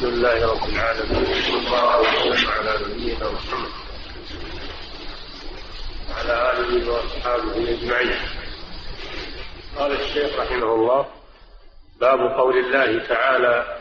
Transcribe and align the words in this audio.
الحمد 0.00 0.14
لله 0.14 0.52
رب 0.52 0.68
العالمين 0.68 1.24
صلى 1.42 1.58
الله 1.58 2.00
وسلم 2.00 2.50
على 2.50 2.72
نبينا 2.84 3.30
محمد. 3.30 3.70
وعلى 6.10 6.52
آله 6.52 6.92
وأصحابه 6.92 7.70
أجمعين. 7.70 8.16
قال 9.76 9.92
الشيخ 9.92 10.40
رحمه 10.40 10.74
الله 10.74 11.06
باب 12.00 12.18
قول 12.40 12.56
الله 12.58 13.06
تعالى 13.08 13.78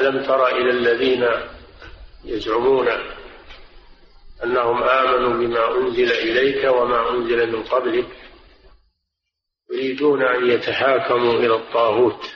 ألم 0.00 0.22
تر 0.24 0.46
إلى 0.48 0.70
الذين 0.70 1.28
يزعمون 2.24 2.88
أنهم 4.44 4.82
آمنوا 4.82 5.32
بما 5.40 5.76
أنزل 5.76 6.10
إليك 6.12 6.64
وما 6.64 7.10
أنزل 7.10 7.52
من 7.52 7.62
قبلك 7.62 8.08
يريدون 9.70 10.22
أن 10.22 10.50
يتحاكموا 10.50 11.32
إلى 11.32 11.54
الطاغوت. 11.54 12.35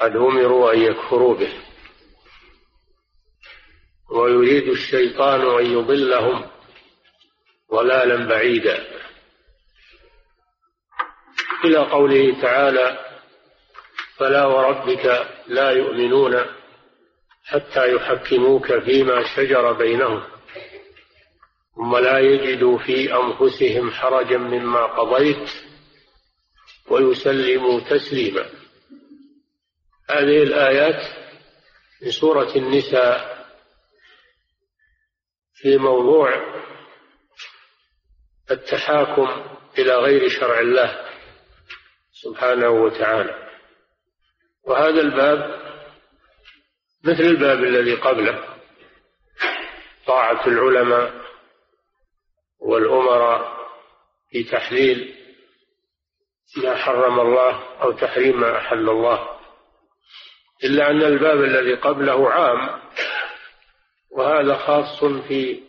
قد 0.00 0.16
أمروا 0.16 0.72
أن 0.72 0.80
يكفروا 0.80 1.34
به. 1.34 1.52
ويريد 4.10 4.68
الشيطان 4.68 5.40
أن 5.40 5.66
يضلهم 5.72 6.50
ضلالا 7.72 8.28
بعيدا. 8.28 8.86
إلى 11.64 11.78
قوله 11.78 12.40
تعالى 12.42 13.06
فلا 14.16 14.46
وربك 14.46 15.28
لا 15.46 15.70
يؤمنون 15.70 16.44
حتى 17.44 17.94
يحكموك 17.94 18.78
فيما 18.78 19.36
شجر 19.36 19.72
بينهم 19.72 20.22
ثم 21.76 21.96
لا 21.96 22.18
يجدوا 22.18 22.78
في 22.78 23.14
أنفسهم 23.14 23.90
حرجا 23.90 24.38
مما 24.38 24.86
قضيت 24.86 25.50
ويسلموا 26.88 27.80
تسليما. 27.80 28.55
هذه 30.10 30.42
الآيات 30.42 31.02
من 32.02 32.10
سورة 32.10 32.56
النساء 32.56 33.46
في 35.54 35.76
موضوع 35.76 36.56
التحاكم 38.50 39.58
إلى 39.78 39.94
غير 39.94 40.28
شرع 40.28 40.60
الله 40.60 41.06
سبحانه 42.12 42.68
وتعالى. 42.68 43.48
وهذا 44.64 45.00
الباب 45.00 45.66
مثل 47.04 47.22
الباب 47.22 47.64
الذي 47.64 47.94
قبله 47.94 48.56
طاعة 50.06 50.46
العلماء 50.46 51.26
والأمراء 52.58 53.56
في 54.30 54.44
تحليل 54.44 55.14
ما 56.56 56.76
حرم 56.76 57.20
الله 57.20 57.82
أو 57.82 57.92
تحريم 57.92 58.40
ما 58.40 58.56
أحل 58.56 58.88
الله. 58.90 59.35
إلا 60.64 60.90
أن 60.90 61.02
الباب 61.02 61.44
الذي 61.44 61.74
قبله 61.74 62.30
عام 62.30 62.80
وهذا 64.10 64.56
خاص 64.56 65.04
في 65.04 65.62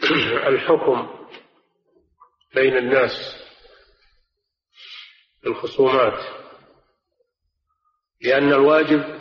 الحكم 0.50 1.26
بين 2.54 2.76
الناس 2.76 3.36
الخصومات 5.46 6.24
لأن 8.20 8.52
الواجب 8.52 9.20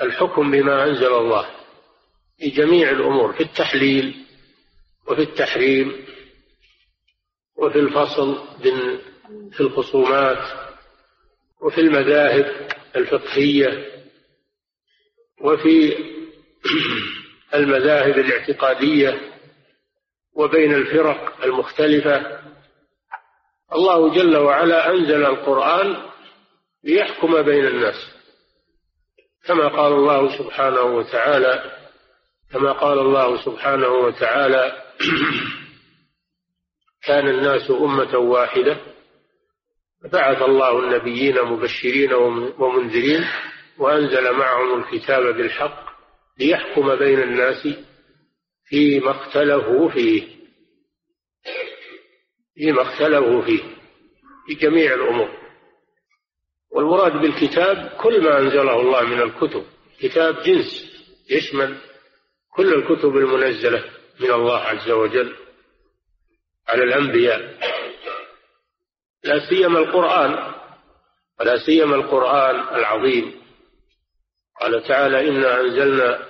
الحكم 0.00 0.50
بما 0.50 0.84
أنزل 0.84 1.14
الله 1.14 1.46
في 2.38 2.50
جميع 2.50 2.90
الأمور 2.90 3.32
في 3.32 3.42
التحليل 3.42 4.26
وفي 5.06 5.22
التحريم 5.22 6.06
وفي 7.56 7.78
الفصل 7.78 8.58
في 9.52 9.60
الخصومات 9.60 10.66
وفي 11.60 11.80
المذاهب. 11.80 12.68
الفقهية 12.96 13.96
وفي 15.40 15.96
المذاهب 17.54 18.18
الاعتقادية 18.18 19.32
وبين 20.34 20.74
الفرق 20.74 21.44
المختلفة 21.44 22.40
الله 23.72 24.14
جل 24.14 24.36
وعلا 24.36 24.90
أنزل 24.90 25.24
القرآن 25.24 25.96
ليحكم 26.84 27.42
بين 27.42 27.66
الناس. 27.66 28.16
كما 29.44 29.68
قال 29.68 29.92
الله 29.92 30.38
سبحانه 30.38 30.80
وتعالى 30.80 31.72
كما 32.52 32.72
قال 32.72 32.98
الله 32.98 33.44
سبحانه 33.44 33.88
وتعالى 33.88 34.82
كان 37.06 37.28
الناس 37.28 37.70
أمة 37.70 38.18
واحدة. 38.18 38.95
بعث 40.12 40.42
الله 40.42 40.78
النبيين 40.78 41.42
مبشرين 41.42 42.12
ومنذرين 42.58 43.24
وأنزل 43.78 44.32
معهم 44.32 44.80
الكتاب 44.80 45.36
بالحق 45.36 45.86
ليحكم 46.38 46.96
بين 46.96 47.22
الناس 47.22 47.68
فيما 48.64 49.10
اختلفوا 49.10 49.90
فيه. 49.90 50.36
فيما 52.54 52.82
اختلفوا 52.82 53.42
فيه 53.42 53.62
في 54.46 54.54
جميع 54.54 54.94
الأمور. 54.94 55.28
والمراد 56.70 57.12
بالكتاب 57.12 57.96
كل 58.02 58.24
ما 58.24 58.38
أنزله 58.38 58.80
الله 58.80 59.02
من 59.02 59.22
الكتب. 59.22 59.64
كتاب 60.00 60.42
جنس 60.42 60.96
يشمل 61.30 61.78
كل 62.56 62.74
الكتب 62.74 63.16
المنزلة 63.16 63.84
من 64.20 64.30
الله 64.30 64.58
عز 64.58 64.90
وجل 64.90 65.36
على 66.68 66.82
الأنبياء. 66.84 67.58
لا 69.26 69.48
سيما 69.48 69.78
القرآن 69.78 70.54
ولا 71.40 71.56
سيما 71.66 71.96
القرآن 71.96 72.76
العظيم. 72.76 73.42
قال 74.60 74.82
تعالى 74.82 75.28
إنا 75.28 75.60
أنزلنا 75.60 76.26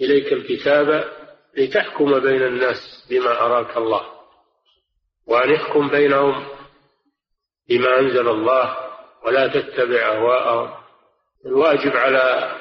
إليك 0.00 0.32
الكتاب 0.32 1.12
لتحكم 1.56 2.20
بين 2.20 2.42
الناس 2.42 3.06
بما 3.10 3.40
أراك 3.40 3.76
الله 3.76 4.06
وأن 5.26 5.50
يحكم 5.50 5.88
بينهم 5.88 6.46
بما 7.68 7.98
أنزل 8.00 8.28
الله 8.28 8.76
ولا 9.24 9.46
تتبع 9.46 10.00
أهواءهم. 10.00 10.74
الواجب 11.46 11.96
على 11.96 12.56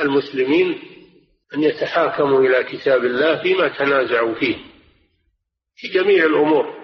المسلمين 0.00 0.82
أن 1.54 1.62
يتحاكموا 1.62 2.40
إلى 2.40 2.64
كتاب 2.64 3.04
الله 3.04 3.42
فيما 3.42 3.68
تنازعوا 3.68 4.34
فيه 4.34 4.56
في 5.76 5.88
جميع 5.88 6.24
الأمور. 6.24 6.79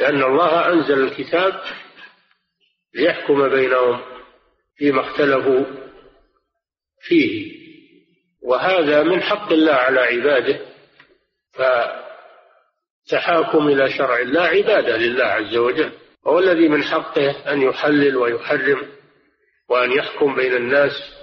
لأن 0.00 0.22
الله 0.22 0.72
أنزل 0.72 1.04
الكتاب 1.04 1.62
ليحكم 2.94 3.48
بينهم 3.48 4.00
فيما 4.76 5.00
اختلفوا 5.00 5.64
فيه. 7.00 7.60
وهذا 8.42 9.02
من 9.02 9.22
حق 9.22 9.52
الله 9.52 9.72
على 9.72 10.00
عباده 10.00 10.60
فتحاكم 13.06 13.68
إلى 13.68 13.90
شرع 13.90 14.18
الله 14.18 14.40
عبادة 14.40 14.96
لله 14.96 15.24
عز 15.24 15.56
وجل. 15.56 15.92
وهو 16.24 16.38
الذي 16.38 16.68
من 16.68 16.82
حقه 16.82 17.52
أن 17.52 17.62
يحلل 17.62 18.16
ويحرم 18.16 18.92
وأن 19.68 19.92
يحكم 19.92 20.34
بين 20.34 20.56
الناس. 20.56 21.14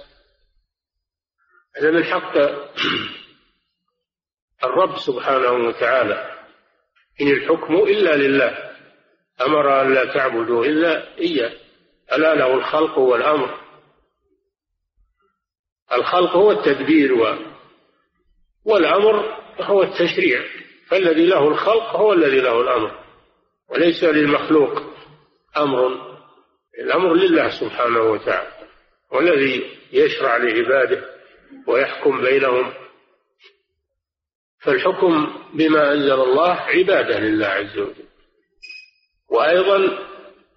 هذا 1.76 1.90
من 1.90 2.04
حق 2.04 2.36
الرب 4.64 4.98
سبحانه 4.98 5.52
وتعالى. 5.52 6.38
إن 7.20 7.28
الحكم 7.28 7.74
إلا 7.74 8.16
لله. 8.16 8.67
أمر 9.40 9.82
أن 9.82 9.94
لا 9.94 10.14
تعبدوا 10.14 10.64
إلا 10.64 11.18
إياه. 11.18 11.52
ألا 12.12 12.34
له 12.34 12.54
الخلق 12.54 12.98
والأمر. 12.98 13.60
الخلق 15.92 16.30
هو 16.30 16.52
التدبير 16.52 17.14
و 17.14 17.36
والأمر 18.64 19.38
هو 19.60 19.82
التشريع. 19.82 20.44
فالذي 20.88 21.26
له 21.26 21.48
الخلق 21.48 21.96
هو 21.96 22.12
الذي 22.12 22.40
له 22.40 22.60
الأمر. 22.60 23.04
وليس 23.68 24.04
للمخلوق 24.04 24.82
أمر. 25.56 26.08
الأمر 26.78 27.14
لله 27.14 27.60
سبحانه 27.60 28.00
وتعالى. 28.00 28.68
والذي 29.12 29.78
يشرع 29.92 30.36
لعباده 30.36 31.04
ويحكم 31.66 32.22
بينهم. 32.22 32.72
فالحكم 34.60 35.38
بما 35.54 35.92
أنزل 35.92 36.20
الله 36.20 36.52
عبادة 36.52 37.20
لله 37.20 37.46
عز 37.46 37.78
وجل. 37.78 38.07
وأيضا 39.28 39.98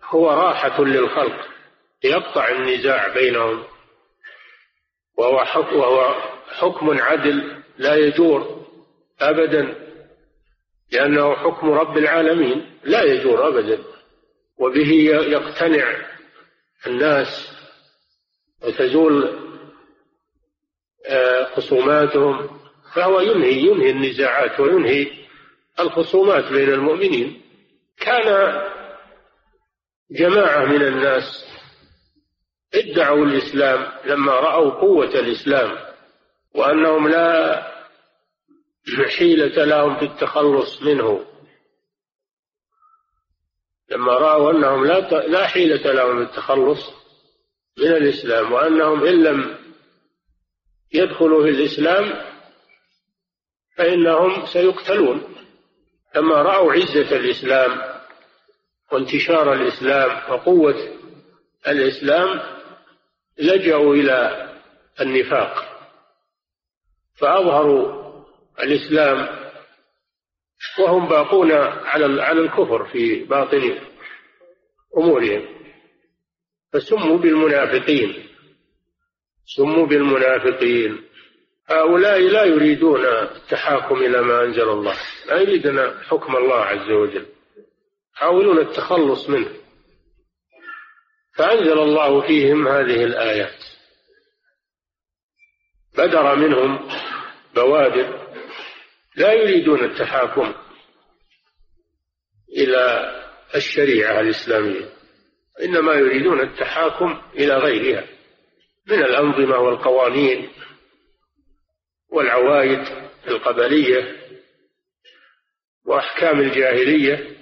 هو 0.05 0.29
راحة 0.29 0.83
للخلق 0.83 1.47
يقطع 2.03 2.49
النزاع 2.49 3.07
بينهم. 3.07 3.63
وهو 5.17 5.45
حكم, 5.45 5.75
وهو 5.75 6.15
حكم 6.49 7.01
عدل 7.01 7.63
لا 7.77 7.95
يجور 7.95 8.65
أبدا 9.21 9.75
لأنه 10.91 11.35
حكم 11.35 11.71
رب 11.71 11.97
العالمين 11.97 12.79
لا 12.83 13.03
يجور 13.03 13.47
أبدا. 13.47 13.83
وبه 14.57 14.91
يقتنع 15.27 15.95
الناس 16.87 17.47
وتزول 18.63 19.39
آه، 21.07 21.43
خصوماتهم 21.55 22.59
فهو 22.95 23.19
ينهي 23.19 23.53
ينهي 23.53 23.91
النزاعات 23.91 24.59
وينهي 24.59 25.07
الخصومات 25.79 26.51
بين 26.51 26.73
المؤمنين. 26.73 27.41
كان 28.01 28.61
جماعة 30.11 30.65
من 30.65 30.81
الناس 30.81 31.45
ادعوا 32.73 33.25
الإسلام 33.25 33.91
لما 34.05 34.31
رأوا 34.31 34.71
قوة 34.71 35.19
الإسلام 35.19 35.77
وأنهم 36.55 37.07
لا 37.07 37.61
حيلة 39.17 39.65
لهم 39.65 39.99
في 39.99 40.05
التخلص 40.05 40.81
منه. 40.81 41.25
لما 43.89 44.13
رأوا 44.13 44.51
أنهم 44.51 44.85
لا 44.85 44.99
لا 45.27 45.47
حيلة 45.47 45.91
لهم 45.91 46.25
في 46.25 46.31
التخلص 46.31 46.93
من 47.77 47.87
الإسلام 47.87 48.51
وأنهم 48.51 49.05
إن 49.05 49.23
لم 49.23 49.57
يدخلوا 50.93 51.43
في 51.43 51.49
الإسلام 51.49 52.31
فإنهم 53.77 54.45
سيقتلون. 54.45 55.35
لما 56.15 56.35
رأوا 56.41 56.73
عزة 56.73 57.15
الإسلام 57.15 57.81
وانتشار 58.91 59.53
الإسلام 59.53 60.31
وقوة 60.33 60.97
الإسلام 61.67 62.39
لجأوا 63.37 63.95
إلى 63.95 64.49
النفاق. 65.01 65.67
فأظهروا 67.15 68.01
الإسلام 68.59 69.41
وهم 70.79 71.09
باقون 71.09 71.51
على 71.51 72.21
على 72.21 72.39
الكفر 72.39 72.85
في 72.85 73.23
باطن 73.23 73.79
أمورهم. 74.97 75.45
فسموا 76.73 77.17
بالمنافقين 77.17 78.27
سموا 79.45 79.85
بالمنافقين. 79.87 81.01
هؤلاء 81.71 82.19
لا 82.19 82.43
يريدون 82.43 83.05
التحاكم 83.05 83.95
إلى 83.95 84.21
ما 84.21 84.43
أنزل 84.43 84.69
الله. 84.69 84.97
لا 85.27 85.41
يريدون 85.41 86.03
حكم 86.03 86.35
الله 86.35 86.55
عز 86.55 86.91
وجل. 86.91 87.25
يحاولون 88.15 88.59
التخلص 88.59 89.29
منه. 89.29 89.49
فأنزل 91.35 91.79
الله 91.79 92.21
فيهم 92.27 92.67
هذه 92.67 93.03
الآيات. 93.03 93.63
بدر 95.97 96.35
منهم 96.35 96.89
بوادر 97.55 98.33
لا 99.15 99.33
يريدون 99.33 99.83
التحاكم 99.83 100.53
إلى 102.57 103.11
الشريعة 103.55 104.19
الإسلامية. 104.19 104.89
إنما 105.61 105.93
يريدون 105.93 106.39
التحاكم 106.39 107.21
إلى 107.35 107.57
غيرها. 107.57 108.07
من 108.87 109.03
الأنظمة 109.03 109.57
والقوانين. 109.57 110.49
والعوايد 112.11 112.83
القبلية 113.27 114.17
وأحكام 115.85 116.39
الجاهلية 116.39 117.37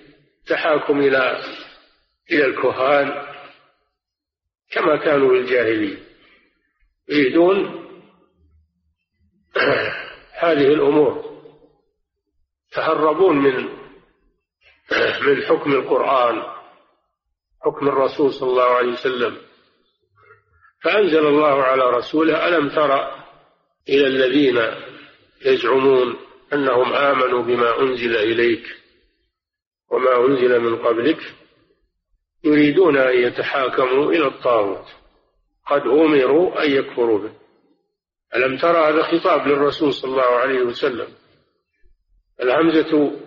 تحاكم 0.48 1.00
إلى 1.00 1.42
إلى 2.32 2.46
الكهان 2.46 3.28
كما 4.72 4.98
كانوا 4.98 5.30
في 5.30 5.38
الجاهلية 5.38 5.98
يريدون 7.10 7.80
هذه 10.44 10.68
الأمور. 10.74 11.30
تهربون 12.72 13.38
من 13.38 13.80
من 15.22 15.42
حكم 15.46 15.72
القرآن 15.72 16.44
حكم 17.62 17.88
الرسول 17.88 18.34
صلى 18.34 18.50
الله 18.50 18.76
عليه 18.76 18.92
وسلم. 18.92 19.38
فأنزل 20.84 21.28
الله 21.28 21.64
على 21.64 21.84
رسوله 21.84 22.48
ألم 22.48 22.70
تر 22.70 23.19
إلى 23.90 24.08
الذين 24.08 24.62
يزعمون 25.46 26.16
أنهم 26.54 26.94
آمنوا 26.94 27.44
بما 27.44 27.82
أنزل 27.82 28.16
إليك 28.16 28.64
وما 29.92 30.26
أنزل 30.26 30.60
من 30.60 30.76
قبلك 30.76 31.34
يريدون 32.44 32.98
أن 32.98 33.18
يتحاكموا 33.20 34.12
إلى 34.12 34.28
الطاغوت. 34.28 34.86
قد 35.68 35.82
أمروا 35.82 36.64
أن 36.64 36.72
يكفروا 36.72 37.20
به. 37.20 37.34
ألم 38.36 38.58
ترى 38.58 38.78
هذا 38.78 39.04
خطاب 39.04 39.48
للرسول 39.48 39.94
صلى 39.94 40.12
الله 40.12 40.36
عليه 40.36 40.62
وسلم؟ 40.62 41.08
الهمزة 42.42 43.20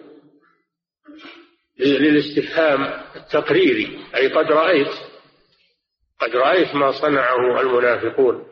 للاستفهام 1.79 2.83
التقريري 3.17 4.05
أي 4.17 4.29
قد 4.29 4.53
رأيت 4.53 4.93
قد 6.21 6.37
رأيت 6.37 6.75
ما 6.75 6.93
صنعه 6.93 7.61
المنافقون. 7.61 8.52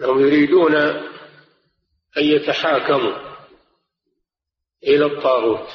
هم 0.00 0.20
يريدون 0.20 0.74
أن 2.16 2.24
يتحاكموا 2.24 3.28
إلى 4.84 5.04
الطاغوت 5.06 5.68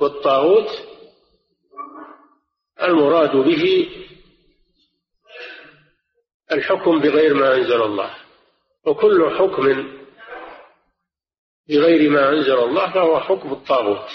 والطاغوت 0.00 0.68
المراد 2.82 3.36
به 3.36 3.88
الحكم 6.52 7.00
بغير 7.00 7.34
ما 7.34 7.54
أنزل 7.54 7.82
الله. 7.82 8.14
وكل 8.84 9.30
حكم 9.38 9.62
بغير 11.68 12.10
ما 12.10 12.28
أنزل 12.28 12.58
الله 12.58 12.92
فهو 12.92 13.20
حكم 13.20 13.52
الطاغوت 13.52 14.10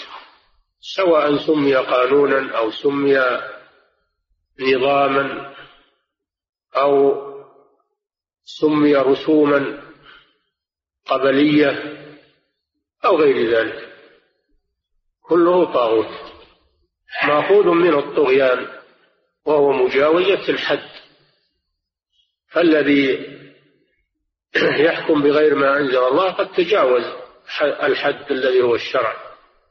سواء 0.80 1.36
سمي 1.36 1.74
قانونا 1.74 2.58
أو 2.58 2.70
سمي 2.70 3.40
نظاما 4.60 5.54
أو 6.76 7.28
سمي 8.48 8.96
رسوما 8.96 9.82
قبلية 11.06 11.98
أو 13.04 13.16
غير 13.16 13.50
ذلك. 13.56 13.88
كله 15.22 15.72
طاغوت. 15.72 16.32
مأخوذ 17.26 17.66
من 17.66 17.94
الطغيان 17.94 18.66
وهو 19.44 19.72
مجاوزة 19.72 20.48
الحد. 20.48 20.88
فالذي 22.48 23.38
يحكم 24.86 25.22
بغير 25.22 25.54
ما 25.54 25.76
أنزل 25.76 25.98
الله 25.98 26.32
قد 26.32 26.52
تجاوز 26.52 27.04
الحد 27.62 28.32
الذي 28.32 28.62
هو 28.62 28.74
الشرع. 28.74 29.16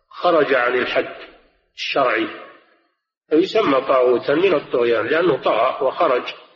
خرج 0.09 0.53
عن 0.53 0.75
الحد 0.75 1.15
الشرعي. 1.75 2.27
فيسمى 3.29 3.81
طاغوتا 3.81 4.33
من 4.33 4.53
الطغيان 4.53 5.07
لأنه 5.07 5.41
طغى 5.43 5.87
وخرج. 5.87 6.46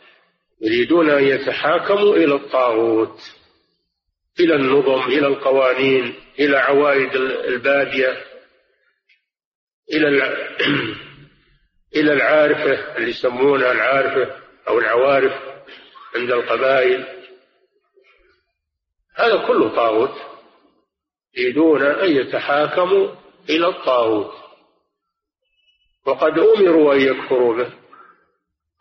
يريدون 0.62 1.10
أن 1.10 1.24
يتحاكموا 1.24 2.16
إلى 2.16 2.34
الطاغوت 2.34 3.20
إلى 4.40 4.54
النظم 4.54 5.02
إلى 5.02 5.26
القوانين 5.26 6.14
إلى 6.38 6.56
عوائد 6.56 7.14
البادية 7.16 8.24
إلى 9.92 10.08
إلى 11.96 12.12
العارفة 12.12 12.96
اللي 12.96 13.10
يسمونها 13.10 13.72
العارفة 13.72 14.36
أو 14.68 14.78
العوارف 14.78 15.32
عند 16.16 16.30
القبائل. 16.30 17.06
هذا 19.16 19.46
كله 19.46 19.76
طاغوت. 19.76 20.14
يريدون 21.36 21.82
أن 21.82 22.10
يتحاكموا 22.10 23.14
إلى 23.50 23.68
الطاغوت. 23.68 24.32
وقد 26.06 26.38
أمروا 26.38 26.94
أن 26.94 27.00
يكفروا 27.00 27.56
به. 27.56 27.72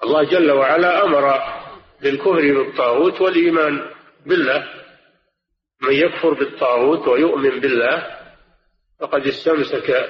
الله 0.04 0.24
جل 0.24 0.52
وعلا 0.52 1.04
أمر 1.06 1.61
بالكفر 2.02 2.54
بالطاغوت 2.54 3.22
والإيمان 3.22 3.92
بالله. 4.26 4.68
من 5.82 5.94
يكفر 5.94 6.34
بالطاغوت 6.34 7.08
ويؤمن 7.08 7.60
بالله 7.60 8.18
فقد 9.00 9.28
استمسك 9.28 10.10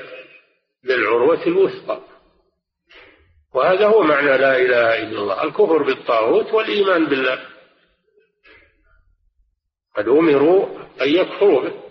بالعروة 0.83 1.43
الوثقى. 1.47 2.01
وهذا 3.53 3.87
هو 3.87 4.03
معنى 4.03 4.37
لا 4.37 4.57
إله 4.57 5.03
إلا 5.03 5.19
الله. 5.19 5.43
الكفر 5.43 5.83
بالطاغوت 5.83 6.53
والإيمان 6.53 7.05
بالله. 7.05 7.39
قد 9.95 10.07
أمروا 10.07 10.79
أن 11.01 11.09
يكفروا 11.09 11.61
به. 11.61 11.81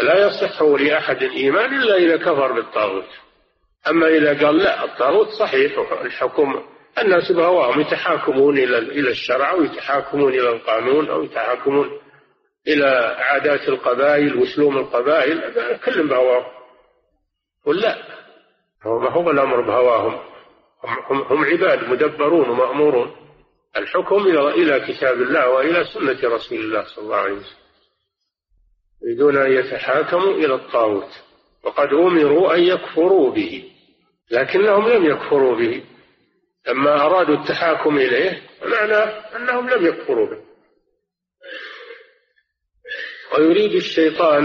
لا 0.00 0.26
يصح 0.26 0.62
لأحد 0.62 1.22
إيمان 1.22 1.74
إلا 1.74 1.96
إذا 1.96 2.16
كفر 2.16 2.52
بالطاغوت. 2.52 3.08
أما 3.88 4.08
إذا 4.08 4.46
قال 4.46 4.56
لا 4.56 4.84
الطاغوت 4.84 5.28
صحيح 5.28 5.78
الحكم 6.00 6.71
الناس 6.98 7.32
بهواهم 7.32 7.80
يتحاكمون 7.80 8.58
إلى 8.58 8.78
إلى 8.78 9.10
الشرع 9.10 9.50
أو 9.50 9.62
يتحاكمون 9.62 10.32
إلى 10.32 10.48
القانون 10.50 11.08
أو 11.08 11.22
يتحاكمون 11.22 11.90
إلى 12.68 13.16
عادات 13.18 13.68
القبائل 13.68 14.36
وسلوم 14.36 14.78
القبائل 14.78 15.54
كلهم 15.84 16.08
بهواهم. 16.08 16.52
ولا 17.66 17.98
هو 18.82 18.98
ما 18.98 19.10
هو 19.10 19.30
الأمر 19.30 19.60
بهواهم؟ 19.60 20.20
هم, 20.84 21.22
هم 21.22 21.44
عباد 21.44 21.88
مدبرون 21.88 22.48
ومأمورون. 22.48 23.16
الحكم 23.76 24.16
إلى 24.16 24.48
إلى 24.48 24.80
كتاب 24.80 25.22
الله 25.22 25.48
وإلى 25.48 25.84
سنة 25.84 26.34
رسول 26.34 26.58
الله 26.58 26.84
صلى 26.84 27.04
الله 27.04 27.16
عليه 27.16 27.32
وسلم. 27.32 27.62
يريدون 29.02 29.36
أن 29.36 29.52
يتحاكموا 29.52 30.34
إلى 30.34 30.54
الطاغوت. 30.54 31.10
وقد 31.64 31.88
أمروا 31.92 32.54
أن 32.54 32.62
يكفروا 32.62 33.30
به 33.30 33.72
لكنهم 34.30 34.88
لم 34.88 35.04
يكفروا 35.04 35.56
به. 35.56 35.82
لما 36.68 37.06
أرادوا 37.06 37.36
التحاكم 37.36 37.96
إليه 37.96 38.42
معنى 38.64 38.94
أنهم 39.36 39.70
لم 39.70 39.86
يكفروا 39.86 40.26
به. 40.26 40.42
ويريد 43.34 43.72
الشيطان 43.72 44.44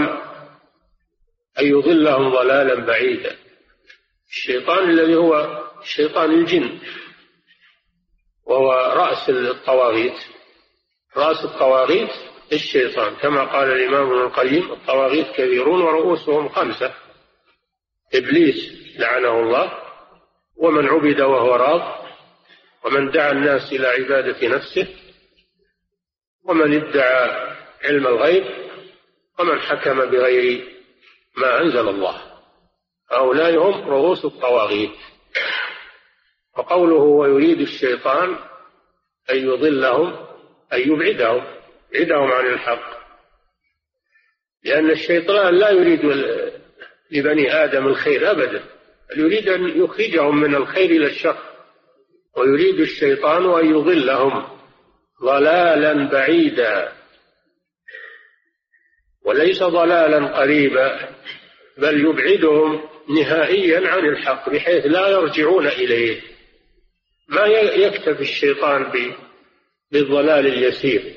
أن 1.58 1.66
يضلهم 1.66 2.28
ضلالا 2.28 2.74
بعيدا. 2.74 3.36
الشيطان 4.30 4.90
الذي 4.90 5.16
هو 5.16 5.64
شيطان 5.84 6.30
الجن 6.30 6.78
وهو 8.46 8.72
رأس 8.72 9.30
الطواغيت. 9.30 10.18
رأس 11.16 11.44
الطواغيت 11.44 12.10
الشيطان 12.52 13.14
كما 13.14 13.44
قال 13.44 13.70
الإمام 13.70 14.06
ابن 14.06 14.20
القيم 14.20 14.72
الطواغيت 14.72 15.26
كثيرون 15.30 15.82
ورؤوسهم 15.82 16.48
خمسة. 16.48 16.94
إبليس 18.14 18.72
لعنه 18.98 19.40
الله 19.40 19.72
ومن 20.56 20.88
عبد 20.88 21.20
وهو 21.20 21.54
راض 21.54 22.07
ومن 22.88 23.10
دعا 23.10 23.32
الناس 23.32 23.72
إلى 23.72 23.88
عبادة 23.88 24.48
نفسه 24.48 24.86
ومن 26.44 26.84
ادعى 26.84 27.56
علم 27.84 28.06
الغيب 28.06 28.44
ومن 29.38 29.60
حكم 29.60 30.04
بغير 30.10 30.68
ما 31.36 31.60
أنزل 31.60 31.88
الله. 31.88 32.22
هؤلاء 33.10 33.56
هم 33.56 33.88
رؤوس 33.88 34.24
الطواغيت. 34.24 34.90
وقوله 36.58 37.02
ويريد 37.02 37.60
الشيطان 37.60 38.38
أن 39.30 39.36
يضلهم 39.36 40.26
أن 40.72 40.80
يبعدهم 40.80 41.44
يبعدهم 41.92 42.32
عن 42.32 42.46
الحق. 42.46 42.98
لأن 44.64 44.90
الشيطان 44.90 45.54
لا 45.54 45.70
يريد 45.70 46.04
لبني 47.10 47.64
آدم 47.64 47.86
الخير 47.86 48.30
أبدا 48.30 48.64
يريد 49.16 49.48
أن 49.48 49.84
يخرجهم 49.84 50.40
من 50.40 50.54
الخير 50.54 50.90
إلى 50.90 51.06
الشر. 51.06 51.47
ويريد 52.38 52.80
الشيطان 52.80 53.58
أن 53.58 53.70
يضلهم 53.70 54.48
ضلالا 55.22 56.08
بعيدا. 56.08 56.92
وليس 59.24 59.62
ضلالا 59.62 60.38
قريبا 60.38 61.08
بل 61.78 62.00
يبعدهم 62.00 62.80
نهائيا 63.08 63.88
عن 63.88 64.08
الحق 64.08 64.50
بحيث 64.50 64.86
لا 64.86 65.08
يرجعون 65.08 65.66
إليه. 65.66 66.20
ما 67.28 67.46
يكتفي 67.46 68.20
الشيطان 68.20 68.92
بالضلال 69.92 70.46
اليسير؟ 70.46 71.14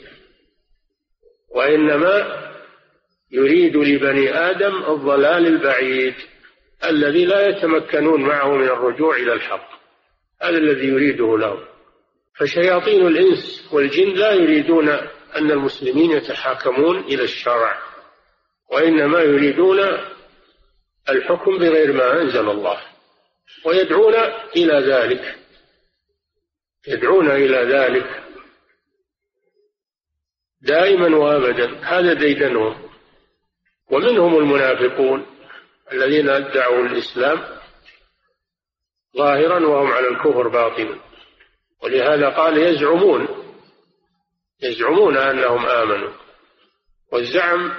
وإنما 1.56 2.42
يريد 3.32 3.78
لبني 3.78 4.34
آدم 4.34 4.84
الضلال 4.84 5.48
البعيد 5.48 6.14
الذي 6.84 7.26
لا 7.26 7.48
يتمكنون 7.48 8.22
معه 8.22 8.56
من 8.56 8.68
الرجوع 8.68 9.16
إلى 9.16 9.34
الحق. 9.34 9.81
هذا 10.42 10.58
الذي 10.58 10.88
يريده 10.88 11.38
لهم. 11.38 11.66
فشياطين 12.40 13.08
الإنس 13.08 13.70
والجن 13.74 14.14
لا 14.14 14.34
يريدون 14.34 14.90
أن 15.36 15.52
المسلمين 15.52 16.12
يتحاكمون 16.12 17.00
إلى 17.00 17.24
الشرع 17.24 17.82
وإنما 18.72 19.20
يريدون 19.20 19.80
الحكم 21.10 21.58
بغير 21.58 21.94
ما 21.94 22.22
أنزل 22.22 22.50
الله 22.50 22.82
ويدعون 23.66 24.16
إلى 24.56 24.94
ذلك. 24.94 25.36
يدعون 26.88 27.32
إلى 27.32 27.58
ذلك. 27.58 28.24
دائما 30.62 31.18
وابدا. 31.18 31.80
هذا 31.84 32.14
ديدنهم. 32.14 32.92
ومنهم 33.92 34.38
المنافقون 34.38 35.26
الذين 35.94 36.30
ادعوا 36.30 36.86
الإسلام 36.86 37.61
ظاهرا 39.18 39.68
وهم 39.68 39.92
على 39.92 40.08
الكفر 40.08 40.48
باطنا 40.48 41.00
ولهذا 41.84 42.30
قال 42.30 42.58
يزعمون 42.58 43.28
يزعمون 44.62 45.18
أنهم 45.18 45.66
آمنوا. 45.66 46.12
والزعم 47.12 47.72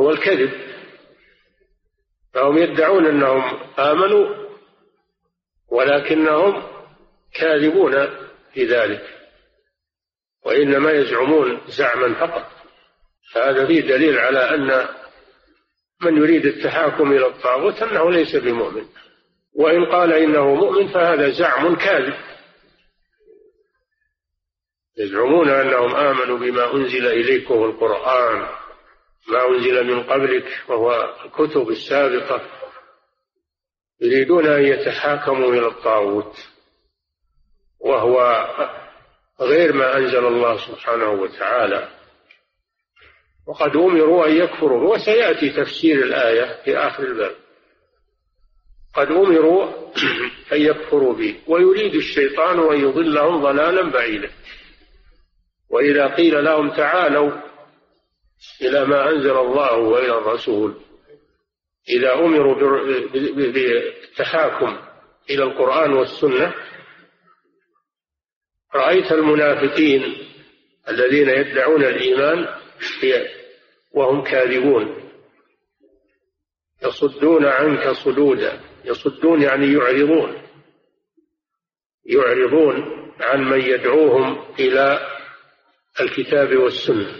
هو 0.00 0.10
الكذب. 0.10 0.52
فهم 2.34 2.58
يدعون 2.58 3.06
أنهم 3.06 3.42
آمنوا 3.78 4.46
ولكنهم 5.68 6.62
كاذبون 7.34 7.92
في 8.54 8.64
ذلك. 8.64 9.02
وإنما 10.44 10.90
يزعمون 10.92 11.60
زعما 11.66 12.14
فقط. 12.14 12.50
فهذا 13.32 13.66
فيه 13.66 13.80
دليل 13.80 14.18
على 14.18 14.38
أن 14.38 14.88
من 16.02 16.16
يريد 16.16 16.46
التحاكم 16.46 17.12
إلى 17.12 17.26
الطاغوت 17.26 17.82
أنه 17.82 18.10
ليس 18.10 18.36
بمؤمن. 18.36 18.86
وإن 19.54 19.84
قال 19.84 20.12
إنه 20.12 20.54
مؤمن 20.54 20.88
فهذا 20.88 21.30
زعم 21.30 21.76
كاذب. 21.76 22.14
يزعمون 24.98 25.48
أنهم 25.48 25.94
آمنوا 25.94 26.38
بما 26.38 26.74
أنزل 26.74 27.06
إليكم 27.06 27.64
القرآن 27.64 28.38
ما 29.28 29.48
أنزل 29.48 29.84
من 29.84 30.02
قبلك 30.02 30.46
وهو 30.68 31.14
الكتب 31.24 31.68
السابقة. 31.68 32.40
يريدون 34.00 34.46
أن 34.46 34.62
يتحاكموا 34.62 35.52
إلى 35.52 35.66
الطاغوت 35.66 36.34
وهو 37.80 38.46
غير 39.40 39.72
ما 39.72 39.96
أنزل 39.96 40.26
الله 40.26 40.66
سبحانه 40.66 41.10
وتعالى. 41.10 41.95
وقد 43.46 43.76
أمروا 43.76 44.26
أن 44.26 44.36
يكفروا. 44.36 44.94
وسيأتي 44.94 45.50
تفسير 45.50 46.04
الآية 46.04 46.62
في 46.64 46.76
آخر 46.76 47.02
الباب. 47.02 47.34
قد 48.94 49.06
أمروا 49.06 49.64
أن 50.52 50.60
يكفروا 50.60 51.14
به 51.14 51.36
ويريد 51.46 51.94
الشيطان 51.94 52.58
أن 52.58 52.80
يضلهم 52.80 53.42
ضلالا 53.42 53.90
بعيدا. 53.90 54.30
وإذا 55.70 56.06
قيل 56.06 56.44
لهم 56.44 56.70
تعالوا 56.70 57.32
إلى 58.62 58.84
ما 58.84 59.10
أنزل 59.10 59.36
الله 59.36 59.76
وإلى 59.76 60.18
الرسول 60.18 60.74
إذا 61.88 62.14
أمروا 62.14 62.54
بالتحاكم 63.36 64.78
إلى 65.30 65.42
القرآن 65.42 65.92
والسنة 65.92 66.54
رأيت 68.74 69.12
المنافقين 69.12 70.16
الذين 70.88 71.28
يدعون 71.28 71.84
الإيمان 71.84 72.48
وهم 73.92 74.24
كاذبون. 74.24 75.10
يصدون 76.82 77.46
عنك 77.46 77.90
صدودا. 77.90 78.60
يصدون 78.84 79.42
يعني 79.42 79.72
يعرضون. 79.72 80.42
يعرضون 82.04 83.06
عن 83.20 83.44
من 83.44 83.60
يدعوهم 83.60 84.44
إلى 84.58 85.08
الكتاب 86.00 86.56
والسنة. 86.56 87.12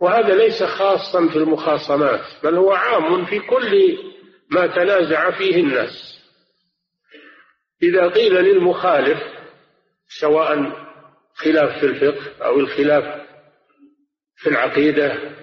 وهذا 0.00 0.34
ليس 0.34 0.62
خاصا 0.62 1.28
في 1.28 1.36
المخاصمات 1.36 2.24
بل 2.44 2.54
هو 2.54 2.72
عام 2.72 3.24
في 3.24 3.38
كل 3.40 3.98
ما 4.50 4.66
تنازع 4.66 5.30
فيه 5.30 5.56
الناس. 5.56 6.16
إذا 7.82 8.08
قيل 8.08 8.34
للمخالف 8.34 9.18
سواء 10.08 10.86
خلاف 11.34 11.80
في 11.80 11.86
الفقه 11.86 12.44
أو 12.46 12.60
الخلاف 12.60 13.25
في 14.36 14.48
العقيدة 14.48 15.36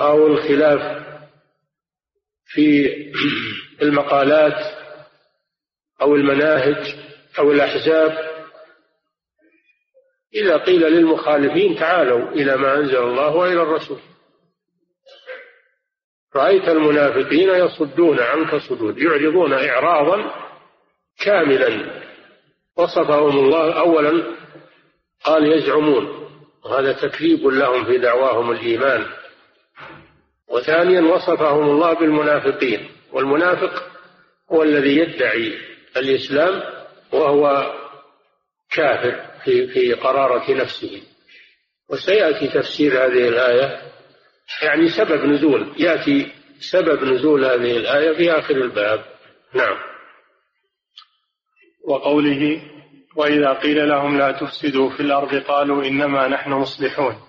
أو 0.00 0.26
الخلاف 0.26 1.06
في 2.44 2.90
المقالات 3.82 4.80
أو 6.02 6.14
المناهج 6.14 6.96
أو 7.38 7.52
الأحزاب. 7.52 8.30
إذا 10.34 10.56
قيل 10.56 10.80
للمخالفين 10.80 11.78
تعالوا 11.78 12.28
إلى 12.30 12.56
ما 12.56 12.74
أنزل 12.74 12.96
الله 12.96 13.36
وإلى 13.36 13.62
الرسول. 13.62 14.00
رأيت 16.36 16.68
المنافقين 16.68 17.48
يصدون 17.48 18.20
عنك 18.20 18.56
صدود 18.56 18.98
يعرضون 18.98 19.52
إعراضا 19.52 20.34
كاملا. 21.24 22.00
وصفهم 22.76 23.38
الله 23.38 23.80
أولا 23.80 24.36
قال 25.24 25.52
يزعمون. 25.52 26.29
وهذا 26.64 26.92
تكذيب 26.92 27.46
لهم 27.46 27.84
في 27.84 27.98
دعواهم 27.98 28.50
الإيمان. 28.50 29.06
وثانيا 30.48 31.00
وصفهم 31.00 31.70
الله 31.70 31.92
بالمنافقين. 31.92 32.90
والمنافق 33.12 33.90
هو 34.52 34.62
الذي 34.62 34.96
يدعي 34.96 35.58
الإسلام 35.96 36.62
وهو 37.12 37.72
كافر 38.70 39.30
في 39.44 39.66
في 39.66 39.94
قرارة 39.94 40.52
نفسه. 40.52 41.02
وسيأتي 41.88 42.48
تفسير 42.48 42.92
هذه 42.92 43.28
الآية. 43.28 43.82
يعني 44.62 44.88
سبب 44.88 45.24
نزول. 45.24 45.74
يأتي 45.78 46.32
سبب 46.72 47.04
نزول 47.04 47.44
هذه 47.44 47.76
الآية 47.76 48.16
في 48.16 48.30
آخر 48.30 48.54
الباب. 48.54 49.04
نعم. 49.54 49.78
وقوله 51.84 52.62
وإذا 53.20 53.52
قيل 53.52 53.88
لهم 53.88 54.18
لا 54.18 54.32
تفسدوا 54.32 54.90
في 54.90 55.00
الأرض 55.00 55.34
قالوا 55.34 55.84
إنما 55.84 56.28
نحن 56.28 56.50
مصلحون. 56.50 57.22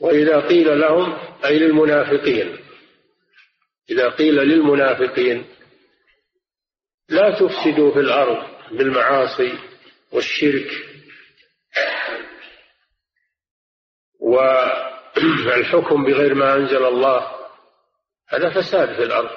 وإذا 0.00 0.40
قيل 0.40 0.80
لهم 0.80 1.18
أي 1.44 1.58
للمنافقين. 1.58 2.58
إذا 3.90 4.08
قيل 4.08 4.34
للمنافقين 4.34 5.46
لا 7.08 7.30
تفسدوا 7.30 7.92
في 7.92 8.00
الأرض 8.00 8.46
بالمعاصي 8.72 9.58
والشرك. 10.12 10.70
والحكم 14.20 16.04
بغير 16.04 16.34
ما 16.34 16.54
أنزل 16.54 16.84
الله 16.86 17.38
هذا 18.28 18.50
فساد 18.50 18.96
في 18.96 19.02
الأرض. 19.02 19.30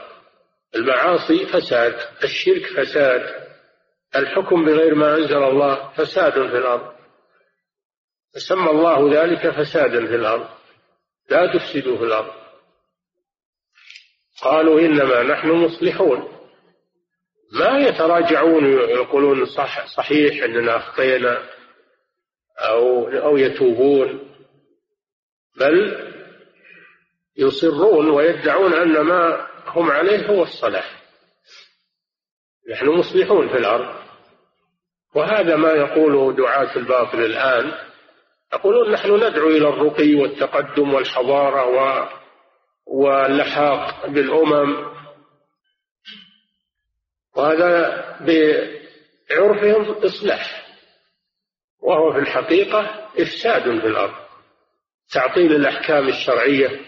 المعاصي 0.76 1.46
فساد 1.46 2.00
الشرك 2.24 2.66
فساد. 2.66 3.51
الحكم 4.16 4.66
بغير 4.66 4.96
ما 4.96 5.16
أنزل 5.16 5.44
الله 5.44 5.92
فساد 5.92 6.34
في 6.34 6.58
الأرض. 6.58 6.96
فسمى 8.36 8.70
الله 8.70 9.24
ذلك 9.24 9.50
فسادا 9.50 10.08
في 10.08 10.16
الأرض. 10.16 10.50
لا 11.30 11.54
تفسدوا 11.54 11.98
في 11.98 12.04
الأرض. 12.04 12.34
قالوا 14.42 14.80
إنما 14.80 15.24
نحن 15.24 15.48
مصلحون. 15.52 16.38
ما 17.52 17.80
يتراجعون 17.80 18.66
يقولون 18.74 19.46
صح 19.46 19.86
صحيح 19.86 20.44
أننا 20.44 20.78
أخطينا 20.78 21.50
أو 22.58 23.08
أو 23.08 23.38
يتوبون. 23.38 24.36
بل 25.58 26.08
يصرون 27.38 28.10
ويدعون 28.10 28.74
أن 28.74 29.02
ما 29.02 29.48
هم 29.66 29.92
عليه 29.92 30.28
هو 30.28 30.44
الصلاح. 30.44 31.02
نحن 32.72 32.88
مصلحون 32.88 33.50
في 33.50 33.58
الأرض. 33.58 34.01
وهذا 35.16 35.56
ما 35.56 35.72
يقوله 35.72 36.34
دعاة 36.34 36.76
الباطل 36.76 37.26
الآن. 37.26 37.72
يقولون 38.54 38.92
نحن 38.92 39.16
ندعو 39.16 39.48
إلى 39.48 39.70
الرقي 39.70 40.16
والتقدم 40.16 40.94
والحضارة 40.94 41.66
و 41.66 42.08
واللحاق 42.86 44.08
بالأمم. 44.08 44.92
وهذا 47.36 48.06
بعرفهم 49.30 49.92
إصلاح. 49.92 50.68
وهو 51.82 52.14
في 52.14 52.20
الحقيقة 52.20 53.10
إفساد 53.20 53.64
في 53.64 53.88
الأرض. 53.88 54.14
تعطيل 55.14 55.56
الأحكام 55.56 56.08
الشرعية 56.08 56.80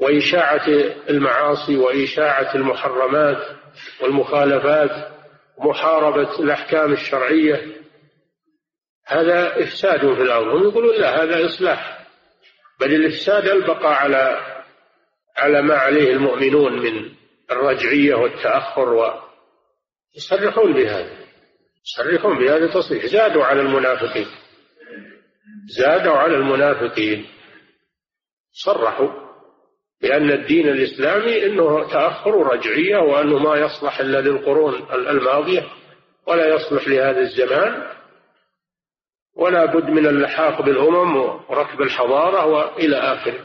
وإشاعة 0.00 0.68
المعاصي 1.10 1.76
وإشاعة 1.76 2.54
المحرمات 2.54 3.56
والمخالفات 4.00 5.17
ومحاربة 5.58 6.38
الأحكام 6.38 6.92
الشرعية 6.92 7.76
هذا 9.06 9.62
إفساد 9.62 10.00
في 10.00 10.22
الأرض. 10.22 10.46
هم 10.46 10.68
يقولون 10.68 11.00
لا 11.00 11.22
هذا 11.22 11.46
إصلاح. 11.46 12.06
بل 12.80 12.94
الإفساد 12.94 13.44
البقاء 13.44 13.92
على 13.92 14.40
على 15.36 15.62
ما 15.62 15.74
عليه 15.74 16.10
المؤمنون 16.10 16.78
من 16.78 17.14
الرجعية 17.50 18.14
والتأخر 18.14 18.88
و. 18.88 19.12
يصرحون 20.16 20.72
بهذا 20.72 21.18
يصرحون 21.86 22.38
بهذا 22.38 22.74
تصريح 22.74 23.06
زادوا 23.06 23.44
على 23.44 23.60
المنافقين 23.60 24.26
زادوا 25.78 26.12
على 26.12 26.36
المنافقين. 26.36 27.26
صرحوا. 28.52 29.27
بأن 30.02 30.30
الدين 30.30 30.68
الإسلامي 30.68 31.46
أنه 31.46 31.90
تأخر 31.90 32.36
ورجعية 32.36 32.98
وأنه 32.98 33.38
ما 33.38 33.56
يصلح 33.56 34.00
إلا 34.00 34.20
للقرون 34.20 34.86
الماضية 34.92 35.66
ولا 36.26 36.54
يصلح 36.54 36.88
لهذا 36.88 37.20
الزمان 37.20 37.98
ولا 39.36 39.64
بد 39.64 39.84
من 39.84 40.06
اللحاق 40.06 40.62
بالأمم 40.62 41.16
وركب 41.16 41.82
الحضارة 41.82 42.46
وإلى 42.46 42.96
آخره. 42.96 43.40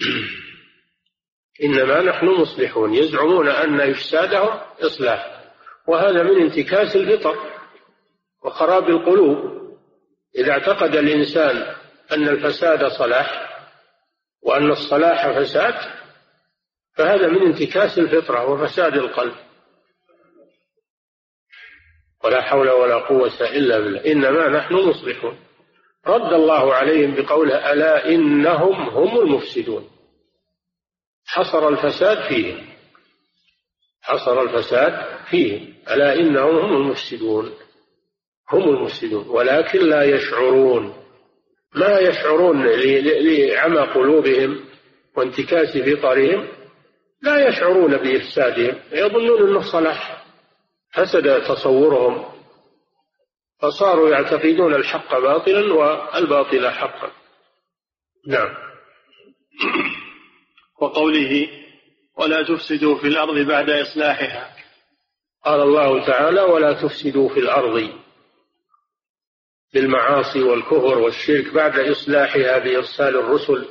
إنما 1.64 2.02
نحن 2.02 2.26
مصلحون 2.26 2.94
يزعمون 2.94 3.48
أن 3.48 3.80
إفسادهم 3.80 4.60
إصلاح 4.80 5.42
وهذا 5.88 6.22
من 6.22 6.42
انتكاس 6.42 6.96
الفطر 6.96 7.36
وخراب 8.44 8.88
القلوب. 8.88 9.58
إذا 10.38 10.52
اعتقد 10.52 10.96
الإنسان 10.96 11.74
أن 12.12 12.28
الفساد 12.28 12.86
صلاح 12.86 13.57
وأن 14.42 14.70
الصلاح 14.70 15.38
فساد 15.38 15.74
فهذا 16.96 17.28
من 17.28 17.46
انتكاس 17.46 17.98
الفطرة 17.98 18.50
وفساد 18.50 18.94
القلب. 18.94 19.34
ولا 22.24 22.42
حول 22.42 22.70
ولا 22.70 22.94
قوة 22.94 23.40
إلا 23.40 23.78
بالله. 23.78 24.12
إنما 24.12 24.48
نحن 24.48 24.74
مصلحون. 24.74 25.38
رد 26.06 26.32
الله 26.32 26.74
عليهم 26.74 27.14
بقوله 27.14 27.72
ألا 27.72 28.08
إنهم 28.08 28.88
هم 28.88 29.20
المفسدون. 29.20 29.90
حصر 31.26 31.68
الفساد 31.68 32.28
فيهم. 32.28 32.68
حصر 34.02 34.42
الفساد 34.42 35.24
فيهم. 35.30 35.74
ألا 35.90 36.14
إنهم 36.14 36.56
هم 36.56 36.76
المفسدون. 36.76 37.54
هم 38.52 38.68
المفسدون. 38.68 39.28
ولكن 39.28 39.78
لا 39.78 40.02
يشعرون. 40.02 41.07
ما 41.74 41.98
يشعرون 41.98 42.66
لعمى 42.66 43.80
قلوبهم 43.80 44.64
وانتكاس 45.16 45.78
فطرهم 45.78 46.48
لا 47.22 47.48
يشعرون 47.48 47.96
بإفسادهم 47.96 48.80
يظنون 48.92 49.48
أنه 49.48 49.72
صلاح. 49.72 50.24
فسد 50.92 51.42
تصورهم. 51.42 52.24
فصاروا 53.62 54.10
يعتقدون 54.10 54.74
الحق 54.74 55.18
باطلا 55.18 55.74
والباطل 55.74 56.70
حقا. 56.70 57.10
نعم. 58.26 58.48
وقوله 60.80 61.48
ولا 62.16 62.42
تفسدوا 62.42 62.98
في 62.98 63.06
الأرض 63.06 63.38
بعد 63.38 63.70
إصلاحها. 63.70 64.56
قال 65.44 65.60
الله 65.60 66.06
تعالى 66.06 66.40
ولا 66.40 66.72
تفسدوا 66.72 67.28
في 67.28 67.40
الأرض. 67.40 67.90
بالمعاصي 69.74 70.42
والكفر 70.42 70.98
والشرك 70.98 71.54
بعد 71.54 71.78
إصلاحها 71.78 72.58
بإرسال 72.58 73.16
الرسل 73.16 73.68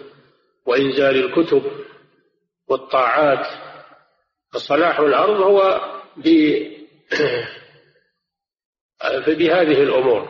وإنزال 0.66 1.26
الكتب 1.26 1.64
والطاعات. 2.68 3.48
فصلاح 4.54 5.00
الأرض 5.00 5.42
هو 5.42 5.92
بهذه 9.28 9.84
الأمور. 9.84 10.30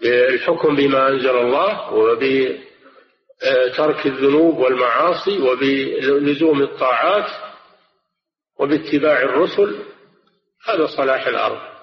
بالحكم 0.00 0.76
بما 0.76 1.08
أنزل 1.08 1.38
الله 1.38 1.92
وبترك 1.92 2.66
الذنوب 4.06 4.58
والمعاصي 4.58 5.38
وبلزوم 5.40 6.62
الطاعات 6.62 7.30
وباتباع 8.58 9.22
الرسل 9.22 9.84
هذا 10.68 10.86
صلاح 10.86 11.26
الأرض. 11.26 11.79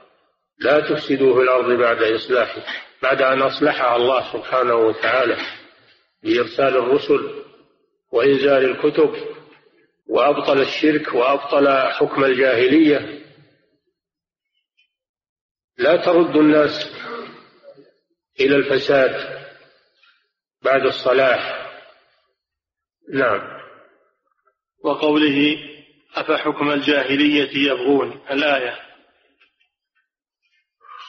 لا 0.60 0.80
تفسدوا 0.80 1.36
في 1.36 1.42
الأرض 1.42 1.80
بعد 1.80 2.04
إصلاحها 2.04 2.64
بعد 3.02 3.22
أن 3.22 3.42
أصلحها 3.42 3.96
الله 3.96 4.34
سبحانه 4.34 4.76
وتعالى 4.76 5.38
بإرسال 6.24 6.78
الرسل 6.78 7.44
وإنزال 8.12 8.66
الكتب 8.66 9.16
وأبطل 10.08 10.62
الشرك 10.62 11.14
وأبطل 11.14 11.92
حكم 11.92 12.24
الجاهلية. 12.24 13.24
لا 15.78 16.06
ترد 16.06 16.36
الناس 16.36 16.92
إلى 18.40 18.56
الفساد 18.56 19.44
بعد 20.62 20.82
الصلاح. 20.86 21.68
نعم. 23.14 23.42
وقوله 24.84 25.58
أفحكم 26.16 26.72
الجاهلية 26.72 27.72
يبغون 27.72 28.22
الآية. 28.32 28.87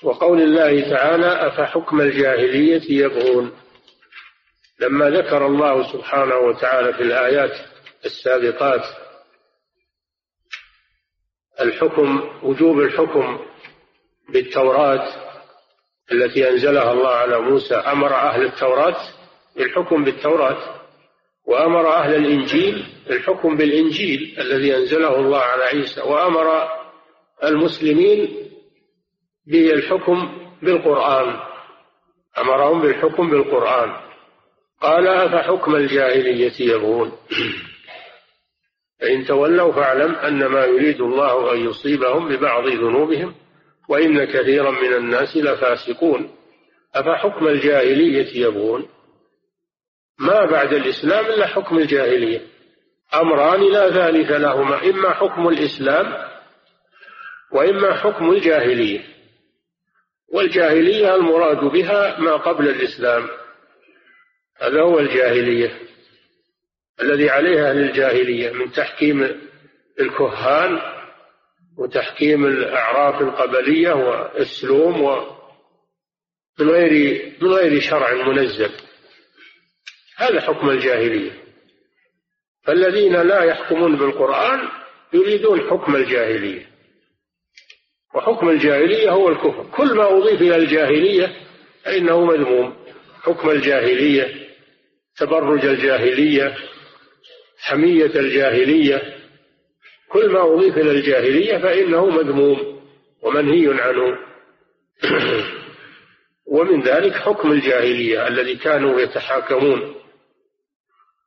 وقول 0.03 0.41
الله 0.43 0.91
تعالى 0.91 1.27
أفحكم 1.27 2.01
الجاهلية 2.01 2.83
يبغون؟ 3.05 3.53
لما 4.81 5.11
ذكر 5.11 5.47
الله 5.47 5.93
سبحانه 5.93 6.37
وتعالى 6.37 6.93
في 6.93 7.03
الآيات 7.03 7.57
السابقات 8.05 8.85
الحكم 11.61 12.31
وجوب 12.43 12.81
الحكم 12.81 13.39
بالتوراة 14.29 15.09
التي 16.13 16.51
أنزلها 16.51 16.93
الله 16.93 17.09
على 17.11 17.41
موسى 17.41 17.75
أمر 17.75 18.15
أهل 18.15 18.45
التوراة 18.45 18.97
بالحكم 19.57 20.05
بالتوراة 20.05 20.75
وأمر 21.47 21.89
أهل 21.95 22.15
الإنجيل 22.15 22.87
الحكم 23.11 23.57
بالإنجيل 23.57 24.37
الذي 24.41 24.77
أنزله 24.77 25.17
الله 25.17 25.39
على 25.41 25.65
عيسى 25.65 26.01
وأمر 26.01 26.69
المسلمين 27.45 28.48
بالحكم 29.49 30.39
بالقرآن. 30.63 31.41
أمرهم 32.39 32.83
بالحكم 32.83 33.31
بالقرآن. 33.31 33.97
قال 34.81 35.07
أفحكم 35.09 35.77
الجاهلية 35.77 36.53
يبغون؟ 36.61 37.13
فإن 39.01 39.25
تولوا 39.25 39.73
فاعلم 39.73 40.15
أن 40.15 40.47
ما 40.47 40.65
يريد 40.65 41.01
الله 41.01 41.55
أن 41.55 41.69
يصيبهم 41.69 42.29
ببعض 42.29 42.67
ذنوبهم 42.67 43.35
وإن 43.89 44.25
كثيرا 44.25 44.71
من 44.71 44.95
الناس 44.95 45.37
لفاسقون. 45.37 46.31
أفحكم 46.95 47.49
الجاهلية 47.49 48.47
يبغون؟ 48.47 48.89
ما 50.19 50.45
بعد 50.45 50.73
الإسلام 50.73 51.27
إلا 51.27 51.47
حكم 51.47 51.79
الجاهلية. 51.79 52.41
أمران 53.15 53.73
لا 53.73 53.91
ثالث 53.91 54.31
لهما 54.31 54.85
إما 54.91 55.11
حكم 55.11 55.49
الإسلام 55.49 56.29
وإما 57.53 57.95
حكم 57.95 58.31
الجاهلية. 58.31 59.18
والجاهلية 60.33 61.15
المراد 61.15 61.65
بها 61.65 62.21
ما 62.21 62.37
قبل 62.37 62.69
الإسلام. 62.69 63.29
هذا 64.61 64.83
هو 64.83 64.99
الجاهلية 64.99 65.79
الذي 67.01 67.31
عليه 67.31 67.71
أهل 67.71 67.79
الجاهلية 67.79 68.51
من 68.51 68.73
تحكيم 68.73 69.41
الكهان 70.01 70.81
وتحكيم 71.79 72.47
الأعراف 72.47 73.21
القبلية 73.23 73.93
والسلوم 73.93 75.27
من 76.61 76.71
غير 76.71 77.23
من 77.41 77.49
غير 77.49 77.81
شرع 77.81 78.15
منزل. 78.15 78.71
هذا 80.17 80.41
حكم 80.41 80.71
الجاهلية. 80.71 81.33
فالذين 82.63 83.17
لا 83.17 83.43
يحكمون 83.43 83.97
بالقرآن 83.97 84.69
يريدون 85.13 85.71
حكم 85.71 85.97
الجاهلية. 85.97 86.68
وحكم 88.19 88.49
الجاهلية 88.49 89.11
هو 89.11 89.29
الكفر. 89.29 89.67
كل 89.77 89.95
ما 89.95 90.17
أضيف 90.17 90.43
إلى 90.43 90.57
الجاهلية 90.57 91.37
فإنه 91.85 92.25
مذموم. 92.25 92.75
حكم 93.23 93.51
الجاهلية 93.51 94.49
تبرج 95.17 95.65
الجاهلية 95.65 96.55
حمية 97.59 98.07
الجاهلية. 98.07 99.03
كل 100.09 100.31
ما 100.31 100.43
أضيف 100.43 100.79
إلى 100.79 100.91
الجاهلية 100.91 101.59
فإنه 101.59 102.07
مذموم 102.07 102.83
ومنهي 103.23 103.83
عنه. 103.83 104.19
ومن 106.55 106.83
ذلك 106.83 107.13
حكم 107.13 107.53
الجاهلية 107.53 108.29
الذي 108.29 108.57
كانوا 108.57 109.01
يتحاكمون 109.01 109.95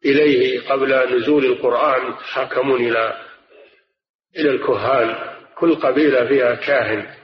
إليه 0.05 0.69
قبل 0.69 1.15
نزول 1.15 1.45
القرآن 1.45 2.07
يتحاكمون 2.07 2.87
إلى 2.87 3.21
إلى 4.37 4.49
الكهان. 4.49 5.30
كل 5.61 5.75
قبيلة 5.75 6.27
فيها 6.27 6.55
كاهن 6.55 7.15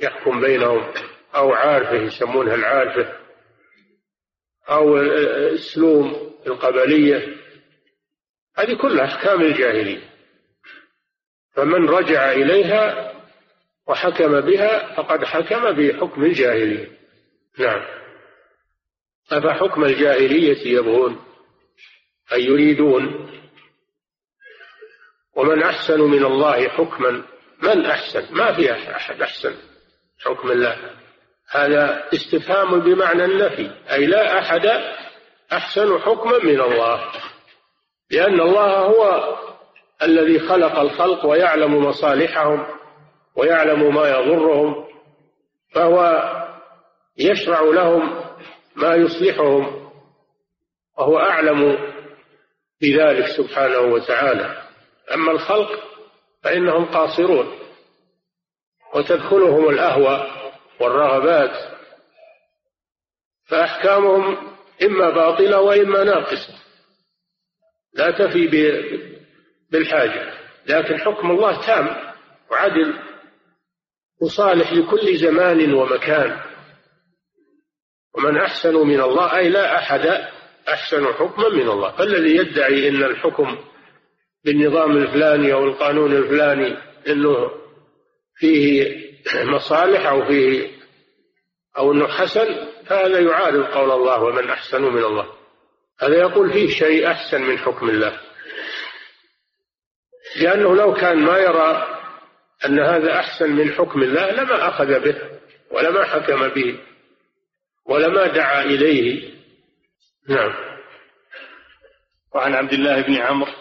يحكم 0.00 0.40
بينهم 0.40 0.92
أو 1.34 1.52
عارفة 1.52 1.94
يسمونها 1.94 2.54
العارفة 2.54 3.16
أو 4.68 4.98
السلوم 5.52 6.34
القبلية. 6.46 7.36
هذه 8.56 8.76
كلها 8.82 9.04
أحكام 9.04 9.42
الجاهلية. 9.42 10.10
فمن 11.52 11.88
رجع 11.88 12.32
إليها 12.32 13.12
وحكم 13.86 14.40
بها 14.40 14.94
فقد 14.94 15.24
حكم 15.24 15.72
بحكم 15.72 16.24
الجاهلية. 16.24 16.88
نعم. 17.58 17.82
أفحكم 19.32 19.84
الجاهلية 19.84 20.78
يبغون 20.78 21.24
أي 22.32 22.44
يريدون؟ 22.44 23.30
ومن 25.36 25.62
أحسن 25.62 26.00
من 26.00 26.24
الله 26.24 26.68
حكما 26.68 27.31
من 27.62 27.86
أحسن؟ 27.86 28.34
ما 28.34 28.52
في 28.52 28.72
أحد 28.72 29.22
أحسن 29.22 29.54
حكم 30.24 30.50
الله. 30.50 30.76
هذا 31.50 32.08
استفهام 32.14 32.80
بمعنى 32.80 33.24
النفي 33.24 33.70
أي 33.92 34.06
لا 34.06 34.38
أحد 34.38 34.66
أحسن 35.52 35.98
حكما 35.98 36.38
من 36.38 36.60
الله 36.60 37.12
لأن 38.10 38.40
الله 38.40 38.78
هو 38.78 39.36
الذي 40.02 40.38
خلق 40.38 40.78
الخلق 40.78 41.26
ويعلم 41.26 41.84
مصالحهم 41.84 42.66
ويعلم 43.36 43.94
ما 43.94 44.08
يضرهم 44.08 44.86
فهو 45.74 46.22
يشرع 47.18 47.60
لهم 47.60 48.24
ما 48.76 48.94
يصلحهم 48.94 49.90
وهو 50.98 51.18
أعلم 51.18 51.78
بذلك 52.82 53.26
سبحانه 53.26 53.78
وتعالى. 53.78 54.62
أما 55.14 55.32
الخلق 55.32 55.91
فإنهم 56.42 56.84
قاصرون 56.84 57.58
وتدخلهم 58.94 59.68
الأهوى 59.68 60.30
والرغبات 60.80 61.72
فأحكامهم 63.44 64.52
إما 64.82 65.10
باطلة 65.10 65.60
وإما 65.60 66.04
ناقصة. 66.04 66.54
لا 67.94 68.10
تفي 68.10 68.46
بالحاجة 69.70 70.32
لكن 70.66 70.98
حكم 70.98 71.30
الله 71.30 71.66
تام 71.66 72.12
وعدل 72.50 72.98
وصالح 74.20 74.72
لكل 74.72 75.16
زمان 75.16 75.74
ومكان. 75.74 76.40
ومن 78.14 78.38
أحسن 78.38 78.74
من 78.74 79.00
الله 79.00 79.36
أي 79.36 79.48
لا 79.48 79.78
أحد 79.78 80.06
أحسن 80.68 81.06
حكما 81.06 81.48
من 81.48 81.68
الله. 81.68 81.96
فالذي 81.96 82.36
يدعي 82.36 82.88
أن 82.88 83.02
الحكم 83.02 83.58
بالنظام 84.44 84.96
الفلاني 84.96 85.52
أو 85.52 85.64
القانون 85.64 86.12
الفلاني 86.12 86.76
أنه 87.08 87.50
فيه 88.36 88.96
مصالح 89.44 90.06
أو 90.06 90.24
فيه 90.24 90.70
أو 91.78 91.92
أنه 91.92 92.08
حسن 92.08 92.68
فهذا 92.86 93.20
يعارض 93.20 93.64
قول 93.64 93.90
الله 93.90 94.22
ومن 94.22 94.50
أحسن 94.50 94.82
من 94.82 95.04
الله. 95.04 95.32
هذا 96.00 96.16
يقول 96.16 96.52
فيه 96.52 96.68
شيء 96.68 97.10
أحسن 97.10 97.42
من 97.42 97.58
حكم 97.58 97.88
الله. 97.90 98.20
لأنه 100.36 100.76
لو 100.76 100.94
كان 100.94 101.18
ما 101.18 101.38
يرى 101.38 101.98
أن 102.64 102.80
هذا 102.80 103.12
أحسن 103.12 103.50
من 103.50 103.72
حكم 103.72 104.02
الله 104.02 104.30
لما 104.30 104.68
أخذ 104.68 105.00
به 105.00 105.16
ولما 105.70 106.04
حكم 106.04 106.48
به 106.48 106.78
ولما 107.86 108.26
دعا 108.26 108.62
إليه. 108.62 109.32
نعم. 110.28 110.54
وعن 112.34 112.54
عبد 112.54 112.72
الله 112.72 113.02
بن 113.02 113.14
عمرو 113.16 113.51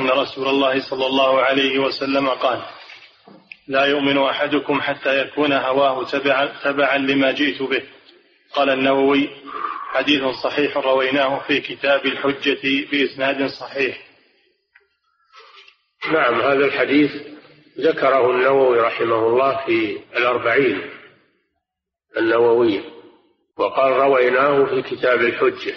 أن 0.00 0.10
رسول 0.10 0.48
الله 0.48 0.90
صلى 0.90 1.06
الله 1.06 1.40
عليه 1.40 1.78
وسلم 1.78 2.28
قال 2.28 2.62
لا 3.68 3.84
يؤمن 3.84 4.18
أحدكم 4.18 4.80
حتى 4.80 5.20
يكون 5.20 5.52
هواه 5.52 6.04
تبعا, 6.04 6.46
تبعا 6.64 6.98
لما 6.98 7.32
جئت 7.32 7.62
به. 7.62 7.82
قال 8.54 8.70
النووي 8.70 9.30
حديث 9.92 10.22
صحيح 10.24 10.76
رويناه 10.76 11.38
في 11.46 11.60
كتاب 11.60 12.06
الحجة 12.06 12.90
بإسناد 12.90 13.46
صحيح. 13.46 13.98
نعم 16.12 16.40
هذا 16.40 16.64
الحديث 16.64 17.10
ذكره 17.78 18.30
النووي 18.30 18.80
رحمه 18.80 19.26
الله 19.26 19.66
في 19.66 19.98
الأربعين 20.16 20.90
النووية 22.16 22.82
وقال 23.58 23.92
رويناه 23.92 24.64
في 24.64 24.82
كتاب 24.82 25.20
الحجة. 25.20 25.74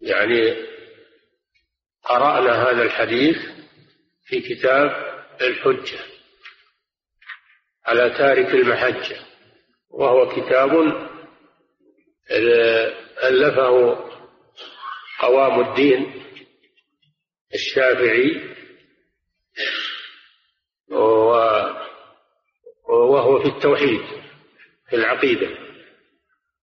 يعني 0.00 0.71
قرأنا 2.04 2.62
هذا 2.70 2.82
الحديث 2.82 3.36
في 4.24 4.40
كتاب 4.40 4.90
الحجة 5.40 5.98
على 7.86 8.10
تارك 8.10 8.54
المحجة 8.54 9.16
وهو 9.90 10.28
كتاب 10.28 10.70
ألفه 13.24 13.98
قوام 15.20 15.60
الدين 15.68 16.22
الشافعي 17.54 18.54
وهو 22.88 23.42
في 23.42 23.48
التوحيد 23.48 24.00
في 24.88 24.96
العقيدة 24.96 25.48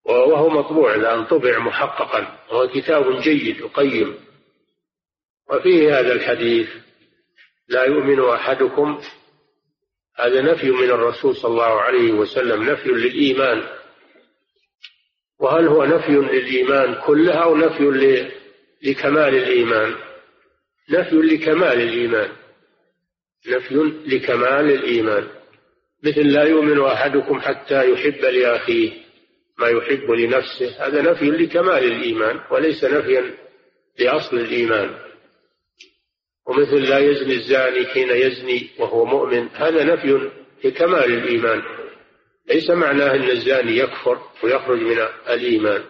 وهو 0.06 0.50
مطبوع 0.50 0.96
الآن 0.96 1.26
طبع 1.26 1.60
محققا 1.60 2.40
وهو 2.50 2.68
كتاب 2.68 3.22
جيد 3.22 3.62
وقيم. 3.62 4.29
وفيه 5.50 6.00
هذا 6.00 6.14
الحديث 6.14 6.70
لا 7.70 7.84
يؤمن 7.84 8.20
أحدكم 8.20 9.02
هذا 10.20 10.42
نفي 10.42 10.72
من 10.72 10.90
الرسول 10.90 11.36
صلى 11.36 11.52
الله 11.52 11.82
عليه 11.82 12.12
وسلم 12.12 12.70
نفي 12.70 12.90
للإيمان. 12.90 13.64
وهل 15.40 15.68
هو 15.68 15.86
نفي 15.86 16.12
للإيمان 16.12 17.02
كلها 17.06 17.44
أو 17.44 17.56
نفي 17.56 17.84
لكمال 18.84 19.36
الإيمان؟ 19.36 19.96
نفي 20.90 21.16
لكمال 21.16 21.82
الإيمان. 21.82 22.32
نفي 23.48 23.76
لكمال 24.06 24.72
الإيمان. 24.72 25.28
مثل 26.04 26.22
لا 26.22 26.44
يؤمن 26.44 26.82
أحدكم 26.82 27.40
حتى 27.40 27.92
يحب 27.92 28.26
لأخيه 28.26 28.92
ما 29.58 29.68
يحب 29.68 30.12
لنفسه 30.12 30.86
هذا 30.88 31.02
نفي 31.02 31.26
لكمال 31.26 31.84
الإيمان 31.84 32.40
وليس 32.52 32.84
نفيا 32.84 33.34
لأصل 34.00 34.38
الإيمان. 34.38 35.09
ومثل 36.50 36.90
لا 36.90 37.00
يزني 37.00 37.34
الزاني 37.34 37.86
حين 37.86 38.10
يزني 38.10 38.70
وهو 38.80 39.06
مؤمن 39.06 39.48
هذا 39.54 39.84
نفي 39.84 40.30
لكمال 40.64 41.14
الإيمان. 41.14 41.62
ليس 42.48 42.70
معناه 42.70 43.16
أن 43.16 43.30
الزاني 43.30 43.78
يكفر 43.78 44.20
ويخرج 44.44 44.80
من 44.80 44.98
الإيمان. 45.30 45.84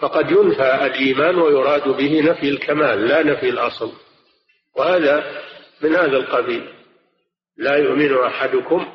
فقد 0.00 0.30
ينفى 0.30 0.86
الإيمان 0.86 1.38
ويراد 1.38 1.88
به 1.88 2.20
نفي 2.20 2.48
الكمال 2.48 3.08
لا 3.08 3.22
نفي 3.22 3.48
الأصل. 3.48 3.92
وهذا 4.76 5.42
من 5.82 5.94
هذا 5.94 6.16
القبيل. 6.16 6.68
لا 7.56 7.76
يؤمن 7.76 8.14
أحدكم 8.14 8.86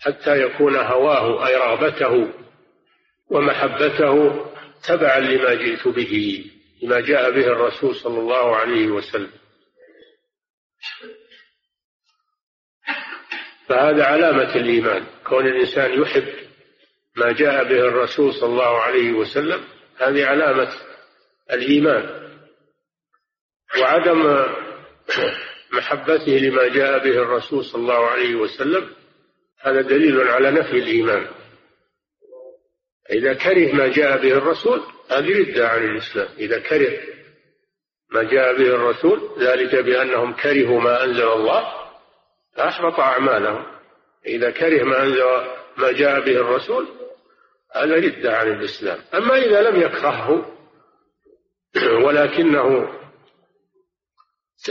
حتى 0.00 0.42
يكون 0.42 0.76
هواه 0.76 1.46
أي 1.46 1.56
رغبته 1.56 2.28
ومحبته 3.30 4.44
تبعا 4.88 5.20
لما 5.20 5.54
جئت 5.54 5.88
به 5.88 6.44
لما 6.82 7.00
جاء 7.00 7.30
به 7.30 7.46
الرسول 7.46 7.96
صلى 7.96 8.18
الله 8.18 8.56
عليه 8.56 8.86
وسلم. 8.86 9.39
فهذا 13.68 14.04
علامة 14.04 14.54
الإيمان. 14.56 15.06
كون 15.26 15.46
الإنسان 15.46 16.02
يحب 16.02 16.28
ما 17.16 17.32
جاء 17.32 17.64
به 17.64 17.80
الرسول 17.80 18.34
صلى 18.34 18.50
الله 18.50 18.80
عليه 18.80 19.12
وسلم 19.12 19.64
هذه 19.98 20.26
علامة 20.26 20.72
الإيمان. 21.52 22.30
وعدم 23.80 24.46
محبته 25.72 26.32
لما 26.32 26.68
جاء 26.68 26.98
به 26.98 27.22
الرسول 27.22 27.64
صلى 27.64 27.82
الله 27.82 28.06
عليه 28.06 28.34
وسلم 28.34 28.94
هذا 29.60 29.80
دليل 29.80 30.20
على 30.20 30.50
نفي 30.50 30.78
الإيمان. 30.78 31.26
إذا 33.10 33.34
كره 33.34 33.72
ما 33.72 33.88
جاء 33.88 34.22
به 34.22 34.32
الرسول 34.32 34.82
هذه 35.10 35.38
ردة 35.38 35.68
عن 35.68 35.84
الإسلام. 35.84 36.28
إذا 36.38 36.58
كره 36.58 36.98
ما 38.10 38.22
جاء 38.22 38.58
به 38.58 38.74
الرسول 38.74 39.30
ذلك 39.38 39.74
بأنهم 39.74 40.32
كرهوا 40.32 40.80
ما 40.80 41.04
أنزل 41.04 41.28
الله 41.28 41.72
فأحبط 42.56 43.00
أعمالهم. 43.00 43.66
إذا 44.26 44.50
كره 44.50 44.84
ما 44.84 45.02
أنزل 45.02 45.24
ما 45.76 45.92
جاء 45.92 46.20
به 46.20 46.36
الرسول 46.36 46.88
هذا 47.74 47.94
ردة 47.94 48.36
عن 48.36 48.48
الإسلام. 48.52 48.98
أما 49.14 49.36
إذا 49.36 49.70
لم 49.70 49.80
يكرهه 49.80 50.56
ولكنه 52.04 52.92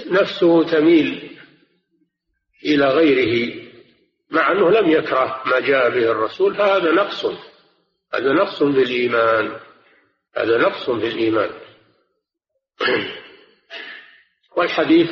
نفسه 0.08 0.64
تميل 0.64 1.40
إلى 2.66 2.86
غيره 2.86 3.64
مع 4.32 4.52
أنه 4.52 4.70
لم 4.70 4.90
يكره 4.90 5.44
ما 5.46 5.60
جاء 5.60 5.90
به 5.90 6.12
الرسول 6.12 6.56
فهذا 6.56 6.92
نقص. 6.92 7.26
هذا 8.14 8.34
نقص 8.34 8.64
في 8.64 8.84
الإيمان. 8.84 9.60
هذا 10.38 10.58
نقص 10.58 10.90
في 10.90 11.08
الإيمان. 11.08 11.50
والحديث 14.60 15.10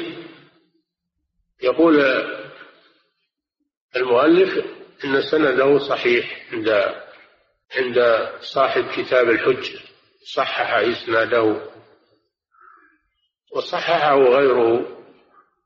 يقول 1.63 1.99
المؤلف 3.95 4.65
إن 5.05 5.21
سنده 5.21 5.79
صحيح 5.79 6.53
عند 6.53 6.95
عند 7.75 8.29
صاحب 8.39 8.85
كتاب 8.95 9.29
الحج. 9.29 9.77
صحح 10.35 10.73
إسناده 10.73 11.71
وصححه 13.55 14.15
غيره. 14.19 14.97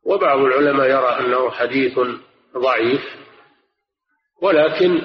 وبعض 0.03 0.39
العلماء 0.39 0.89
يرى 0.89 1.19
أنه 1.19 1.51
حديث 1.51 1.99
ضعيف. 2.57 3.15
ولكن 4.41 5.01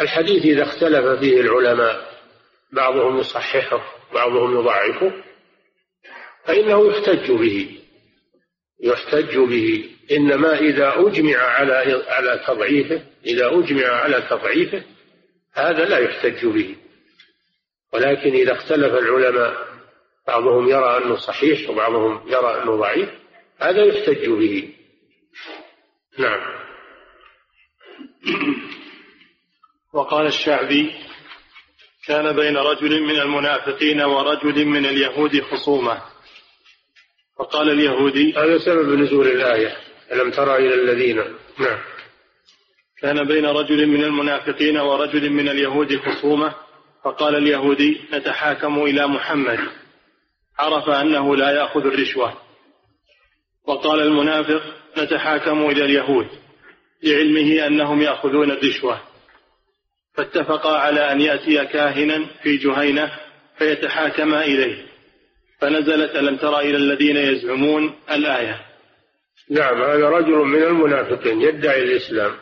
الحديث 0.00 0.44
إذا 0.44 0.62
اختلف 0.62 1.20
فيه 1.20 1.40
العلماء 1.40 2.20
بعضهم 2.72 3.18
يصححه 3.18 3.94
بعضهم 4.14 4.60
يضعفه 4.60 5.12
فإنه 6.44 6.86
يحتج 6.86 7.30
به. 7.32 7.79
يحتج 8.82 9.38
به. 9.38 9.90
إنما 10.10 10.58
إذا 10.58 10.94
أجمع 10.96 11.36
على 11.38 12.04
على 12.08 12.40
تضعيفه 12.46 13.02
إذا 13.26 13.46
أجمع 13.46 13.86
على 13.86 14.22
تضعيفه 14.30 14.82
هذا 15.52 15.84
لا 15.84 15.98
يحتج 15.98 16.46
به. 16.46 16.76
ولكن 17.92 18.30
إذا 18.30 18.52
اختلف 18.52 18.94
العلماء 18.94 19.70
بعضهم 20.26 20.68
يرى 20.68 20.96
أنه 20.96 21.16
صحيح 21.16 21.70
وبعضهم 21.70 22.28
يرى 22.28 22.62
أنه 22.62 22.76
ضعيف 22.76 23.08
هذا 23.58 23.84
يحتج 23.84 24.28
به. 24.28 24.74
نعم. 26.18 26.40
وقال 29.94 30.26
الشعبي 30.26 30.92
كان 32.06 32.36
بين 32.36 32.56
رجل 32.56 33.02
من 33.02 33.20
المنافقين 33.20 34.00
ورجل 34.00 34.64
من 34.64 34.86
اليهود 34.86 35.40
خصومة. 35.40 36.02
فقال 37.40 37.70
اليهودي 37.70 38.34
هذا 38.36 38.58
سبب 38.58 38.98
نزول 38.98 39.28
الآية. 39.28 39.76
ألم 40.12 40.30
ترى 40.30 40.56
إلى 40.56 40.74
الذين؟ 40.74 41.16
نعم. 41.58 41.78
كان 43.02 43.24
بين 43.24 43.46
رجل 43.46 43.86
من 43.86 44.04
المنافقين 44.04 44.78
ورجل 44.78 45.30
من 45.30 45.48
اليهود 45.48 45.96
خصومة 45.96 46.54
فقال 47.04 47.34
اليهودي 47.34 48.00
نتحاكم 48.12 48.82
إلى 48.82 49.06
محمد. 49.06 49.58
عرف 50.58 50.88
أنه 50.88 51.36
لا 51.36 51.50
يأخذ 51.50 51.86
الرشوة. 51.86 52.34
وقال 53.66 54.00
المنافق 54.00 54.62
نتحاكم 54.98 55.70
إلى 55.70 55.84
اليهود 55.84 56.26
لعلمه 57.02 57.66
أنهم 57.66 58.02
يأخذون 58.02 58.50
الرشوة. 58.50 59.00
فاتفقا 60.14 60.78
على 60.78 61.12
أن 61.12 61.20
يأتي 61.20 61.66
كاهنا 61.66 62.26
في 62.42 62.56
جهينة 62.56 63.18
فيتحاكما 63.58 64.44
إليه. 64.44 64.89
فنزلت 65.60 66.16
ألم 66.16 66.36
ترى 66.36 66.60
إلى 66.60 66.76
الذين 66.76 67.16
يزعمون 67.16 67.94
الآية؟ 68.10 68.66
نعم 69.50 69.82
هذا 69.82 70.08
رجل 70.08 70.36
من 70.36 70.62
المنافقين 70.62 71.40
يدعي 71.40 71.82
الإسلام. 71.82 72.36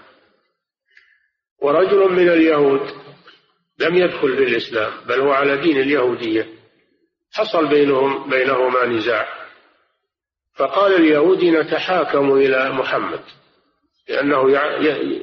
ورجل 1.62 2.12
من 2.12 2.28
اليهود 2.28 2.80
لم 3.78 3.94
يدخل 3.94 4.36
في 4.36 4.44
الإسلام 4.44 4.92
بل 5.06 5.20
هو 5.20 5.30
على 5.30 5.56
دين 5.56 5.80
اليهودية. 5.80 6.46
حصل 7.32 7.68
بينهم 7.68 8.30
بينهما 8.30 8.86
نزاع. 8.86 9.28
فقال 10.54 10.94
اليهودي 10.94 11.50
نتحاكم 11.50 12.32
إلى 12.32 12.70
محمد 12.70 13.20
لأنه 14.08 14.50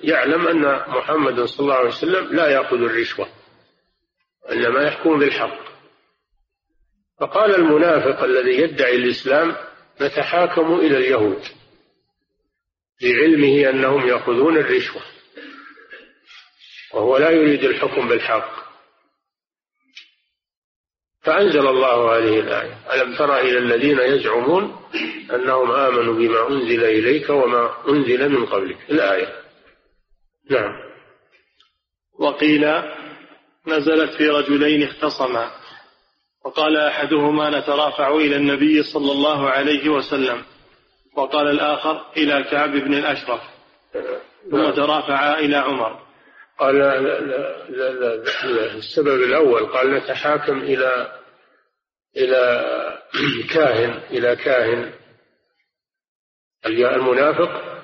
يعلم 0.03 0.47
أن 0.47 0.81
محمد 0.87 1.41
صلى 1.41 1.59
الله 1.59 1.75
عليه 1.75 1.89
وسلم 1.89 2.35
لا 2.35 2.49
يأخذ 2.49 2.77
الرشوة 2.77 3.27
إنما 4.51 4.81
يحكم 4.87 5.19
بالحق. 5.19 5.74
فقال 7.19 7.55
المنافق 7.55 8.23
الذي 8.23 8.61
يدعي 8.61 8.95
الإسلام 8.95 9.55
نتحاكم 10.01 10.79
إلى 10.79 10.97
اليهود 10.97 11.43
لعلمه 13.01 13.69
أنهم 13.69 14.07
يأخذون 14.07 14.57
الرشوة 14.57 15.01
وهو 16.93 17.17
لا 17.17 17.29
يريد 17.29 17.63
الحكم 17.63 18.07
بالحق. 18.07 18.65
فأنزل 21.21 21.67
الله 21.67 22.17
هذه 22.17 22.39
الآية. 22.39 22.77
ألم 22.93 23.17
تر 23.17 23.39
إلى 23.39 23.57
الذين 23.57 23.99
يزعمون 23.99 24.79
أنهم 25.33 25.71
آمنوا 25.71 26.13
بما 26.13 26.47
أنزل 26.47 26.83
إليك 26.83 27.29
وما 27.29 27.89
أنزل 27.89 28.29
من 28.29 28.45
قبلك؟ 28.45 28.77
الآية. 28.89 29.41
نعم. 30.49 30.71
وقيل 32.19 32.65
نزلت 33.67 34.17
في 34.17 34.29
رجلين 34.29 34.83
اختصما. 34.83 35.51
وقال 36.45 36.77
أحدهما 36.77 37.59
نترافع 37.59 38.15
إلى 38.15 38.35
النبي 38.35 38.83
صلى 38.83 39.11
الله 39.11 39.49
عليه 39.49 39.89
وسلم. 39.89 40.43
وقال 41.15 41.47
الآخر 41.47 42.05
إلى 42.17 42.43
كعب 42.43 42.71
بن 42.71 42.93
الأشرف. 42.93 43.41
ثم 44.51 44.57
نعم. 44.57 44.73
ترافعا 44.73 45.39
إلى 45.39 45.55
عمر. 45.55 45.99
قال 46.59 46.75
لا 46.75 46.99
لا 47.01 47.19
لا 47.69 48.15
لا 48.45 48.73
السبب 48.75 49.23
الأول 49.23 49.65
قال 49.65 49.93
نتحاكم 49.93 50.57
إلى 50.57 51.19
إلى 52.17 52.63
كاهن 53.53 53.99
إلى 54.11 54.35
كاهن. 54.35 54.93
المنافق 56.65 57.81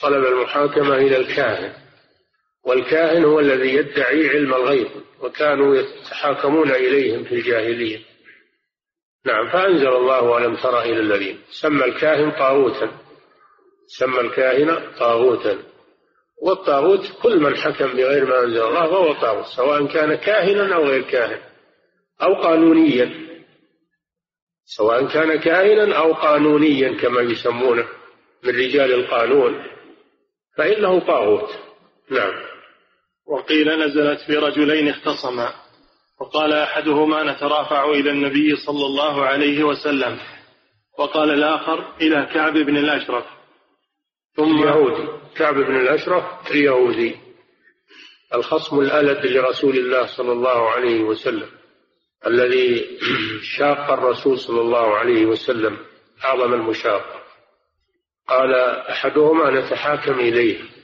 طلب 0.00 0.24
المحاكمة 0.24 0.94
إلى 0.94 1.16
الكاهن. 1.16 1.89
والكاهن 2.64 3.24
هو 3.24 3.40
الذي 3.40 3.74
يدعي 3.74 4.28
علم 4.28 4.54
الغيب 4.54 4.88
وكانوا 5.20 5.76
يتحاكمون 5.76 6.70
إليهم 6.70 7.24
في 7.24 7.34
الجاهلية. 7.34 8.00
نعم 9.26 9.50
فأنزل 9.50 9.88
الله 9.88 10.38
ألم 10.38 10.56
ترى 10.56 10.82
إلى 10.82 11.00
الذين. 11.00 11.38
سمى 11.50 11.84
الكاهن 11.84 12.30
طاغوتا. 12.30 12.90
سمى 13.86 14.20
الكاهن 14.20 14.96
طاغوتا. 14.98 15.58
والطاغوت 16.42 17.00
كل 17.22 17.40
من 17.40 17.56
حكم 17.56 17.86
بغير 17.86 18.24
ما 18.26 18.40
أنزل 18.40 18.62
الله 18.62 18.86
فهو 18.86 19.12
طاغوت 19.12 19.46
سواء 19.46 19.86
كان 19.86 20.14
كاهنا 20.14 20.74
أو 20.74 20.84
غير 20.84 21.02
كاهن 21.02 21.40
أو 22.22 22.34
قانونيا. 22.34 23.30
سواء 24.64 25.06
كان 25.06 25.40
كاهنا 25.40 25.96
أو 25.98 26.12
قانونيا 26.12 27.00
كما 27.00 27.20
يسمونه 27.20 27.88
من 28.44 28.50
رجال 28.50 28.92
القانون 28.92 29.64
فإنه 30.56 31.00
طاغوت. 31.00 31.50
نعم. 32.10 32.49
وقيل 33.30 33.78
نزلت 33.78 34.20
في 34.20 34.36
رجلين 34.36 34.88
اختصما. 34.88 35.54
وقال 36.20 36.52
أحدهما 36.52 37.32
نترافع 37.32 37.90
إلى 37.90 38.10
النبي 38.10 38.56
صلى 38.56 38.86
الله 38.86 39.24
عليه 39.24 39.64
وسلم. 39.64 40.18
وقال 40.98 41.30
الآخر 41.30 41.96
إلى 42.00 42.28
كعب 42.34 42.52
بن 42.52 42.76
الأشرف. 42.76 43.24
ثم 44.36 44.68
يهودي. 44.68 45.08
كعب 45.36 45.54
بن 45.54 45.76
الأشرف 45.80 46.24
اليهودي. 46.50 47.16
الخصم 48.34 48.80
الألد 48.80 49.26
لرسول 49.26 49.76
الله 49.78 50.06
صلى 50.06 50.32
الله 50.32 50.70
عليه 50.70 51.00
وسلم. 51.00 51.48
الذي 52.26 52.98
شاق 53.58 53.90
الرسول 53.90 54.38
صلى 54.38 54.60
الله 54.60 54.96
عليه 54.96 55.26
وسلم. 55.26 55.76
أعظم 56.24 56.54
المشاق. 56.54 57.22
قال 58.28 58.54
أحدهما 58.90 59.50
نتحاكم 59.50 60.20
إليه. 60.20 60.79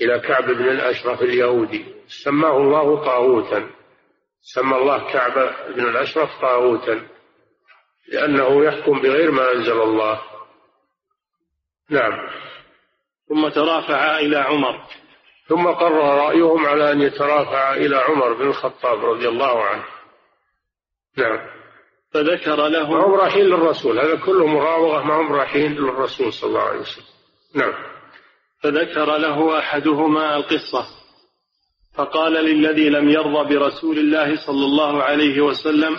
إلى 0.00 0.20
كعب 0.20 0.44
بن 0.44 0.68
الأشرف 0.68 1.22
اليهودي. 1.22 1.94
سماه 2.06 2.56
الله 2.56 3.04
طاغوتا. 3.04 3.70
سمى 4.40 4.76
الله 4.76 5.12
كعب 5.12 5.54
بن 5.74 5.88
الأشرف 5.88 6.40
طاغوتا. 6.40 7.08
لأنه 8.08 8.64
يحكم 8.64 9.00
بغير 9.00 9.30
ما 9.30 9.52
أنزل 9.52 9.82
الله. 9.82 10.20
نعم. 11.90 12.28
ثم 13.28 13.48
ترافع 13.48 14.18
إلى 14.18 14.36
عمر. 14.36 14.80
ثم 15.48 15.66
قرر 15.66 16.26
رأيهم 16.26 16.66
على 16.66 16.92
أن 16.92 17.00
يترافع 17.00 17.74
إلى 17.74 17.96
عمر 17.96 18.32
بن 18.32 18.46
الخطاب 18.46 19.04
رضي 19.04 19.28
الله 19.28 19.64
عنه. 19.64 19.84
نعم. 21.16 21.58
فذكر 22.12 22.68
له 22.68 22.90
ما 22.90 23.06
هم 23.06 23.14
رايحين 23.14 23.44
للرسول. 23.44 23.98
هذا 23.98 24.16
كله 24.16 24.46
مراوغة 24.46 25.02
ما 25.02 25.20
هم 25.20 25.32
رايحين 25.32 25.72
للرسول 25.72 26.32
صلى 26.32 26.48
الله 26.48 26.62
عليه 26.62 26.80
وسلم. 26.80 27.04
نعم. 27.54 27.97
فذكر 28.62 29.16
له 29.16 29.58
أحدهما 29.58 30.36
القصة 30.36 30.86
فقال 31.94 32.32
للذي 32.32 32.88
لم 32.88 33.08
يرضى 33.10 33.54
برسول 33.54 33.98
الله 33.98 34.46
صلى 34.46 34.64
الله 34.64 35.02
عليه 35.02 35.40
وسلم 35.40 35.96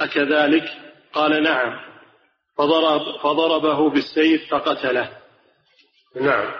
أكذلك؟ 0.00 0.64
قال 1.12 1.42
نعم. 1.42 1.80
فضرب 2.58 3.00
فضربه 3.22 3.90
بالسيف 3.90 4.50
فقتله. 4.50 5.10
نعم. 6.20 6.52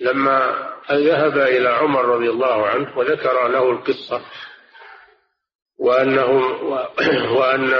لما 0.00 0.68
ذهب 0.90 1.38
إلى 1.38 1.68
عمر 1.68 2.04
رضي 2.04 2.30
الله 2.30 2.66
عنه 2.66 2.98
وذكر 2.98 3.48
له 3.48 3.70
القصة 3.70 4.22
وأنه 5.78 6.30
وأن 7.38 7.72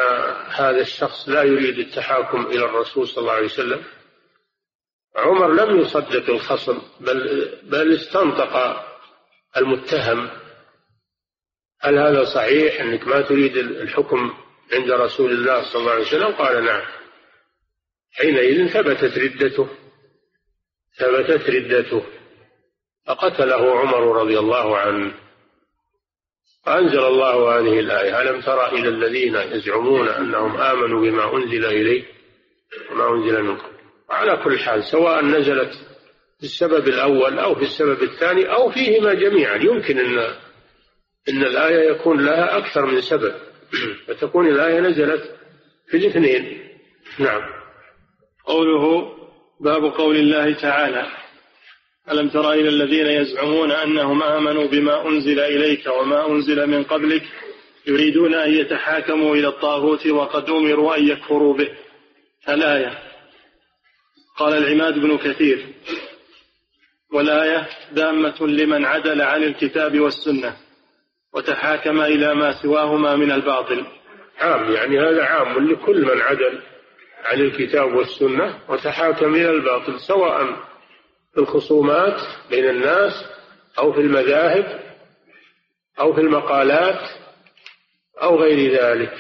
هذا 0.49 0.81
الشخص 0.81 1.29
لا 1.29 1.43
يريد 1.43 1.79
التحاكم 1.79 2.47
إلى 2.47 2.65
الرسول 2.65 3.09
صلى 3.09 3.23
الله 3.23 3.33
عليه 3.33 3.47
وسلم 3.47 3.85
عمر 5.17 5.53
لم 5.53 5.81
يصدق 5.81 6.31
الخصم 6.31 6.79
بل 7.01 7.49
بل 7.63 7.95
استنطق 7.95 8.85
المتهم. 9.57 10.31
هل 11.81 11.99
هذا 11.99 12.25
صحيح 12.25 12.81
أنك 12.81 13.09
ما 13.09 13.21
تريد 13.21 13.57
الحكم 13.57 14.35
عند 14.73 14.91
رسول 14.91 15.33
الله 15.33 15.63
صلى 15.63 15.81
الله 15.81 15.93
عليه 15.93 16.03
وسلم؟ 16.03 16.33
قال 16.33 16.65
نعم. 16.65 16.83
حينئذ 18.13 18.69
ثبتت 18.69 19.19
ردته. 19.19 19.69
ثبتت 20.99 21.51
ردته. 21.51 22.03
فقتله 23.07 23.81
عمر 23.81 24.21
رضي 24.23 24.39
الله 24.39 24.79
عنه. 24.79 25.15
فأنزل 26.65 27.05
الله 27.05 27.59
هذه 27.59 27.81
الآية 27.81 28.23
ألم 28.23 28.41
ترى 28.41 28.67
إلى 28.67 28.89
الذين 28.89 29.35
يزعمون 29.35 30.09
أنهم 30.09 30.57
آمنوا 30.57 31.01
بما 31.01 31.37
أنزل 31.37 31.65
إليه 31.65 32.05
وما 32.91 33.11
أنزل 33.11 33.43
من 33.43 33.57
قبل 33.57 33.72
على 34.13 34.37
كل 34.45 34.59
حال 34.59 34.85
سواء 34.85 35.25
نزلت 35.25 35.73
في 36.39 36.45
السبب 36.45 36.89
الأول 36.89 37.39
أو 37.39 37.55
في 37.55 37.63
السبب 37.63 38.03
الثاني 38.03 38.53
أو 38.53 38.71
فيهما 38.71 39.15
جميعا. 39.15 39.57
يمكن 39.57 39.99
أن 39.99 40.19
أن 41.29 41.45
الآية 41.45 41.91
يكون 41.91 42.25
لها 42.25 42.59
أكثر 42.59 42.87
من 42.87 43.01
سبب. 43.01 43.35
فتكون 44.07 44.49
الآية 44.49 44.81
نزلت 44.81 45.23
في 45.89 45.97
الاثنين. 45.97 46.69
نعم. 47.19 47.43
قوله 48.45 49.13
باب 49.61 49.85
قول 49.85 50.17
الله 50.17 50.55
تعالى 50.55 51.07
ألم 52.11 52.29
تر 52.29 52.53
إلى 52.53 52.69
الذين 52.69 53.07
يزعمون 53.07 53.73
أنهم 53.73 54.23
آمنوا 54.23 54.67
بما 54.67 55.09
أنزل 55.09 55.41
إليك 55.41 55.87
وما 55.87 56.31
أنزل 56.31 56.67
من 56.67 56.85
قبلك 56.85 57.23
يريدون 57.87 58.35
أن 58.35 58.55
يتحاكموا 58.55 59.35
إلى 59.37 59.49
الطاغوت 59.49 60.07
وقد 60.07 60.51
أمروا 60.51 60.97
أن 60.97 61.09
يكفروا 61.09 61.55
به. 61.55 61.69
الآية 62.49 63.12
قال 64.37 64.55
العماد 64.55 64.99
بن 64.99 65.17
كثير 65.19 65.67
والآية 67.13 67.69
دامة 67.93 68.47
لمن 68.47 68.85
عدل 68.85 69.23
عن 69.23 69.43
الكتاب 69.43 70.01
والسنة 70.01 70.57
وتحاكم 71.35 72.01
إلى 72.01 72.35
ما 72.35 72.63
سواهما 72.63 73.17
من 73.17 73.33
الباطل. 73.33 73.87
عام 74.39 74.73
يعني 74.73 75.01
هذا 75.01 75.25
عام 75.25 75.71
لكل 75.71 76.03
من 76.03 76.21
عدل 76.21 76.63
عن 77.25 77.41
الكتاب 77.41 77.95
والسنة 77.95 78.59
وتحاكم 78.69 79.35
إلى 79.35 79.51
الباطل 79.51 80.01
سواء 80.01 80.45
في 81.35 81.41
الخصومات 81.41 82.21
بين 82.51 82.69
الناس 82.69 83.13
أو 83.79 83.93
في 83.93 84.01
المذاهب 84.01 84.83
أو 86.01 86.15
في 86.15 86.21
المقالات 86.21 87.01
أو 88.23 88.37
غير 88.37 88.73
ذلك. 88.73 89.15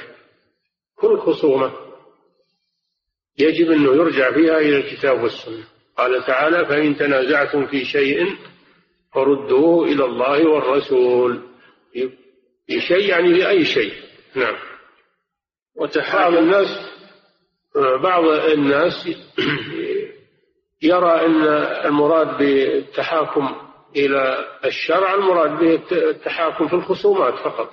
كل 0.96 1.18
خصومة. 1.18 1.72
يجب 3.38 3.70
أنه 3.70 3.92
يرجع 3.94 4.32
فيها 4.32 4.58
إلى 4.58 4.76
الكتاب 4.76 5.22
والسنة. 5.22 5.64
قال 5.98 6.24
تعالى 6.26 6.66
فإن 6.66 6.96
تنازعتم 6.96 7.66
في 7.66 7.84
شيء 7.84 8.36
فردوه 9.14 9.84
إلى 9.84 10.04
الله 10.04 10.48
والرسول. 10.48 11.42
في 12.66 12.80
شيء 12.80 13.08
يعني 13.08 13.34
في 13.34 13.48
أي 13.48 13.64
شيء. 13.64 13.92
نعم. 14.34 14.56
بعض 16.12 16.34
الناس 16.34 16.92
بعض 18.02 18.24
الناس 18.24 19.08
يرى 20.82 21.26
أن 21.26 21.42
المراد 21.86 22.38
بالتحاكم 22.38 23.56
إلى 23.96 24.46
الشرع 24.64 25.14
المراد 25.14 25.50
به 25.50 25.74
التحاكم 25.92 26.68
في 26.68 26.74
الخصومات 26.74 27.34
فقط. 27.34 27.70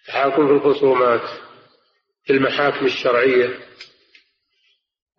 التحاكم 0.00 0.46
في 0.46 0.52
الخصومات. 0.52 1.47
في 2.28 2.34
المحاكم 2.34 2.86
الشرعية. 2.86 3.58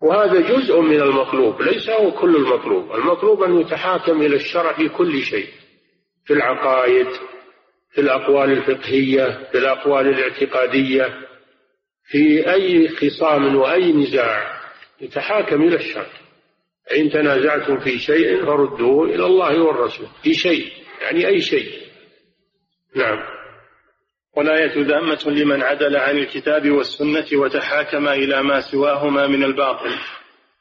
وهذا 0.02 0.40
جزء 0.40 0.80
من 0.80 1.02
المطلوب 1.02 1.62
ليس 1.62 1.90
هو 1.90 2.10
كل 2.10 2.36
المطلوب. 2.36 2.92
المطلوب 2.94 3.42
أن 3.42 3.60
يتحاكم 3.60 4.22
إلى 4.22 4.36
الشرع 4.36 4.72
في 4.72 4.88
كل 4.88 5.22
شيء 5.22 5.48
في 6.24 6.32
العقائد 6.32 7.06
في 7.92 8.00
الأقوال 8.00 8.50
الفقهية 8.52 9.48
في 9.52 9.58
الأقوال 9.58 10.08
الاعتقادية 10.08 11.28
في 12.04 12.52
أي 12.52 12.88
خصام 12.88 13.56
وأي 13.56 13.92
نزاع. 13.92 14.60
يتحاكم 15.00 15.62
إلى 15.62 15.76
الشرع. 15.76 16.06
إن 16.96 17.10
تنازعتم 17.10 17.80
في 17.80 17.98
شيء 17.98 18.44
فردوه 18.44 19.04
إلى 19.04 19.26
الله 19.26 19.62
والرسول. 19.62 20.06
في 20.22 20.34
شيء 20.34 20.72
يعني 21.02 21.26
أي 21.26 21.40
شيء. 21.40 21.72
نعم. 22.96 23.39
والآية 24.36 24.86
ذامة 24.86 25.24
لمن 25.26 25.62
عدل 25.62 25.96
عن 25.96 26.18
الكتاب 26.18 26.70
والسنة 26.70 27.26
وتحاكم 27.40 28.08
إلى 28.08 28.42
ما 28.42 28.60
سواهما 28.60 29.26
من 29.26 29.44
الباطل. 29.44 29.90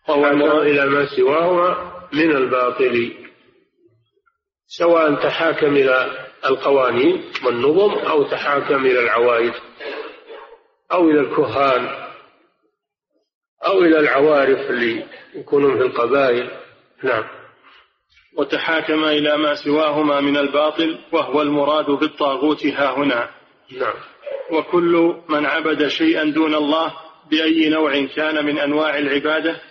وهو 0.07 0.61
إلى 0.61 0.85
ما 0.85 1.05
سواهما 1.05 1.91
من 2.13 2.35
الباطل. 2.35 3.13
سواء 4.67 5.15
تحاكم 5.15 5.75
إلى 5.75 6.27
القوانين 6.45 7.23
والنظم 7.45 7.91
أو 7.91 8.23
تحاكم 8.23 8.85
إلى 8.85 8.99
العوائد 8.99 9.53
أو 10.91 11.09
إلى 11.09 11.19
الكهان 11.19 12.09
أو 13.65 13.81
إلى 13.81 13.99
العوارف 13.99 14.69
اللي 14.69 15.05
يكونون 15.35 15.77
في 15.77 15.83
القبائل. 15.83 16.51
نعم. 17.03 17.23
وتحاكم 18.37 19.03
إلى 19.03 19.37
ما 19.37 19.55
سواهما 19.55 20.21
من 20.21 20.37
الباطل 20.37 20.99
وهو 21.11 21.41
المراد 21.41 21.85
بالطاغوت 21.85 22.65
ها 22.65 22.97
هنا. 22.97 23.38
نعم. 23.71 23.93
وكل 24.51 25.15
من 25.29 25.45
عبد 25.45 25.87
شيئا 25.87 26.23
دون 26.23 26.55
الله 26.55 26.93
بأي 27.31 27.69
نوع 27.69 28.05
كان 28.05 28.45
من 28.45 28.59
أنواع 28.59 28.97
العبادة 28.97 29.61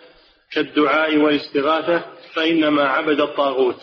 كالدعاء 0.53 1.17
والاستغاثة 1.17 2.05
فإنما 2.35 2.89
عبد 2.89 3.21
الطاغوت. 3.21 3.81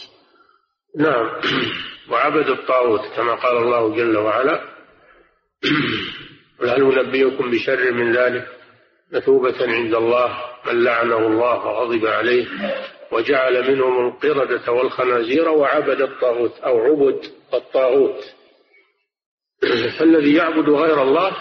نعم. 0.98 1.42
وعبد 2.12 2.50
الطاغوت 2.50 3.02
كما 3.16 3.36
قال 3.36 3.58
الله 3.58 3.96
جل 3.96 4.18
وعلا 4.18 4.62
قل 6.60 6.70
هل 6.70 6.84
ننبئكم 6.84 7.52
بشر 7.52 7.92
من 7.92 8.18
ذلك 8.18 8.48
مثوبة 9.12 9.56
عند 9.62 9.96
الله 9.96 10.38
من 10.66 10.84
لعنه 10.84 11.18
الله 11.18 11.66
وغضب 11.66 12.06
عليه 12.06 12.48
وجعل 13.12 13.72
منهم 13.72 14.08
القردة 14.08 14.72
والخنازير 14.72 15.50
وعبد 15.50 16.02
الطاغوت 16.02 16.60
أو 16.60 16.80
عبد 16.80 17.26
الطاغوت. 17.54 18.35
فالذي 20.00 20.34
يعبد 20.34 20.70
غير 20.70 21.02
الله 21.02 21.38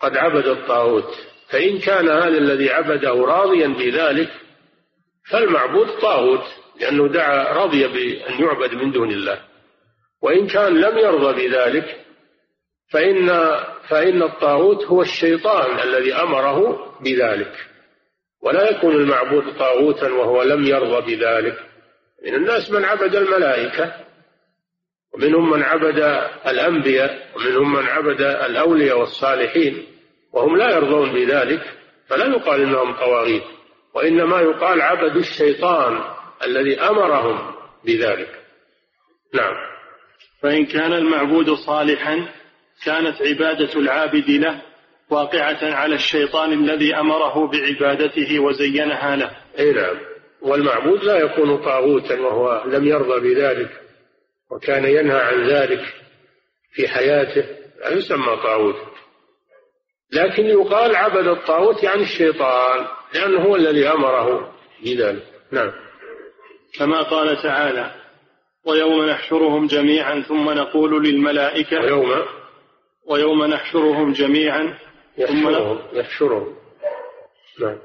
قد 0.00 0.16
عبد 0.16 0.46
الطاغوت. 0.46 1.14
فإن 1.48 1.78
كان 1.78 2.08
هذا 2.08 2.38
الذي 2.38 2.70
عبده 2.70 3.10
راضيا 3.10 3.68
بذلك 3.68 4.30
فالمعبود 5.30 5.86
طاغوت 6.02 6.44
لأنه 6.80 7.08
دعا 7.08 7.64
رضي 7.64 7.88
بأن 7.88 8.44
يعبد 8.44 8.74
من 8.74 8.92
دون 8.92 9.10
الله. 9.10 9.38
وإن 10.22 10.46
كان 10.46 10.80
لم 10.80 10.98
يرضى 10.98 11.48
بذلك 11.48 11.96
فإن 12.90 13.28
فإن 13.88 14.22
الطاغوت 14.22 14.84
هو 14.84 15.02
الشيطان 15.02 15.80
الذي 15.88 16.14
أمره 16.14 16.88
بذلك. 17.00 17.52
ولا 18.42 18.70
يكون 18.70 18.94
المعبود 18.94 19.58
طاغوتا 19.58 20.12
وهو 20.12 20.42
لم 20.42 20.64
يرضى 20.64 21.16
بذلك. 21.16 21.58
من 22.26 22.34
الناس 22.34 22.70
من 22.70 22.84
عبد 22.84 23.14
الملائكة. 23.14 23.94
ومنهم 25.14 25.50
من 25.50 25.62
عبد 25.62 25.98
الأنبياء 26.46 27.28
ومنهم 27.36 27.72
من 27.72 27.86
عبد 27.86 28.20
الأولياء 28.20 28.98
والصالحين 28.98 29.86
وهم 30.32 30.56
لا 30.56 30.70
يرضون 30.70 31.12
بذلك 31.12 31.62
فلا 32.08 32.26
يقال 32.26 32.60
إنهم 32.60 32.92
طواغيت 32.92 33.42
وإنما 33.94 34.40
يقال 34.40 34.82
عبدوا 34.82 35.20
الشيطان 35.20 36.00
الذي 36.44 36.80
أمرهم 36.80 37.54
بذلك. 37.84 38.42
نعم. 39.34 39.54
فإن 40.42 40.66
كان 40.66 40.92
المعبود 40.92 41.50
صالحا 41.50 42.28
كانت 42.84 43.22
عبادة 43.22 43.80
العابد 43.80 44.30
له 44.30 44.62
واقعة 45.10 45.74
على 45.74 45.94
الشيطان 45.94 46.52
الذي 46.52 46.94
أمره 46.94 47.46
بعبادته 47.46 48.40
وزينها 48.40 49.16
له. 49.16 49.30
أي 49.58 49.72
نعم. 49.72 49.96
والمعبود 50.42 51.04
لا 51.04 51.18
يكون 51.18 51.56
طاغوتا 51.56 52.20
وهو 52.20 52.64
لم 52.66 52.86
يرضى 52.86 53.20
بذلك. 53.20 53.81
وكان 54.52 54.84
ينهى 54.84 55.20
عن 55.20 55.50
ذلك 55.50 55.80
في 56.72 56.88
حياته 56.88 57.44
لا 57.80 57.90
يسمى 57.90 58.36
طاغوت 58.36 58.76
لكن 60.12 60.46
يقال 60.46 60.96
عبد 60.96 61.26
الطاغوت 61.26 61.82
يعني 61.82 62.02
الشيطان 62.02 62.86
لأنه 63.14 63.40
هو 63.40 63.56
الذي 63.56 63.88
أمره 63.88 64.52
بذلك. 64.84 65.24
نعم. 65.52 65.72
كما 66.78 67.02
قال 67.02 67.42
تعالى 67.42 67.94
ويوم 68.66 69.06
نحشرهم 69.06 69.66
جميعا 69.66 70.20
ثم 70.20 70.50
نقول 70.50 71.04
للملائكة 71.04 71.80
ويوم؟ 71.80 72.24
ويوم 73.06 73.44
نحشرهم 73.44 74.12
جميعا 74.12 74.78
يحشرهم 75.18 75.78
يحشرهم. 75.92 76.56
نعم. 77.60 77.78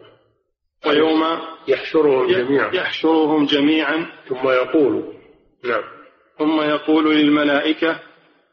ويوم 0.85 1.23
يحشرهم 1.67 2.27
جميعا. 2.27 2.75
يحشرهم 2.75 3.45
جميعا 3.45 4.05
ثم 4.29 4.49
يقول. 4.49 5.13
نعم. 5.63 5.96
ثم 6.39 6.61
يقول 6.61 7.15
للملائكة 7.15 7.99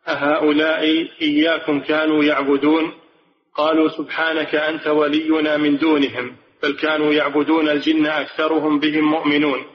أهؤلاء 0.09 1.09
إياكم 1.23 1.81
كانوا 1.81 2.25
يعبدون؟ 2.25 2.93
قالوا 3.55 3.89
سبحانك 3.89 4.55
أنت 4.55 4.87
ولينا 4.87 5.57
من 5.57 5.77
دونهم 5.77 6.37
بل 6.63 6.77
كانوا 6.77 7.13
يعبدون 7.13 7.69
الجن 7.69 8.07
أكثرهم 8.07 8.81
بهم 8.81 9.05
مؤمنون. 9.05 9.67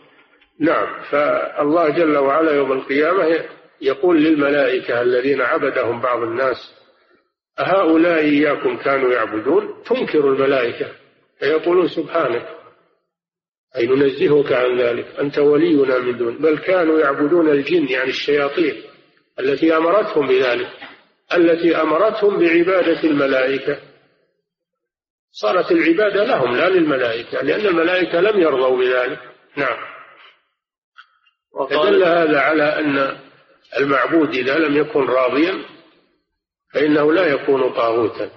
نعم 0.60 0.88
فالله 1.10 1.90
جل 1.90 2.18
وعلا 2.18 2.52
يوم 2.52 2.72
القيامة 2.72 3.46
يقول 3.82 4.24
للملائكة 4.24 5.02
الذين 5.02 5.42
عبدهم 5.42 6.02
بعض 6.02 6.24
الناس 6.24 6.74
أهؤلاء 7.60 8.20
إياكم 8.20 8.78
كانوا 8.78 9.12
يعبدون؟ 9.12 9.84
تنكر 9.86 10.20
الملائكة 10.20 10.88
فيقولون 11.40 11.88
سبحانك. 11.88 12.59
أي 13.78 13.86
ننزهك 13.88 14.54
عن 14.54 14.78
ذلك. 14.82 15.06
أنت 15.20 15.40
ولينا 15.40 16.00
من 16.00 16.18
دون 16.18 16.38
بل 16.38 16.58
كانوا 16.58 17.00
يعبدون 17.00 17.50
الجن 17.50 17.88
يعني 17.88 18.10
الشياطين 18.10 18.84
التي 19.40 19.78
أمرتهم 19.78 20.28
بذلك 20.28 20.70
التي 21.34 21.82
أمرتهم 21.82 22.40
بعبادة 22.40 23.04
الملائكة. 23.04 23.80
صارت 25.32 25.72
العبادة 25.72 26.24
لهم 26.24 26.56
لا 26.56 26.70
للملائكة 26.70 27.42
لأن 27.42 27.66
الملائكة 27.66 28.20
لم 28.20 28.40
يرضوا 28.42 28.78
بذلك. 28.78 29.20
نعم. 29.58 29.78
ودل 31.54 32.04
هذا 32.04 32.40
على 32.40 32.64
أن 32.64 33.18
المعبود 33.78 34.36
إذا 34.36 34.58
لم 34.58 34.78
يكن 34.78 35.06
راضيا 35.06 35.66
فإنه 36.74 37.14
لا 37.14 37.28
يكون 37.28 37.74
طاغوتا 37.74 38.32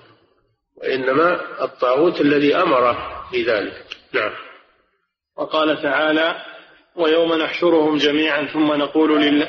وإنما 0.76 1.62
الطاغوت 1.64 2.20
الذي 2.20 2.56
أمره 2.56 3.26
بذلك. 3.32 3.84
نعم. 4.12 4.32
وقال 5.36 5.82
تعالى 5.82 6.34
ويوم 6.96 7.34
نحشرهم 7.34 7.96
جميعا 7.96 8.46
ثم 8.46 8.72
نقول 8.72 9.22
لل... 9.22 9.48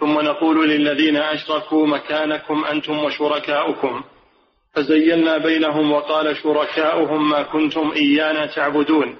ثم 0.00 0.20
نقول 0.20 0.68
للذين 0.68 1.16
أشركوا 1.16 1.86
مكانكم 1.86 2.64
أنتم 2.64 3.04
وشركاؤكم. 3.04 4.04
فزيلنا 4.74 5.38
بينهم 5.38 5.92
وقال 5.92 6.36
شركاؤهم 6.36 7.30
ما 7.30 7.42
كنتم 7.42 7.92
إيانا 7.96 8.46
تعبدون. 8.46 9.16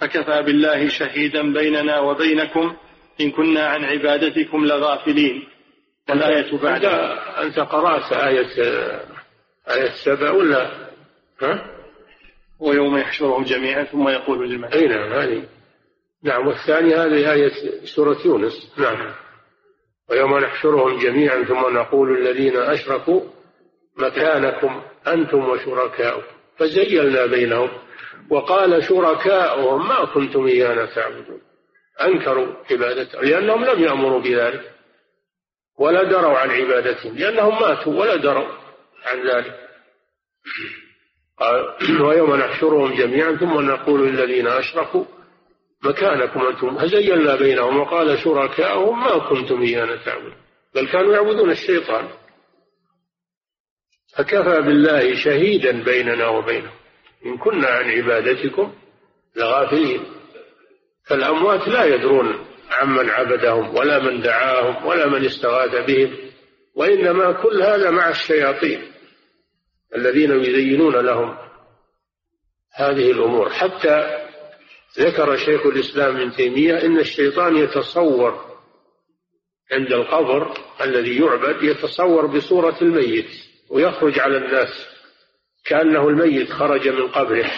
فكفى 0.00 0.42
بالله 0.42 0.88
شهيدا 0.88 1.52
بيننا 1.52 2.00
وبينكم 2.00 2.76
إن 3.20 3.30
كنا 3.30 3.66
عن 3.66 3.84
عبادتكم 3.84 4.66
لغافلين 4.66 5.48
الآية 6.10 6.58
بعد. 6.58 6.84
أنت 7.44 7.58
قرأت 7.58 8.12
آية 8.12 8.48
آية 9.70 9.90
سبع 10.04 10.30
ولا؟ 10.30 10.70
ها؟ 11.42 11.77
ويوم 12.60 12.96
يحشرهم 12.96 13.44
جميعا 13.44 13.84
ثم 13.84 14.08
يقول 14.08 14.50
للملائكة 14.50 14.78
أي 14.78 14.86
نعم 14.86 15.12
هذه 15.12 15.42
نعم 16.22 16.46
والثانية 16.46 17.04
هذه 17.04 17.32
آية 17.32 17.50
سورة 17.96 18.18
يونس. 18.24 18.72
نعم. 18.78 19.14
ويوم 20.10 20.38
نحشرهم 20.38 20.98
جميعا 20.98 21.42
ثم 21.42 21.74
نقول 21.76 22.18
الذين 22.18 22.56
أشركوا 22.56 23.20
مكانكم 23.96 24.82
أنتم 25.06 25.48
وشركاؤكم. 25.48 26.36
فزيلنا 26.56 27.26
بينهم 27.26 27.70
وقال 28.30 28.84
شركاؤهم 28.84 29.88
ما 29.88 30.04
كنتم 30.04 30.46
إيانا 30.46 30.86
تعبدون. 30.86 31.40
أنكروا 32.02 32.54
عبادته 32.70 33.20
لأنهم 33.20 33.64
لم 33.64 33.82
يأمروا 33.82 34.20
بذلك 34.20 34.72
ولا 35.78 36.02
دروا 36.02 36.38
عن 36.38 36.50
عبادتهم 36.50 37.16
لأنهم 37.18 37.60
ماتوا 37.60 38.00
ولا 38.00 38.16
دروا 38.16 38.48
عن 39.04 39.28
ذلك. 39.28 39.68
ويوم 42.04 42.34
نحشرهم 42.34 42.94
جميعا 42.94 43.36
ثم 43.36 43.60
نقول 43.60 44.08
للذين 44.08 44.46
أشركوا 44.46 45.04
مكانكم 45.82 46.40
أنتم. 46.40 46.78
فزينا 46.78 47.36
بينهم 47.36 47.80
وقال 47.80 48.18
شركاؤهم 48.18 49.04
ما 49.04 49.18
كنتم 49.18 49.62
إيانا 49.62 49.96
تعبدون 49.96 50.34
بل 50.74 50.88
كانوا 50.88 51.14
يعبدون 51.14 51.50
الشيطان. 51.50 52.08
فكفى 54.16 54.60
بالله 54.60 55.14
شهيدا 55.14 55.82
بيننا 55.82 56.28
وبينهم 56.28 56.74
إن 57.26 57.38
كنا 57.38 57.68
عن 57.68 57.90
عبادتكم 57.90 58.72
لغافلين. 59.36 60.04
فالأموات 61.06 61.68
لا 61.68 61.84
يدرون 61.84 62.44
عمن 62.70 63.10
عبدهم 63.10 63.76
ولا 63.76 63.98
من 63.98 64.20
دعاهم 64.20 64.86
ولا 64.86 65.06
من 65.06 65.24
استغاث 65.24 65.86
بهم 65.86 66.16
وإنما 66.74 67.32
كل 67.32 67.62
هذا 67.62 67.90
مع 67.90 68.10
الشياطين. 68.10 68.97
الذين 69.96 70.40
يزينون 70.40 70.96
لهم 70.96 71.38
هذه 72.74 73.10
الأمور. 73.10 73.50
حتى 73.50 74.18
ذكر 74.98 75.36
شيخ 75.36 75.66
الإسلام 75.66 76.16
ابن 76.16 76.32
تيمية 76.32 76.82
إن 76.82 76.98
الشيطان 76.98 77.56
يتصور 77.56 78.44
عند 79.72 79.92
القبر 79.92 80.54
الذي 80.80 81.20
يعبد 81.20 81.62
يتصور 81.62 82.26
بصورة 82.26 82.76
الميت 82.82 83.30
ويخرج 83.70 84.18
على 84.18 84.36
الناس 84.36 84.86
كأنه 85.64 86.08
الميت 86.08 86.50
خرج 86.50 86.88
من 86.88 87.08
قبره 87.08 87.50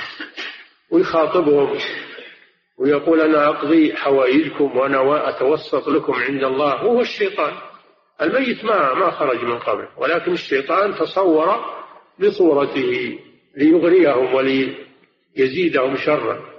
ويخاطبهم 0.90 1.78
ويقول 2.78 3.20
أنا 3.20 3.48
أقضي 3.48 3.96
حوائجكم 3.96 4.76
وأنا 4.76 5.28
أتوسط 5.28 5.88
لكم 5.88 6.12
عند 6.12 6.44
الله. 6.44 6.84
وهو 6.84 7.00
الشيطان. 7.00 7.52
الميت 8.22 8.64
ما 8.64 8.94
ما 8.94 9.10
خرج 9.10 9.44
من 9.44 9.58
قبره 9.58 9.88
ولكن 9.96 10.32
الشيطان 10.32 10.94
تصور 10.94 11.79
بصورته 12.20 13.18
ليغريهم 13.56 14.34
وليزيدهم 14.34 15.96
شرا. 15.96 16.50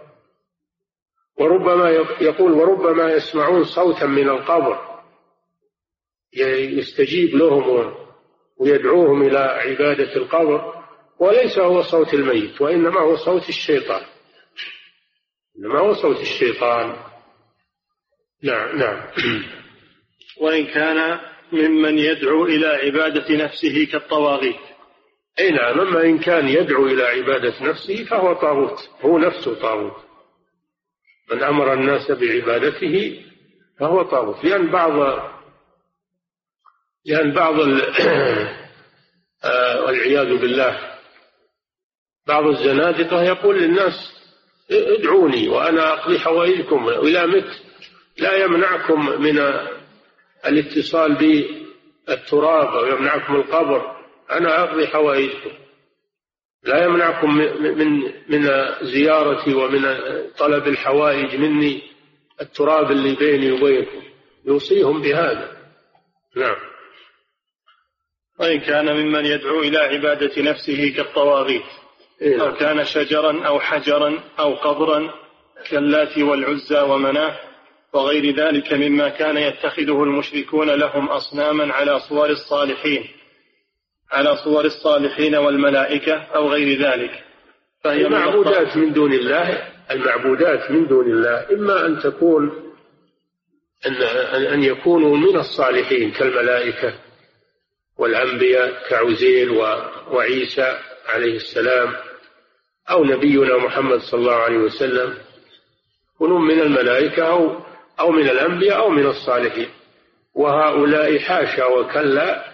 وربما 1.37 1.89
يقول 2.21 2.51
وربما 2.51 3.13
يسمعون 3.13 3.63
صوتا 3.63 4.05
من 4.05 4.29
القبر 4.29 5.01
يستجيب 6.33 7.35
لهم 7.35 7.93
ويدعوهم 8.57 9.21
إلى 9.21 9.37
عبادة 9.37 10.15
القبر 10.15 10.83
وليس 11.19 11.59
هو 11.59 11.81
صوت 11.81 12.13
الميت 12.13 12.61
وإنما 12.61 12.99
هو 13.01 13.15
صوت 13.15 13.49
الشيطان. 13.49 14.01
إنما 15.59 15.79
هو 15.79 15.93
صوت 15.93 16.19
الشيطان. 16.21 16.95
نعم 18.43 18.77
نعم. 18.77 19.07
وإن 20.37 20.65
كان 20.65 21.19
ممن 21.51 21.97
يدعو 21.97 22.45
إلى 22.45 22.67
عبادة 22.67 23.45
نفسه 23.45 23.87
كالطواغيت. 23.91 24.70
أي 25.39 25.51
نعم 25.51 25.79
أما 25.79 26.01
إن 26.01 26.19
كان 26.19 26.47
يدعو 26.47 26.87
إلى 26.87 27.03
عبادة 27.03 27.53
نفسه 27.61 28.05
فهو 28.05 28.33
طاغوت 28.33 28.89
هو 29.01 29.17
نفسه 29.17 29.61
طاغوت. 29.61 29.95
من 31.31 31.43
أمر 31.43 31.73
الناس 31.73 32.11
بعبادته 32.11 33.25
فهو 33.79 34.01
طاغوت. 34.01 34.43
لأن 34.43 34.71
بعض 34.71 35.19
لأن 37.05 37.31
بعض 37.31 37.55
آه، 39.43 39.83
والعياذ 39.85 40.37
بالله 40.37 40.91
بعض 42.27 42.47
الزنادقة 42.47 43.23
يقول 43.23 43.59
للناس 43.59 44.21
ادعوني 44.71 45.49
وأنا 45.49 45.93
أقضي 45.93 46.19
حوائجكم 46.19 46.89
إلى 46.89 47.27
مت 47.27 47.61
لا 48.17 48.35
يمنعكم 48.35 49.21
من 49.21 49.39
الاتصال 50.45 51.15
بالتراب 51.15 52.67
أو 52.67 52.85
يمنعكم 52.85 53.35
القبر. 53.35 54.00
أنا 54.31 54.63
أقضي 54.63 54.87
حوائجكم. 54.87 55.51
لا 56.63 56.85
يمنعكم 56.85 57.37
من 57.37 58.01
من 58.29 58.49
زيارتي 58.81 59.53
ومن 59.53 59.97
طلب 60.37 60.67
الحوائج 60.67 61.35
مني 61.35 61.81
التراب 62.41 62.91
اللي 62.91 63.15
بيني 63.15 63.51
وبينكم. 63.51 64.01
يوصيهم 64.45 65.01
بهذا. 65.01 65.57
نعم. 66.35 66.55
وإن 68.39 68.59
كان 68.59 68.85
ممن 68.85 69.25
يدعو 69.25 69.59
إلى 69.59 69.77
عبادة 69.77 70.41
نفسه 70.41 70.93
كالطواغيت 70.97 71.65
إيه. 72.21 72.41
أو 72.41 72.53
كان 72.53 72.85
شجرا 72.85 73.47
أو 73.47 73.59
حجرا 73.59 74.23
أو 74.39 74.55
قبرا 74.55 75.13
كاللات 75.69 76.17
والعزى 76.17 76.81
ومناه 76.81 77.39
وغير 77.93 78.35
ذلك 78.35 78.73
مما 78.73 79.09
كان 79.09 79.37
يتخذه 79.37 80.03
المشركون 80.03 80.69
لهم 80.69 81.09
أصناما 81.09 81.73
على 81.73 81.99
صور 81.99 82.29
الصالحين. 82.29 83.20
على 84.11 84.37
صور 84.43 84.65
الصالحين 84.65 85.35
والملائكة 85.35 86.13
أو 86.13 86.49
غير 86.49 86.81
ذلك. 86.81 87.23
فهي 87.83 88.07
المعبودات 88.07 88.77
من 88.77 88.93
دون 88.93 89.13
الله 89.13 89.71
المعبودات 89.91 90.71
من 90.71 90.87
دون 90.87 91.11
الله 91.11 91.45
إما 91.51 91.85
أن 91.85 91.99
تكون 91.99 92.71
أن 93.85 93.93
أن 94.45 94.63
يكونوا 94.63 95.17
من 95.17 95.35
الصالحين 95.35 96.11
كالملائكة 96.11 96.93
والأنبياء 97.97 98.89
كعزير 98.89 99.51
وعيسى 100.11 100.77
عليه 101.07 101.35
السلام 101.35 101.93
أو 102.89 103.03
نبينا 103.05 103.57
محمد 103.57 103.99
صلى 103.99 104.19
الله 104.19 104.35
عليه 104.35 104.57
وسلم 104.57 105.17
يكونون 106.15 106.41
من 106.41 106.61
الملائكة 106.61 107.23
أو 107.23 107.59
أو 107.99 108.11
من 108.11 108.29
الأنبياء 108.29 108.77
أو 108.77 108.89
من 108.89 109.05
الصالحين. 109.05 109.69
وهؤلاء 110.35 111.19
حاشا 111.19 111.65
وكلا 111.65 112.50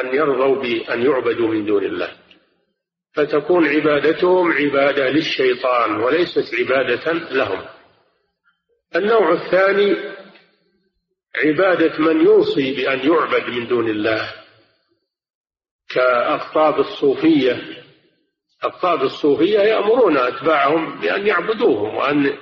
أن 0.00 0.14
يرضوا 0.14 0.62
بأن 0.62 1.02
يعبدوا 1.02 1.48
من 1.48 1.66
دون 1.66 1.84
الله. 1.84 2.12
فتكون 3.14 3.68
عبادتهم 3.68 4.52
عبادة 4.52 5.10
للشيطان 5.10 5.96
وليست 6.00 6.54
عبادة 6.54 7.12
لهم. 7.12 7.64
النوع 8.96 9.32
الثاني 9.32 9.96
عبادة 11.44 11.98
من 11.98 12.26
يوصي 12.26 12.76
بأن 12.76 12.98
يعبد 13.10 13.48
من 13.48 13.66
دون 13.66 13.88
الله 13.88 14.34
كأقطاب 15.90 16.80
الصوفية. 16.80 17.84
أقطاب 18.62 19.02
الصوفية 19.02 19.58
يأمرون 19.58 20.16
أتباعهم 20.16 21.00
بأن 21.00 21.26
يعبدوهم 21.26 21.94
وأن 21.94 22.38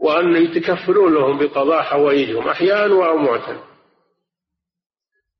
وأن 0.00 0.36
يتكفلون 0.36 1.14
لهم 1.14 1.38
بقضاء 1.38 1.82
حوائجهم 1.82 2.48
أحياء 2.48 2.90
وأمواتا. 2.90 3.73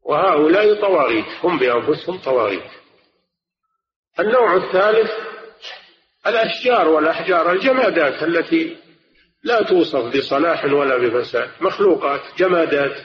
وهؤلاء 0.04 0.80
طواغيت 0.80 1.26
هم 1.42 1.58
بأنفسهم 1.58 2.18
طواغيت. 2.18 2.70
النوع 4.20 4.56
الثالث 4.56 5.10
الأشجار 6.26 6.88
والأحجار 6.88 7.52
الجمادات 7.52 8.22
التي 8.22 8.76
لا 9.42 9.62
توصف 9.62 10.16
بصلاح 10.16 10.64
ولا 10.64 10.98
بفساد 10.98 11.50
مخلوقات 11.60 12.20
جمادات 12.38 12.96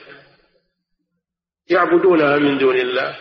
يعبدونها 1.70 2.38
من 2.38 2.58
دون 2.58 2.76
الله. 2.76 3.18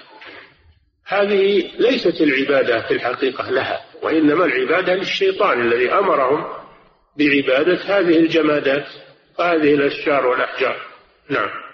هذه 1.07 1.70
ليست 1.79 2.20
العبادة 2.20 2.89
في 2.89 2.95
الحقيقة 2.95 3.51
لها 3.51 3.85
وإنما 4.03 4.45
العبادة 4.45 4.95
للشيطان 4.95 5.61
الذي 5.61 5.93
أمرهم 5.93 6.45
بعبادة 7.16 7.79
هذه 7.85 8.18
الجمادات 8.18 8.87
وهذه 9.39 9.74
الأشجار 9.74 10.26
والأحجار. 10.26 10.87
نعم. 11.31 11.67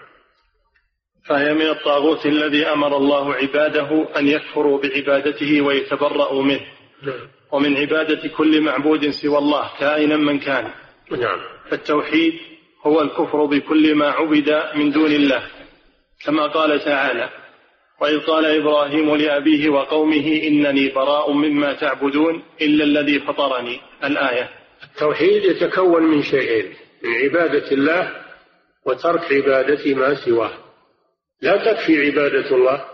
فهي 1.25 1.53
من 1.53 1.69
الطاغوت 1.69 2.25
الذي 2.25 2.65
أمر 2.65 2.97
الله 2.97 3.33
عباده 3.33 4.07
أن 4.17 4.27
يكفروا 4.27 4.81
بعبادته 4.81 5.61
ويتبرأوا 5.61 6.43
منه. 6.43 6.65
نعم. 7.03 7.27
ومن 7.51 7.77
عبادة 7.77 8.29
كل 8.37 8.61
معبود 8.61 9.09
سوى 9.09 9.37
الله 9.37 9.71
كائنا 9.79 10.17
من 10.17 10.39
كان. 10.39 10.71
نعم. 11.11 11.39
فالتوحيد 11.69 12.33
هو 12.83 13.01
الكفر 13.01 13.45
بكل 13.45 13.95
ما 13.95 14.09
عبد 14.09 14.63
من 14.75 14.91
دون 14.91 15.11
الله 15.11 15.43
كما 16.25 16.47
قال 16.47 16.79
تعالى 16.79 17.29
وإذ 18.01 18.19
قال 18.19 18.45
إبراهيم 18.45 19.15
لأبيه 19.15 19.69
وقومه 19.69 20.41
إنني 20.43 20.89
براء 20.89 21.31
مما 21.31 21.73
تعبدون 21.73 22.43
إلا 22.61 22.83
الذي 22.83 23.19
فطرني. 23.19 23.79
الآية. 24.03 24.49
التوحيد 24.83 25.43
يتكون 25.43 26.03
من 26.03 26.23
شيئين 26.23 26.73
من 27.03 27.13
عبادة 27.13 27.71
الله 27.71 28.11
وترك 28.85 29.33
عبادة 29.33 29.95
ما 29.95 30.15
سواه. 30.15 30.64
لا 31.41 31.57
تكفي 31.57 32.05
عبادة 32.05 32.55
الله 32.55 32.85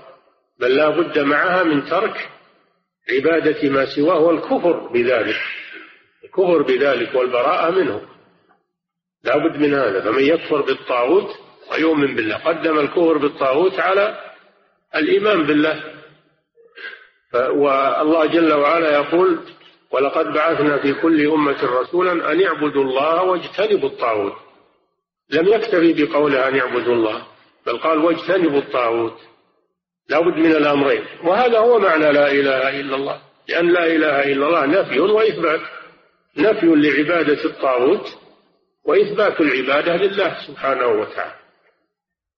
بل 0.59 0.75
لا 0.75 0.89
بد 0.89 1.19
معها 1.19 1.63
من 1.63 1.85
ترك 1.85 2.29
عبادة 3.09 3.69
ما 3.69 3.85
سواه 3.85 4.19
والكفر 4.19 4.87
بذلك. 4.87 5.41
الكفر 6.23 6.61
بذلك 6.61 7.15
والبراءة 7.15 7.71
منه. 7.71 8.01
لا 9.23 9.37
بد 9.37 9.57
من 9.57 9.73
هذا. 9.73 10.01
فمن 10.01 10.23
يكفر 10.23 10.61
بالطاغوت 10.61 11.29
ويؤمن 11.71 12.15
بالله. 12.15 12.37
قدم 12.37 12.79
الكفر 12.79 13.17
بالطاغوت 13.17 13.79
على 13.79 14.19
الإيمان 14.95 15.43
بالله. 15.43 15.83
والله 17.33 18.25
جل 18.25 18.53
وعلا 18.53 18.93
يقول 18.93 19.39
ولقد 19.91 20.25
بعثنا 20.25 20.77
في 20.77 20.93
كل 20.93 21.27
أمة 21.27 21.81
رسولا 21.81 22.31
أن 22.31 22.43
اعبدوا 22.43 22.83
الله 22.83 23.23
واجتنبوا 23.23 23.89
الطاغوت. 23.89 24.33
لم 25.29 25.47
يكتفي 25.47 26.05
بقوله 26.05 26.47
أن 26.47 26.59
اعبدوا 26.59 26.93
الله. 26.93 27.30
بل 27.65 27.77
قال 27.77 27.97
واجتنبوا 27.97 28.59
الطاغوت 28.59 29.19
لا 30.09 30.19
بد 30.19 30.37
من 30.37 30.51
الأمرين. 30.51 31.05
وهذا 31.23 31.59
هو 31.59 31.79
معنى 31.79 32.11
لا 32.11 32.31
إله 32.31 32.79
إلا 32.79 32.95
الله. 32.95 33.21
لأن 33.49 33.73
لا 33.73 33.85
إله 33.85 34.23
إلا 34.23 34.47
الله 34.47 34.65
نفي 34.65 34.99
وإثبات 34.99 35.61
نفي 36.37 36.65
لعبادة 36.65 37.45
الطاغوت 37.45 38.17
وإثبات 38.85 39.41
العبادة 39.41 39.95
لله 39.95 40.37
سبحانه 40.47 40.87
وتعالى. 40.87 41.35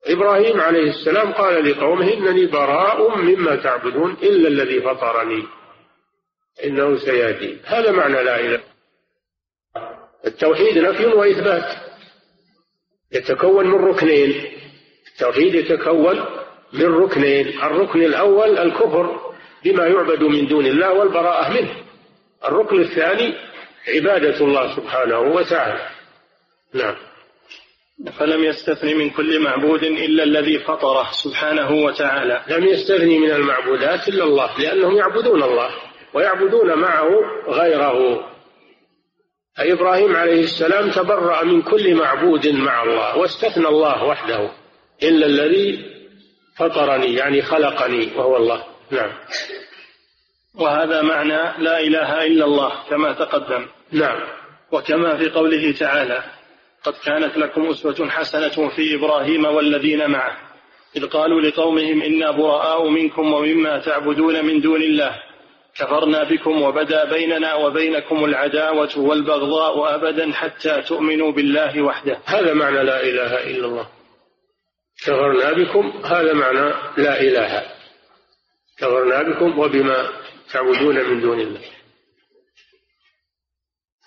إبراهيم 0.06 0.62
عليه 0.62 0.90
السلام 0.90 1.32
قال 1.32 1.72
لقومه 1.72 2.14
إنني 2.14 2.46
براء 2.46 3.18
مما 3.18 3.56
تعبدون 3.56 4.18
إلا 4.24 4.48
الذي 4.48 4.82
فطرني 4.82 5.44
إنه 6.64 6.98
سيهدين 6.98 7.60
هذا 7.66 7.92
معنى 7.92 8.24
لا 8.24 8.40
إله. 8.40 8.62
التوحيد 10.28 10.78
نفي 10.78 11.06
وإثبات 11.06 11.78
يتكون 13.12 13.68
من 13.68 13.86
ركنين. 13.86 14.53
التوحيد 15.14 15.56
يتكون 15.56 16.26
من 16.74 16.86
ركنين. 16.86 17.48
الركن 17.48 18.04
الأول 18.04 18.58
الكفر 18.58 19.34
بما 19.66 19.88
يعبد 19.88 20.24
من 20.24 20.48
دون 20.48 20.66
الله 20.66 20.94
والبراءة 20.94 21.54
منه. 21.54 21.76
الركن 22.46 22.82
الثاني 22.82 23.34
عبادة 23.96 24.46
الله 24.46 24.76
سبحانه 24.76 25.20
وتعالى. 25.20 25.90
نعم. 26.74 26.96
فلم 28.20 28.44
يستثن 28.44 28.98
من 28.98 29.10
كل 29.10 29.40
معبود 29.40 29.84
إلا 29.84 30.24
الذي 30.24 30.60
فطره 30.60 31.08
سبحانه 31.12 31.72
وتعالى. 31.72 32.42
لم 32.48 32.64
يستثني 32.64 33.20
من 33.20 33.32
المعبودات 33.32 34.08
إلا 34.08 34.24
الله 34.24 34.60
لأنهم 34.60 34.96
يعبدون 34.98 35.44
الله 35.44 35.70
ويعبدون 36.14 36.74
معه 36.74 37.10
غيره. 37.48 38.30
إبراهيم 39.60 40.16
عليه 40.16 40.44
السلام 40.44 40.92
تبرأ 40.92 41.44
من 41.44 41.62
كل 41.62 41.96
معبود 41.96 42.48
مع 42.48 42.84
الله 42.84 43.18
واستثنى 43.18 43.68
الله 43.68 44.04
وحده. 44.04 44.63
إلا 45.04 45.26
الذي 45.26 45.86
فطرني 46.58 47.14
يعني 47.14 47.42
خلقني 47.42 48.10
وهو 48.16 48.38
الله. 48.38 48.64
نعم. 48.92 49.12
وهذا 50.56 51.02
معنى 51.02 51.64
لا 51.64 51.80
إله 51.80 52.26
إلا 52.26 52.46
الله 52.46 52.72
كما 52.90 53.14
تقدم. 53.14 53.66
نعم. 53.92 54.20
وكما 54.72 55.18
في 55.18 55.30
قوله 55.30 55.72
تعالى 55.72 56.24
قد 56.84 56.94
كانت 57.06 57.38
لكم 57.38 57.70
أسوة 57.70 58.10
حسنة 58.10 58.70
في 58.70 58.96
إبراهيم 58.96 59.46
والذين 59.46 60.10
معه. 60.10 60.38
إذ 60.96 61.06
قالوا 61.06 61.42
لقومهم 61.42 62.02
إنا 62.02 62.32
براء 62.32 62.90
منكم 62.90 63.34
ومما 63.34 63.80
تعبدون 63.80 64.46
من 64.46 64.62
دون 64.62 64.82
الله. 64.82 65.16
كفرنا 65.76 66.24
بكم 66.24 66.62
وبدا 66.62 67.06
بيننا 67.06 67.54
وبينكم 67.54 68.26
العداوة 68.26 68.98
والبغضاء 68.98 69.96
أبدا 69.96 70.34
حتى 70.34 70.82
تؤمنوا 70.82 71.32
بالله 71.32 71.82
وحده. 71.82 72.20
هذا 72.26 72.54
معنى 72.54 72.84
لا 72.84 73.04
إله 73.04 73.44
إلا 73.44 73.68
الله. 73.68 73.88
كفرنا 75.06 75.52
بكم 75.52 76.06
هذا 76.06 76.34
معنى 76.34 76.74
لا 76.98 77.22
إله. 77.22 77.64
كفرنا 78.78 79.24
بكم 79.24 79.60
وبما 79.60 80.10
تعبدون 80.54 80.96
من 81.10 81.22
دون 81.22 81.40
الله. 81.40 81.62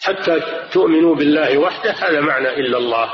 حتى 0.01 0.40
تؤمنوا 0.72 1.14
بالله 1.14 1.59
وحده 1.59 1.92
هذا 1.92 2.20
معنى 2.20 2.49
إلا 2.49 2.78
الله. 2.78 3.12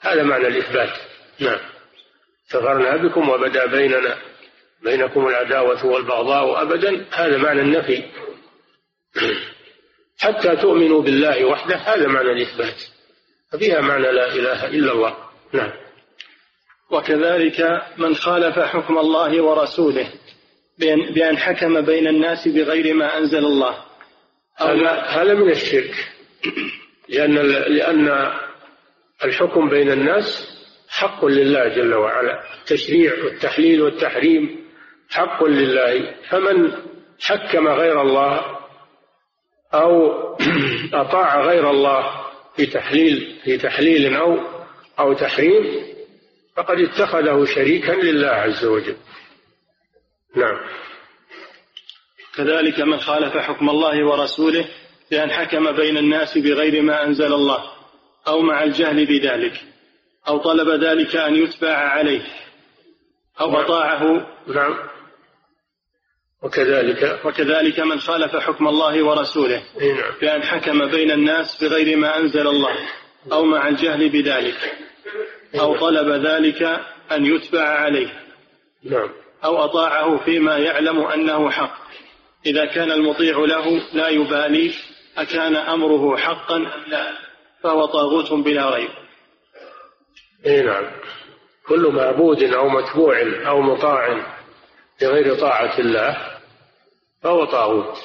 هذا 0.00 0.22
معنى 0.22 0.46
الإثبات. 0.46 0.96
نعم. 1.38 1.58
كفرنا 2.50 2.96
بكم 2.96 3.28
وبدا 3.28 3.66
بيننا 3.66 4.18
بينكم 4.82 5.28
العداوة 5.28 5.86
والبغضاء 5.86 6.62
أبدا 6.62 7.06
هذا 7.12 7.36
معنى 7.36 7.60
النفي. 7.60 8.02
حتى 10.18 10.56
تؤمنوا 10.56 11.02
بالله 11.02 11.44
وحده 11.44 11.76
هذا 11.76 12.06
معنى 12.06 12.30
الإثبات. 12.30 12.82
ففيها 13.52 13.80
معنى 13.80 14.12
لا 14.12 14.34
إله 14.34 14.66
إلا 14.66 14.92
الله. 14.92 15.16
نعم. 15.52 15.81
وكذلك 16.92 17.82
من 17.98 18.14
خالف 18.14 18.58
حكم 18.58 18.98
الله 18.98 19.42
ورسوله 19.42 20.06
بأن 21.14 21.38
حكم 21.38 21.80
بين 21.80 22.06
الناس 22.06 22.48
بغير 22.48 22.94
ما 22.94 23.18
أنزل 23.18 23.38
الله. 23.38 23.74
هذا 25.06 25.34
من 25.34 25.50
الشرك. 25.50 25.94
لأن 27.08 27.34
لأن 27.76 28.32
الحكم 29.24 29.68
بين 29.68 29.90
الناس 29.90 30.48
حق 30.88 31.24
لله 31.24 31.68
جل 31.68 31.94
وعلا. 31.94 32.42
التشريع 32.60 33.24
والتحليل 33.24 33.82
والتحريم 33.82 34.64
حق 35.10 35.44
لله. 35.44 36.14
فمن 36.28 36.72
حكم 37.20 37.68
غير 37.68 38.02
الله 38.02 38.58
أو 39.74 40.12
أطاع 40.94 41.40
غير 41.40 41.70
الله 41.70 42.22
في 42.56 42.66
تحليل 42.66 43.40
في 43.44 43.58
تحليل 43.58 44.16
أو 44.16 44.38
أو 44.98 45.12
تحريم 45.12 45.91
فقد 46.56 46.78
اتخذه 46.78 47.44
شريكا 47.44 47.92
لله 47.92 48.28
عز 48.28 48.64
وجل. 48.64 48.96
نعم. 50.36 50.60
كذلك 52.34 52.80
من 52.80 53.00
خالف 53.00 53.36
حكم 53.36 53.70
الله 53.70 54.04
ورسوله 54.06 54.68
بأن 55.10 55.30
حكم 55.30 55.72
بين 55.72 55.96
الناس 55.96 56.38
بغير 56.38 56.82
ما 56.82 57.04
أنزل 57.04 57.32
الله 57.32 57.64
أو 58.28 58.40
مع 58.40 58.64
الجهل 58.64 59.06
بذلك 59.06 59.60
أو 60.28 60.38
طلب 60.38 60.84
ذلك 60.84 61.16
أن 61.16 61.34
يتبع 61.34 61.76
عليه 61.76 62.22
أو 63.40 63.60
أطاعه. 63.60 64.26
نعم. 64.46 64.74
وكذلك؟ 66.42 67.20
وكذلك 67.24 67.80
من 67.80 68.00
خالف 68.00 68.36
حكم 68.36 68.68
الله 68.68 69.02
ورسوله 69.02 69.62
نعم. 69.80 70.14
بأن 70.20 70.42
حكم 70.42 70.90
بين 70.90 71.10
الناس 71.10 71.64
بغير 71.64 71.96
ما 71.96 72.18
أنزل 72.18 72.46
الله 72.46 72.76
أو 73.32 73.44
مع 73.44 73.68
الجهل 73.68 74.08
بذلك. 74.08 74.91
أو 75.60 75.76
طلب 75.76 76.26
ذلك 76.26 76.62
أن 77.12 77.26
يتبع 77.26 77.62
عليه. 77.62 78.22
نعم. 78.84 79.10
أو 79.44 79.64
أطاعه 79.64 80.24
فيما 80.24 80.58
يعلم 80.58 81.04
أنه 81.04 81.50
حق. 81.50 81.82
إذا 82.46 82.64
كان 82.64 82.92
المطيع 82.92 83.38
له 83.38 83.82
لا 83.92 84.08
يبالي 84.08 84.74
أكان 85.16 85.56
أمره 85.56 86.16
حقا 86.16 86.56
أم 86.56 86.84
لا؟ 86.86 87.12
فهو 87.62 87.86
طاغوت 87.86 88.32
بلا 88.32 88.74
ريب. 88.74 88.90
اي 90.46 90.62
نعم. 90.62 90.90
كل 91.66 91.92
معبود 91.92 92.42
أو 92.42 92.68
متبوع 92.68 93.22
أو 93.46 93.60
مطاع 93.60 94.26
بغير 95.00 95.34
طاعة 95.34 95.78
الله 95.78 96.16
فهو 97.22 97.44
طاغوت. 97.44 97.98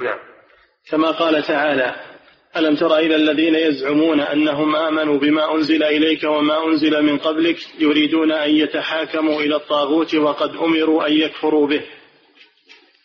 نعم. 0.00 0.18
كما 0.90 1.10
قال 1.10 1.42
تعالى 1.42 2.09
ألم 2.56 2.76
تر 2.76 2.98
إلى 2.98 3.16
الذين 3.16 3.54
يزعمون 3.54 4.20
أنهم 4.20 4.76
آمنوا 4.76 5.18
بما 5.18 5.54
أنزل 5.54 5.82
إليك 5.82 6.24
وما 6.24 6.64
أنزل 6.64 7.02
من 7.02 7.18
قبلك 7.18 7.56
يريدون 7.78 8.32
أن 8.32 8.50
يتحاكموا 8.50 9.40
إلى 9.40 9.56
الطاغوت 9.56 10.14
وقد 10.14 10.56
أمروا 10.56 11.06
أن 11.06 11.12
يكفروا 11.12 11.66
به. 11.66 11.82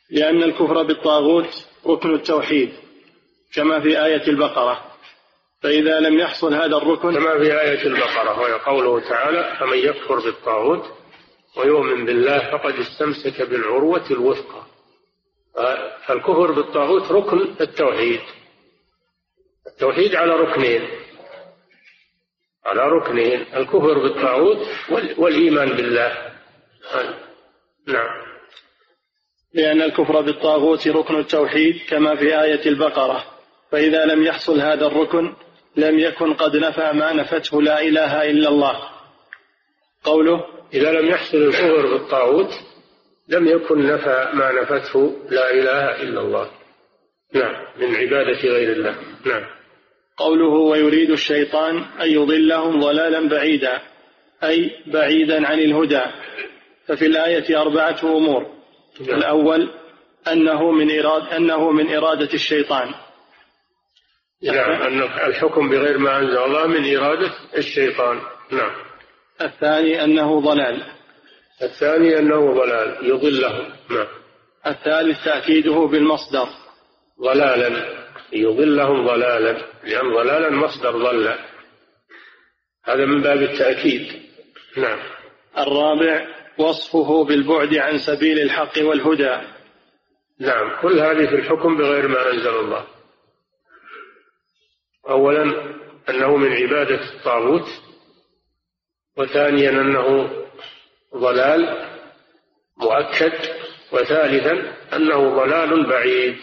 لأن 0.10 0.44
الكفر 0.44 0.84
بالطاغوت 0.84 1.68
ركن 1.88 2.14
التوحيد 2.14 2.70
كما 3.54 3.80
في 3.80 4.06
آية 4.06 4.28
البقرة. 4.28 4.86
فإذا 5.64 6.00
لم 6.00 6.20
يحصل 6.20 6.54
هذا 6.54 6.78
الركن 6.78 7.14
كما 7.14 7.38
في 7.38 7.62
آية 7.62 7.86
البقرة 7.86 8.40
وهي 8.40 8.54
قوله 8.54 9.10
تعالى 9.10 9.58
فمن 9.60 9.78
يكفر 9.78 10.20
بالطاغوت 10.20 10.86
ويؤمن 11.58 12.06
بالله 12.06 12.40
فقد 12.52 12.74
استمسك 12.74 13.42
بالعروة 13.42 14.06
الوثقى. 14.12 14.64
فالكفر 16.08 16.52
بالطاغوت 16.52 17.12
ركن 17.12 17.56
التوحيد. 17.62 18.20
التوحيد 19.68 20.16
على 20.16 20.34
ركنين. 20.34 20.90
على 22.66 22.82
ركنين 22.82 23.46
الكفر 23.56 24.00
بالطاغوت 24.00 24.68
والإيمان 25.18 25.70
بالله. 25.70 26.18
نعم. 27.88 28.26
لأن 29.54 29.82
الكفر 29.82 30.22
بالطاغوت 30.22 30.88
ركن 30.88 31.20
التوحيد 31.20 31.76
كما 31.90 32.16
في 32.16 32.42
آية 32.42 32.66
البقرة. 32.66 33.26
فإذا 33.72 34.06
لم 34.06 34.24
يحصل 34.24 34.62
هذا 34.62 34.88
الركن 34.88 35.34
لم 35.76 36.00
يكن 36.00 36.34
قد 36.34 36.56
نفى 36.56 36.92
ما 36.94 37.14
نفته 37.14 37.62
لا 37.62 37.82
إله 37.82 38.30
إلا 38.30 38.50
الله. 38.50 38.90
قوله 40.04 40.46
إذا 40.74 40.92
لم 40.92 41.08
يحصل 41.08 41.38
الكفر 41.38 41.98
بالطاغوت 41.98 42.50
لم 43.30 43.48
يكن 43.48 43.88
نفى 43.88 44.30
ما 44.34 44.52
نفته 44.52 45.16
لا 45.30 45.52
إله 45.52 46.02
إلا 46.02 46.22
الله. 46.22 46.52
نعم 47.34 47.66
من 47.78 47.96
عبادة 47.96 48.40
غير 48.40 48.72
الله. 48.72 48.96
نعم. 49.26 49.44
قوله 50.18 50.54
ويريد 50.54 51.12
الشيطان 51.12 51.78
أن 51.78 52.12
يضلهم 52.12 52.80
ضلالا 52.80 53.30
بعيدا 53.30 53.82
أي 54.44 54.72
بعيدا 54.88 55.48
عن 55.48 55.60
الهدى. 55.60 56.02
ففي 56.88 57.06
الآية 57.06 57.62
أربعة 57.62 58.00
أمور. 58.04 58.46
نعم. 59.00 59.18
الأول 59.18 59.70
أنه 60.28 60.72
من 60.72 61.00
إراد 61.00 61.34
أنه 61.34 61.72
من 61.72 61.96
إرادة 61.96 62.34
الشيطان. 62.34 62.94
نعم 64.44 64.82
أن 64.82 65.02
الحكم 65.02 65.70
بغير 65.70 65.98
ما 65.98 66.20
أنزل 66.20 66.38
الله 66.38 66.68
من 66.68 66.96
إرادة 66.98 67.32
الشيطان. 67.58 68.22
نعم. 68.52 68.72
الثاني 69.42 70.04
أنه 70.04 70.42
ضلال. 70.42 70.84
الثاني 71.62 72.20
أنه 72.20 72.54
ضلال 72.54 72.98
يضلهم. 73.10 73.70
نعم. 73.90 74.08
الثالث 74.68 75.26
تأكيده 75.26 75.86
بالمصدر. 75.86 76.48
ضلالا 77.22 77.96
يضلهم 78.34 79.08
ضلالا 79.08 79.52
لأن 79.84 80.14
ضلالا 80.14 80.50
مصدر 80.50 80.92
ضل 80.92 81.36
هذا 82.86 83.06
من 83.06 83.22
باب 83.22 83.42
التأكيد. 83.42 84.22
نعم. 84.78 85.00
الرابع 85.58 86.28
وصفه 86.58 87.24
بالبعد 87.24 87.78
عن 87.78 87.98
سبيل 87.98 88.40
الحق 88.40 88.74
والهدى. 88.78 89.48
نعم. 90.40 90.82
كل 90.82 91.00
هذه 91.00 91.26
في 91.26 91.36
الحكم 91.36 91.78
بغير 91.78 92.08
ما 92.08 92.32
أنزل 92.32 92.60
الله. 92.60 92.88
أولا 95.10 95.44
أنه 96.10 96.38
من 96.38 96.54
عبادة 96.54 97.14
الطاغوت 97.14 97.68
وثانيا 99.18 99.70
أنه 99.70 100.30
ضلال 101.16 101.88
مؤكد 102.78 103.34
وثالثا 103.92 104.76
أنه 104.96 105.36
ضلال 105.36 105.90
بعيد. 105.90 106.38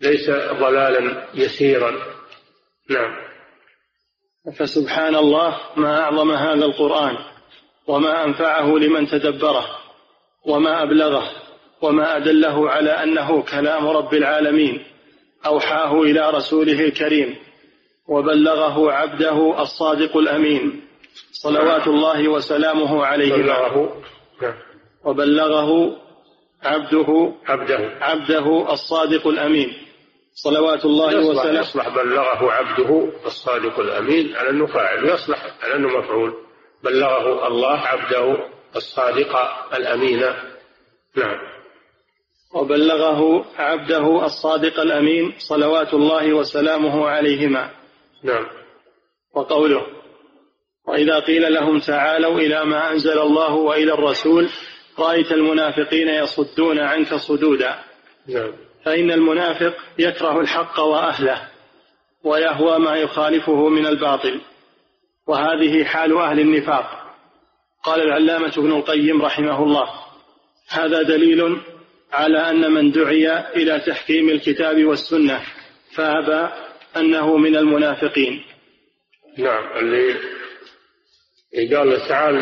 ليس 0.00 0.30
ضلالا 0.60 1.24
يسيرا. 1.34 1.90
نعم. 2.90 3.30
فسبحان 4.58 5.16
الله 5.16 5.60
ما 5.76 6.00
أعظم 6.00 6.30
هذا 6.30 6.64
القرآن 6.64 7.16
وما 7.86 8.24
أنفعه 8.24 8.66
لمن 8.66 9.06
تدبره 9.06 9.66
وما 10.46 10.82
أبلغه 10.82 11.30
وما 11.82 12.16
أدله 12.16 12.70
على 12.70 12.90
أنه 12.90 13.42
كلام 13.42 13.88
رب 13.88 14.14
العالمين 14.14 14.84
أوحاه 15.46 16.02
إلى 16.02 16.30
رسوله 16.30 16.80
الكريم 16.80 17.36
وبلغه 18.08 18.92
عبده 18.92 19.62
الصادق 19.62 20.16
الأمين 20.16 20.82
صلوات 21.32 21.86
الله 21.86 22.28
وسلامه 22.28 23.04
عليه. 23.06 23.32
بلغه. 23.32 24.02
نعم. 24.42 24.54
وبلغه 25.04 25.96
عبده 26.62 27.32
عبده. 27.46 27.98
عبده 28.00 28.72
الصادق 28.72 29.26
الأمين. 29.26 29.89
صلوات 30.34 30.84
الله 30.84 31.28
وسلامه. 31.28 31.60
يصلح 31.60 31.88
بلغه 31.88 32.52
عبده 32.52 33.12
الصادق 33.26 33.80
الأمين 33.80 34.36
على 34.36 34.50
أنه 34.50 34.66
فاعل 34.66 35.04
يصلح 35.08 35.46
على 35.62 35.74
أنه 35.74 35.88
مفعول. 35.88 36.34
بلغه 36.84 37.46
الله 37.46 37.78
عبده 37.78 38.36
الصادق 38.76 39.36
الأمين. 39.74 40.20
نعم. 41.16 41.38
وبلغه 42.54 43.44
عبده 43.56 44.24
الصادق 44.24 44.80
الأمين 44.80 45.34
صلوات 45.38 45.94
الله 45.94 46.34
وسلامه 46.34 47.08
عليهما. 47.08 47.70
نعم. 48.24 48.46
وقوله 49.34 49.86
وإذا 50.88 51.18
قيل 51.18 51.54
لهم 51.54 51.78
تعالوا 51.78 52.38
إلى 52.38 52.64
ما 52.64 52.92
أنزل 52.92 53.18
الله 53.18 53.54
وإلى 53.54 53.94
الرسول 53.94 54.48
رأيت 54.98 55.32
المنافقين 55.32 56.08
يصدون 56.08 56.78
عنك 56.78 57.14
صدودا. 57.14 57.78
نعم. 58.28 58.69
فإن 58.84 59.10
المنافق 59.10 59.74
يكره 59.98 60.40
الحق 60.40 60.80
وأهله 60.80 61.48
ويهوى 62.24 62.78
ما 62.78 62.96
يخالفه 62.96 63.68
من 63.68 63.86
الباطل 63.86 64.40
وهذه 65.26 65.84
حال 65.84 66.16
أهل 66.16 66.40
النفاق. 66.40 67.00
قال 67.82 68.00
العلامة 68.00 68.52
ابن 68.58 68.72
القيم 68.72 69.22
رحمه 69.22 69.62
الله 69.62 69.88
هذا 70.68 71.02
دليل 71.02 71.60
على 72.12 72.50
أن 72.50 72.72
من 72.72 72.90
دعي 72.92 73.38
إلى 73.38 73.80
تحكيم 73.80 74.28
الكتاب 74.28 74.84
والسنة 74.84 75.40
فأبى 75.94 76.52
أنه 76.96 77.36
من 77.36 77.56
المنافقين. 77.56 78.42
نعم 79.38 79.78
اللي 79.78 80.16
قال 81.76 82.08
تعال 82.08 82.34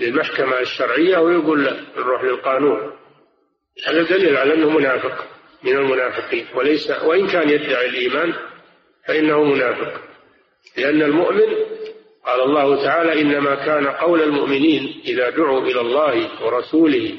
للمحكمة 0.00 0.58
الشرعية 0.58 1.18
ويقول 1.18 1.64
لا 1.64 1.80
نروح 1.96 2.24
للقانون. 2.24 3.01
هذا 3.86 4.02
دليل 4.02 4.36
على 4.36 4.54
أنه 4.54 4.70
منافق 4.70 5.26
من 5.62 5.76
المنافقين 5.76 6.46
وليس 6.54 6.90
وإن 6.90 7.26
كان 7.26 7.50
يدعي 7.50 7.88
الإيمان 7.88 8.34
فإنه 9.06 9.44
منافق. 9.44 10.00
لأن 10.76 11.02
المؤمن 11.02 11.56
قال 12.26 12.40
الله 12.40 12.84
تعالى 12.84 13.20
إنما 13.20 13.54
كان 13.54 13.86
قول 13.86 14.22
المؤمنين 14.22 15.02
إذا 15.04 15.30
دعوا 15.30 15.60
إلى 15.60 15.80
الله 15.80 16.44
ورسوله 16.44 17.18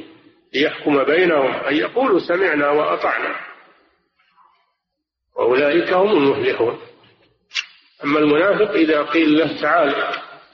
ليحكم 0.53 1.03
بينهم 1.03 1.51
أن 1.51 1.75
يقولوا 1.75 2.19
سمعنا 2.19 2.69
وأطعنا. 2.69 3.35
وأولئك 5.35 5.93
هم 5.93 6.11
المفلحون. 6.17 6.79
أما 8.03 8.19
المنافق 8.19 8.71
إذا 8.71 9.03
قيل 9.03 9.37
له 9.37 9.61
تعال 9.61 9.95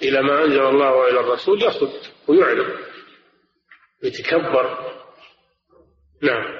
إلى 0.03 0.21
ما 0.21 0.43
أنزل 0.43 0.61
الله 0.61 0.95
وإلى 0.95 1.19
الرسول 1.19 1.63
يصد 1.63 1.93
ويعرض 2.27 2.67
يتكبر 4.03 4.77
نعم. 6.21 6.59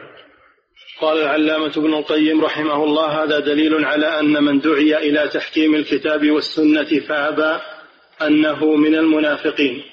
قال 1.02 1.22
العلامة 1.22 1.72
ابن 1.78 1.94
القيم 1.94 2.46
رحمه 2.46 2.84
الله 2.84 3.24
هذا 3.24 3.40
دليل 3.40 3.86
على 3.86 4.20
أن 4.20 4.44
من 4.44 4.60
دعي 4.60 4.98
إلى 4.98 5.28
تحكيم 5.28 5.76
الكتاب 5.76 6.32
والسنة 6.32 7.00
فأبى 7.08 7.62
أنه 8.22 8.76
من 8.76 8.96
المنافقين. 8.96 9.84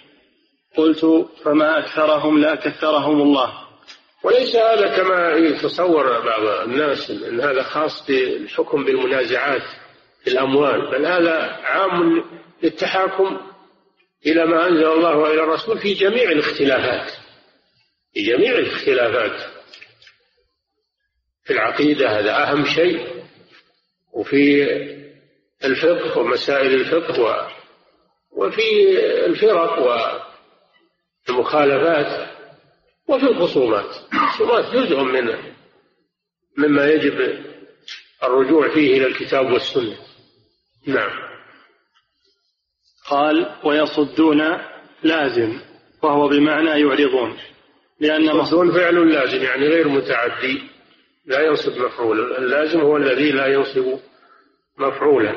قلت 0.76 1.28
فما 1.44 1.78
أكثرهم 1.78 2.38
لا 2.38 2.54
كثرهم 2.54 3.20
الله. 3.22 3.52
وليس 4.22 4.56
هذا 4.56 4.96
كما 4.96 5.32
يتصور 5.32 6.20
بعض 6.20 6.68
الناس 6.68 7.10
أن 7.10 7.40
هذا 7.40 7.62
خاص 7.62 8.06
بالحكم 8.08 8.84
بالمنازعات 8.84 9.62
في 10.24 10.30
الأموال 10.30 10.90
بل 10.90 11.06
هذا 11.06 11.60
عام 11.64 12.24
للتحاكم 12.62 13.40
إلى 14.26 14.46
ما 14.46 14.68
أنزل 14.68 14.86
الله 14.86 15.16
وإلى 15.16 15.44
الرسول 15.44 15.78
في 15.78 15.94
جميع 15.94 16.30
الاختلافات. 16.30 17.12
في 18.14 18.22
جميع 18.22 18.52
الاختلافات. 18.58 19.55
في 21.46 21.52
العقيدة 21.52 22.18
هذا 22.20 22.42
أهم 22.42 22.64
شيء 22.64 23.24
وفي 24.12 24.64
الفقه 25.64 26.18
ومسائل 26.18 26.74
الفقه 26.74 27.48
وفي 28.32 28.98
الفرق 29.26 30.02
والمخالفات 31.28 32.28
وفي 33.08 33.26
الخصومات. 33.26 33.96
الخصومات 34.12 34.64
جزء 34.74 35.00
من 35.00 35.38
مما 36.56 36.88
يجب 36.88 37.44
الرجوع 38.22 38.74
فيه 38.74 38.96
إلى 38.96 39.06
الكتاب 39.06 39.52
والسنة. 39.52 39.96
نعم. 40.86 41.10
قال 43.08 43.56
ويصدون 43.64 44.58
لازم 45.02 45.60
وهو 46.02 46.28
بمعنى 46.28 46.70
يعرضون 46.70 47.38
لأن 48.00 48.22
يصدون 48.22 48.72
فعل 48.72 49.12
لازم 49.12 49.42
يعني 49.42 49.68
غير 49.68 49.88
متعدي. 49.88 50.75
لا 51.26 51.40
ينصب 51.40 51.78
مفعولا 51.78 52.38
اللازم 52.38 52.80
هو 52.80 52.96
الذي 52.96 53.32
لا 53.32 53.46
ينصب 53.46 53.98
مفعولا 54.78 55.34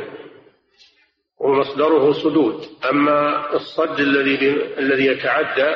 ومصدره 1.39 2.11
صدود. 2.11 2.63
أما 2.89 3.49
الصد 3.55 3.99
الذي 3.99 4.49
الذي 4.77 5.05
يتعدى 5.05 5.75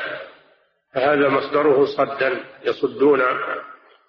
فهذا 0.94 1.30
مصدره 1.30 1.86
صدا 1.86 2.44
يصدون 2.66 3.22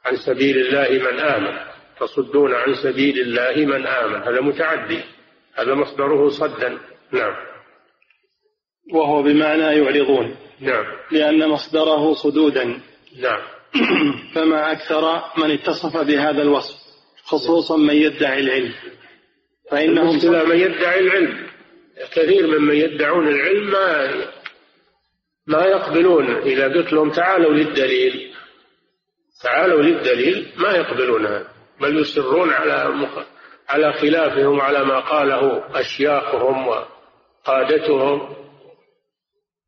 عن 0.05 0.17
سبيل 0.17 0.57
الله 0.59 1.11
من 1.11 1.21
آمن 1.21 1.59
تصدون 2.01 2.55
عن 2.55 2.75
سبيل 2.75 3.21
الله 3.21 3.67
من 3.67 3.87
آمن. 3.87 4.23
هذا 4.23 4.41
متعدي 4.41 5.01
هذا 5.55 5.75
مصدره 5.75 6.29
صدا. 6.29 6.79
نعم. 7.13 7.35
وهو 8.93 9.23
بمعنى 9.23 9.63
يعرضون. 9.63 10.37
نعم. 10.61 10.85
لأن 11.11 11.49
مصدره 11.49 12.15
صدودا. 12.15 12.81
نعم. 13.19 13.43
فما 14.35 14.73
أكثر 14.73 15.23
من 15.39 15.51
اتصف 15.51 15.97
بهذا 15.97 16.43
الوصف 16.43 16.75
خصوصا 17.25 17.77
من 17.77 17.95
يدعي 17.95 18.41
العلم. 18.41 18.75
فإنهم 19.71 20.19
من 20.49 20.57
يدعي 20.57 21.01
العلم. 21.01 21.47
كثير 22.13 22.59
ممن 22.59 22.75
يدعون 22.75 23.29
العلم 23.29 23.71
ما 23.71 24.25
ما 25.47 25.65
يقبلون. 25.65 26.35
إذا 26.37 26.65
قلت 26.65 26.93
لهم 26.93 27.11
تعالوا 27.11 27.53
للدليل 27.53 28.35
تعالوا 29.43 29.83
للدليل 29.83 30.53
ما 30.57 30.71
يقبلون 30.71 31.27
هذا 31.27 31.49
بل 31.81 32.01
يصرون 32.01 32.51
على 32.51 33.09
على 33.69 33.93
خلافهم 33.93 34.61
على 34.61 34.85
ما 34.85 35.01
قاله 35.01 35.65
أشياخهم 35.81 36.69
وقادتهم. 36.69 38.37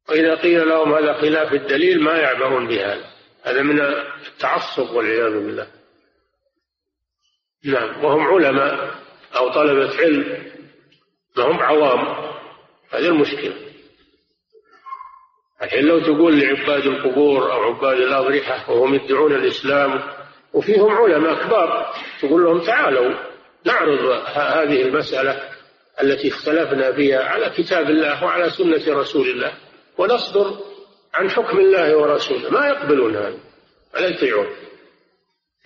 وإذا 0.09 0.35
قيل 0.35 0.69
لهم 0.69 0.95
هذا 0.95 1.13
خلاف 1.13 1.53
الدليل 1.53 2.03
ما 2.03 2.17
يعبرون 2.19 2.69
بهذا. 2.69 3.16
هذا 3.47 3.63
من 3.63 3.81
التعصب 3.81 4.91
والعياذ 4.91 5.33
بالله. 5.33 5.67
نعم 7.65 8.05
وهم 8.05 8.21
علماء 8.21 8.95
أو 9.37 9.49
طلبة 9.49 9.97
علم 9.97 10.53
ما 11.37 11.45
هم 11.45 11.59
عوام. 11.59 12.33
هذه 12.91 13.07
المشكلة. 13.07 13.55
الحين 15.63 15.85
لو 15.85 16.01
تقول 16.01 16.41
لعباد 16.41 16.87
القبور 16.87 17.53
أو 17.53 17.63
عباد 17.63 17.97
الأضرحة 18.01 18.73
وهم 18.73 18.95
يدعون 18.95 19.35
الإسلام 19.35 20.03
وفيهم 20.53 20.91
علماء 20.91 21.47
كبار 21.47 21.95
تقول 22.23 22.45
لهم 22.45 22.61
تعالوا 22.61 23.15
نعرض 23.65 24.23
هذه 24.27 24.83
المسألة 24.83 25.43
التي 26.03 26.29
اختلفنا 26.29 26.93
فيها 26.93 27.25
على 27.25 27.51
كتاب 27.51 27.91
الله 27.91 28.25
وعلى 28.25 28.51
سنة 28.51 28.99
رسول 29.01 29.29
الله 29.29 29.53
ونصدر 29.99 30.59
عن 31.17 31.31
حكم 31.31 31.59
الله 31.59 31.97
ورسوله. 31.97 32.51
ما 32.51 32.69
يقبلون 32.69 33.17
هذا. 33.17 33.39
ولا 33.95 34.09
يطيعون. 34.09 34.57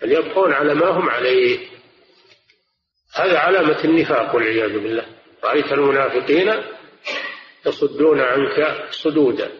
بل 0.01 0.11
يبقون 0.11 0.53
على 0.53 0.73
ما 0.73 0.87
هم 0.87 1.09
عليه. 1.09 1.59
هذا 3.15 3.37
علامة 3.39 3.83
النفاق 3.83 4.35
والعياذ 4.35 4.73
بالله. 4.73 5.05
رأيت 5.43 5.71
المنافقين 5.71 6.63
يصدون 7.65 8.21
عنك 8.21 8.87
صدودا. 8.91 9.51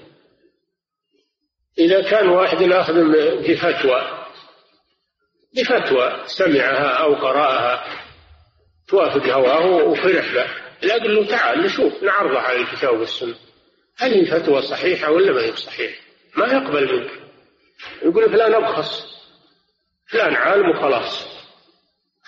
إذا 1.79 2.09
كان 2.09 2.29
واحد 2.29 2.63
أخذ 2.63 2.93
بفتوى 3.47 4.25
بفتوى 5.57 6.23
سمعها 6.25 6.87
أو 6.87 7.13
قرأها 7.15 7.85
توافق 8.87 9.25
هواه 9.25 9.65
وفرح 9.65 10.33
له 10.33 10.47
لا 10.81 10.97
له 10.97 11.27
تعال 11.27 11.59
نشوف 11.59 12.03
نعرضها 12.03 12.41
على 12.41 12.57
الكتاب 12.57 12.99
والسنة. 12.99 13.35
هل 14.01 14.13
الفتوى 14.13 14.61
صحيحة 14.61 15.11
ولا 15.11 15.31
ما 15.31 15.41
هي 15.41 15.55
صحيحة؟ 15.55 16.01
ما 16.37 16.45
يقبل 16.45 16.95
منك. 16.95 17.11
يقول 18.03 18.29
فلان 18.29 18.53
أبخص 18.53 19.05
فلان 20.07 20.35
عالم 20.35 20.69
وخلاص. 20.69 21.27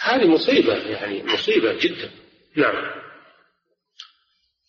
هذه 0.02 0.28
مصيبة 0.28 0.74
يعني 0.74 1.24
مصيبة 1.24 1.74
جدا. 1.74 2.10
نعم. 2.56 2.92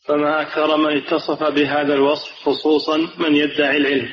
فما 0.04 0.42
أكثر 0.42 0.76
من 0.76 0.96
اتصف 0.96 1.42
بهذا 1.42 1.94
الوصف 1.94 2.32
خصوصا 2.32 2.96
من 2.96 3.36
يدعي 3.36 3.76
العلم. 3.76 4.12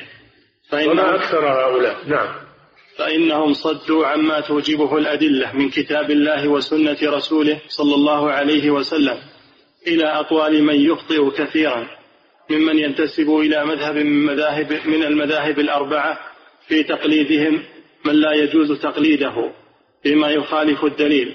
فما 0.68 1.14
أكثر 1.14 1.48
هؤلاء. 1.48 2.06
نعم. 2.06 2.34
فإنهم 2.98 3.54
صدوا 3.54 4.06
عما 4.06 4.40
توجبه 4.40 4.98
الأدلة 4.98 5.52
من 5.52 5.70
كتاب 5.70 6.10
الله 6.10 6.48
وسنة 6.48 6.98
رسوله 7.02 7.60
صلى 7.68 7.94
الله 7.94 8.30
عليه 8.30 8.70
وسلم 8.70 9.22
إلى 9.86 10.04
أقوال 10.04 10.64
من 10.64 10.80
يخطئ 10.80 11.30
كثيرا. 11.30 12.01
ممن 12.52 12.78
ينتسب 12.78 13.30
إلى 13.30 13.64
مذهب 13.64 13.96
من 13.96 14.26
مذاهب 14.26 14.72
من 14.86 15.04
المذاهب 15.04 15.58
الأربعة 15.58 16.18
في 16.68 16.82
تقليدهم 16.82 17.64
من 18.04 18.14
لا 18.14 18.32
يجوز 18.32 18.80
تقليده 18.80 19.52
فيما 20.02 20.30
يخالف 20.30 20.84
الدليل. 20.84 21.34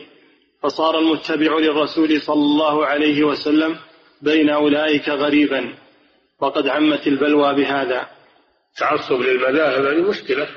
فصار 0.63 0.99
المتبع 0.99 1.59
للرسول 1.59 2.22
صلى 2.22 2.43
الله 2.43 2.86
عليه 2.86 3.24
وسلم 3.24 3.78
بين 4.22 4.49
أولئك 4.49 5.09
غريبا. 5.09 5.74
وقد 6.39 6.68
عمت 6.68 7.07
البلوى 7.07 7.55
بهذا. 7.55 8.07
تعصب 8.78 9.22
للمذاهب 9.22 9.86
هذه 9.86 10.09
مشكلة. 10.09 10.49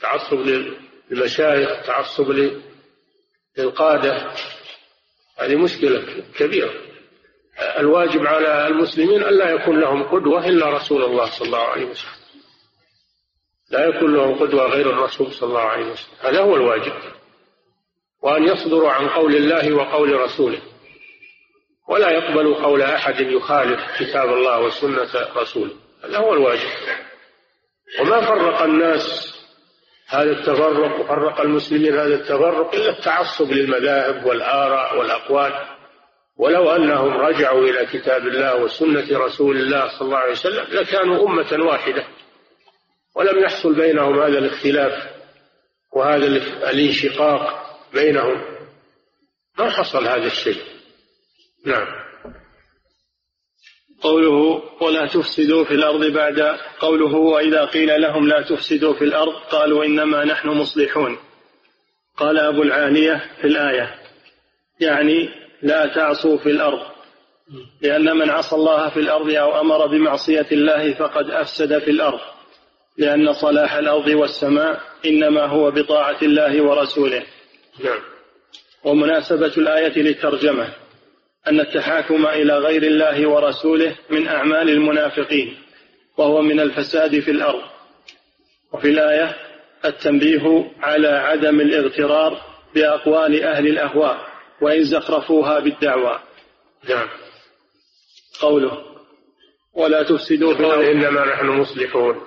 تعصب 0.00 0.46
للمشايخ 1.10 1.86
تعصب 1.86 2.50
للقادة. 3.58 4.32
هذه 5.38 5.56
مشكلة 5.56 6.24
كبيرة. 6.38 6.83
الواجب 7.78 8.26
على 8.26 8.66
المسلمين 8.66 9.22
ألا 9.22 9.50
يكون 9.50 9.80
لهم 9.80 10.02
قدوة 10.02 10.46
إلا 10.46 10.70
رسول 10.70 11.04
الله 11.04 11.26
صلى 11.26 11.46
الله 11.46 11.62
عليه 11.62 11.84
وسلم. 11.84 12.24
لا 13.70 13.86
يكون 13.86 14.14
لهم 14.16 14.34
قدوة 14.34 14.66
غير 14.66 14.90
الرسول 14.90 15.32
صلى 15.32 15.48
الله 15.48 15.60
عليه 15.60 15.86
وسلم. 15.86 16.14
هذا 16.20 16.40
هو 16.40 16.56
الواجب. 16.56 16.92
وأن 18.22 18.44
يصدروا 18.44 18.90
عن 18.90 19.08
قول 19.08 19.36
الله 19.36 19.72
وقول 19.72 20.20
رسوله. 20.20 20.58
ولا 21.88 22.10
يقبل 22.10 22.54
قول 22.54 22.82
أحد 22.82 23.20
يخالف 23.20 23.80
كتاب 23.98 24.32
الله 24.32 24.60
وسنة 24.60 25.08
رسوله. 25.36 25.72
هذا 26.04 26.18
هو 26.18 26.34
الواجب. 26.34 26.68
وما 28.00 28.20
فرق 28.20 28.62
الناس 28.62 29.34
هذا 30.08 30.30
التفرق 30.30 31.00
وفرق 31.00 31.40
المسلمين 31.40 31.94
هذا 31.94 32.14
التفرق 32.14 32.74
إلا 32.74 32.90
التعصب 32.90 33.52
للمذاهب 33.52 34.24
والآراء 34.26 34.98
والأقوال. 34.98 35.73
ولو 36.38 36.70
أنهم 36.70 37.12
رجعوا 37.12 37.68
إلى 37.68 37.86
كتاب 37.86 38.26
الله 38.26 38.62
وسنة 38.62 39.18
رسول 39.18 39.56
الله 39.56 39.98
صلى 39.98 40.06
الله 40.06 40.18
عليه 40.18 40.32
وسلم 40.32 40.66
لكانوا 40.70 41.28
أمة 41.28 41.64
واحدة 41.64 42.06
ولم 43.16 43.38
يحصل 43.44 43.74
بينهم 43.74 44.20
هذا 44.20 44.38
الاختلاف 44.38 44.92
وهذا 45.92 46.26
الانشقاق 46.70 47.64
بينهم. 47.92 48.42
ما 49.58 49.70
حصل 49.70 50.06
هذا 50.06 50.26
الشيء؟ 50.26 50.62
نعم. 51.66 51.86
قوله 54.02 54.62
ولا 54.80 55.06
تفسدوا 55.06 55.64
في 55.64 55.74
الأرض 55.74 56.04
بعد 56.04 56.40
قوله 56.78 57.16
وإذا 57.16 57.64
قيل 57.64 58.02
لهم 58.02 58.28
لا 58.28 58.42
تفسدوا 58.42 58.94
في 58.94 59.04
الأرض 59.04 59.34
قالوا 59.34 59.84
إنما 59.84 60.24
نحن 60.24 60.48
مصلحون. 60.48 61.18
قال 62.16 62.38
أبو 62.38 62.62
العالية 62.62 63.30
في 63.40 63.46
الآية 63.46 63.94
يعني 64.80 65.43
لا 65.64 65.86
تعصوا 65.86 66.38
في 66.38 66.50
الأرض. 66.50 66.80
لأن 67.80 68.16
من 68.16 68.30
عصى 68.30 68.56
الله 68.56 68.88
في 68.88 69.00
الأرض 69.00 69.30
أو 69.30 69.60
أمر 69.60 69.86
بمعصية 69.86 70.46
الله 70.52 70.94
فقد 70.94 71.30
أفسد 71.30 71.78
في 71.78 71.90
الأرض. 71.90 72.20
لأن 72.98 73.32
صلاح 73.32 73.74
الأرض 73.74 74.08
والسماء 74.08 74.80
إنما 75.06 75.46
هو 75.46 75.70
بطاعة 75.70 76.16
الله 76.22 76.62
ورسوله. 76.62 77.22
نعم. 77.84 78.00
ومناسبة 78.84 79.52
الآية 79.56 80.02
للترجمة 80.02 80.68
أن 81.46 81.60
التحاكم 81.60 82.26
إلى 82.26 82.58
غير 82.58 82.82
الله 82.82 83.28
ورسوله 83.28 83.96
من 84.10 84.28
أعمال 84.28 84.70
المنافقين 84.70 85.56
وهو 86.18 86.42
من 86.42 86.60
الفساد 86.60 87.20
في 87.20 87.30
الأرض. 87.30 87.62
وفي 88.72 88.88
الآية 88.88 89.36
التنبيه 89.84 90.70
على 90.80 91.08
عدم 91.08 91.60
الاغترار 91.60 92.40
بأقوال 92.74 93.44
أهل 93.44 93.66
الأهواء. 93.66 94.33
وإن 94.64 94.84
زخرفوها 94.84 95.60
بالدعوى. 95.60 96.20
نعم. 96.88 97.08
قوله 98.40 98.84
ولا 99.74 100.02
تفسدوا 100.02 100.54
في 100.54 100.60
الأرض. 100.60 100.84
إنما 100.84 101.24
نحن 101.24 101.46
مصلحون. 101.46 102.20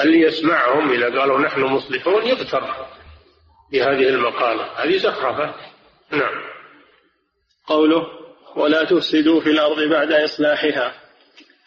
اللي 0.00 0.20
يسمعهم 0.20 0.92
إذا 0.92 1.20
قالوا 1.20 1.38
نحن 1.38 1.60
مصلحون 1.60 2.26
يغتر 2.26 2.64
بهذه 3.72 4.08
المقالة. 4.08 4.64
هذه 4.64 4.96
زخرفة. 4.96 5.54
نعم. 6.10 6.42
قوله 7.66 8.06
ولا 8.56 8.84
تفسدوا 8.84 9.40
في 9.40 9.50
الأرض 9.50 9.82
بعد 9.82 10.12
إصلاحها. 10.12 10.94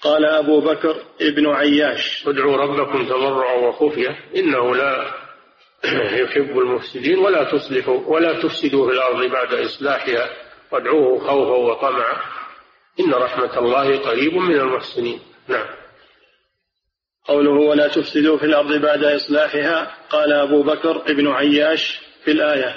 قال 0.01 0.25
أبو 0.25 0.61
بكر 0.61 0.95
ابن 1.21 1.47
عياش. 1.47 2.27
ادعوا 2.27 2.57
ربكم 2.57 3.05
تضرعا 3.05 3.53
وخفية 3.53 4.19
إنه 4.35 4.75
لا 4.75 5.24
يحب 6.23 6.59
المفسدين 6.59 7.19
ولا 7.19 7.43
تصلحوا 7.43 7.99
ولا 8.07 8.41
تفسدوا 8.41 8.87
في 8.87 8.93
الأرض 8.93 9.31
بعد 9.31 9.53
إصلاحها 9.53 10.29
وادعوه 10.71 11.19
خوفا 11.19 11.55
وطمعا. 11.55 12.17
إن 12.99 13.13
رحمة 13.13 13.59
الله 13.59 13.97
قريب 13.97 14.33
من 14.33 14.55
المحسنين. 14.55 15.19
نعم. 15.47 15.65
قوله 17.27 17.51
ولا 17.51 17.87
تفسدوا 17.87 18.37
في 18.37 18.45
الأرض 18.45 18.73
بعد 18.73 19.03
إصلاحها 19.03 19.97
قال 20.09 20.33
أبو 20.33 20.63
بكر 20.63 21.01
ابن 21.07 21.27
عياش 21.27 22.01
في 22.23 22.31
الآية 22.31 22.75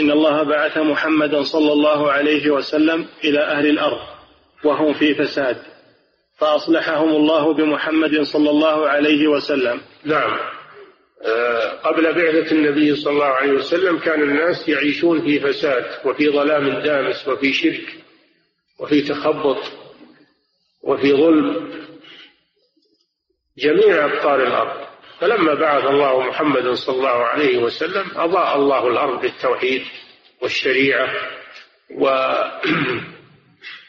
إن 0.00 0.10
الله 0.10 0.42
بعث 0.42 0.78
محمدا 0.78 1.42
صلى 1.42 1.72
الله 1.72 2.12
عليه 2.12 2.50
وسلم 2.50 3.08
إلى 3.24 3.40
أهل 3.40 3.66
الأرض 3.66 4.00
وهم 4.64 4.94
في 4.94 5.14
فساد 5.14 5.56
فأصلحهم 6.38 7.08
الله 7.08 7.54
بمحمد 7.54 8.22
صلى 8.22 8.50
الله 8.50 8.88
عليه 8.88 9.28
وسلم. 9.28 9.80
نعم. 10.04 10.55
قبل 11.84 12.14
بعثة 12.14 12.52
النبي 12.52 12.96
صلى 12.96 13.12
الله 13.12 13.26
عليه 13.26 13.52
وسلم 13.52 13.98
كان 13.98 14.22
الناس 14.22 14.68
يعيشون 14.68 15.20
في 15.20 15.40
فساد 15.40 15.84
وفي 16.04 16.28
ظلام 16.28 16.68
دامس 16.68 17.28
وفي 17.28 17.52
شرك 17.52 17.94
وفي 18.78 19.02
تخبط 19.02 19.62
وفي 20.82 21.12
ظلم 21.12 21.70
جميع 23.58 24.04
أقطار 24.04 24.42
الأرض. 24.42 24.86
فلما 25.20 25.54
بعث 25.54 25.84
الله 25.84 26.20
محمدا 26.20 26.74
صلى 26.74 26.96
الله 26.96 27.24
عليه 27.24 27.58
وسلم 27.58 28.10
أضاء 28.16 28.56
الله 28.56 28.88
الأرض 28.88 29.20
بالتوحيد 29.20 29.82
والشريعة 30.42 31.08
و 31.90 32.08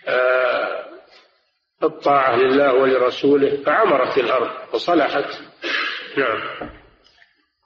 آه، 0.07 0.85
الطاعة 1.83 2.35
لله 2.35 2.73
ولرسوله 2.73 3.63
فعمرت 3.65 4.17
الأرض 4.17 4.73
وصلحت. 4.73 5.41
نعم. 6.17 6.76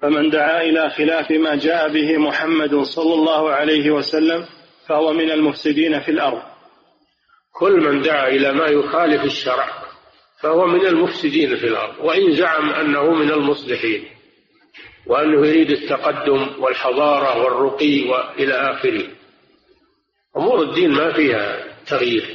فمن 0.02 0.30
دعا 0.30 0.62
إلى 0.62 0.90
خلاف 0.90 1.32
ما 1.32 1.56
جاء 1.56 1.90
به 1.94 2.18
محمد 2.18 2.76
صلى 2.76 3.14
الله 3.14 3.52
عليه 3.52 3.92
وسلم 3.92 4.46
فهو 4.88 5.14
من 5.14 5.32
المفسدين 5.32 6.00
في 6.00 6.12
الأرض. 6.12 6.42
كل 7.54 7.72
من 7.72 8.02
دعا 8.02 8.28
إلى 8.28 8.54
ما 8.54 8.66
يخالف 8.66 9.24
الشرع 9.24 9.82
فهو 10.42 10.66
من 10.68 10.86
المفسدين 10.86 11.56
في 11.56 11.68
الأرض 11.68 11.96
وإن 12.00 12.32
زعم 12.36 12.70
أنه 12.70 13.14
من 13.14 13.32
المصلحين 13.32 14.06
وأنه 15.08 15.48
يريد 15.48 15.72
التقدم 15.72 16.48
والحضارة 16.60 17.44
والرقي 17.44 18.10
وإلى 18.10 18.54
آخره. 18.54 19.08
أمور 20.38 20.62
الدين 20.62 20.92
ما 20.92 21.14
فيها 21.14 21.64
تغيير 21.88 22.26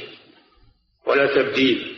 ولا 1.05 1.35
تبديل. 1.35 1.97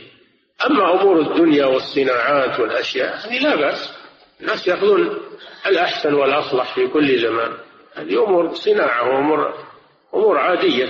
أما 0.66 1.00
أمور 1.00 1.20
الدنيا 1.20 1.66
والصناعات 1.66 2.60
والأشياء 2.60 3.16
هذه 3.16 3.38
لا 3.42 3.56
بأس. 3.56 3.99
الناس 4.40 4.66
يأخذون 4.66 5.18
الأحسن 5.66 6.14
والأصلح 6.14 6.74
في 6.74 6.86
كل 6.86 7.18
زمان. 7.18 7.52
هذه 7.94 8.24
أمور 8.24 8.54
صناعة 8.54 9.08
وأمور 9.08 9.54
أمور 10.14 10.38
عادية. 10.38 10.86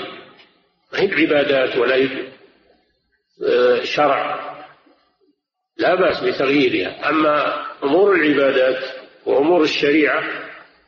ما 0.92 1.00
هي 1.00 1.14
عبادات 1.14 1.76
ولا 1.76 1.94
هي 1.94 2.08
آه، 3.46 3.84
شرع. 3.84 4.50
لا 5.76 5.94
بأس 5.94 6.20
بتغييرها. 6.20 7.08
أما 7.10 7.66
أمور 7.84 8.14
العبادات 8.14 8.84
وأمور 9.26 9.62
الشريعة 9.62 10.22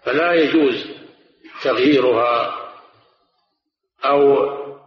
فلا 0.05 0.33
يجوز 0.35 0.87
تغييرها 1.63 2.55
أو 4.05 4.37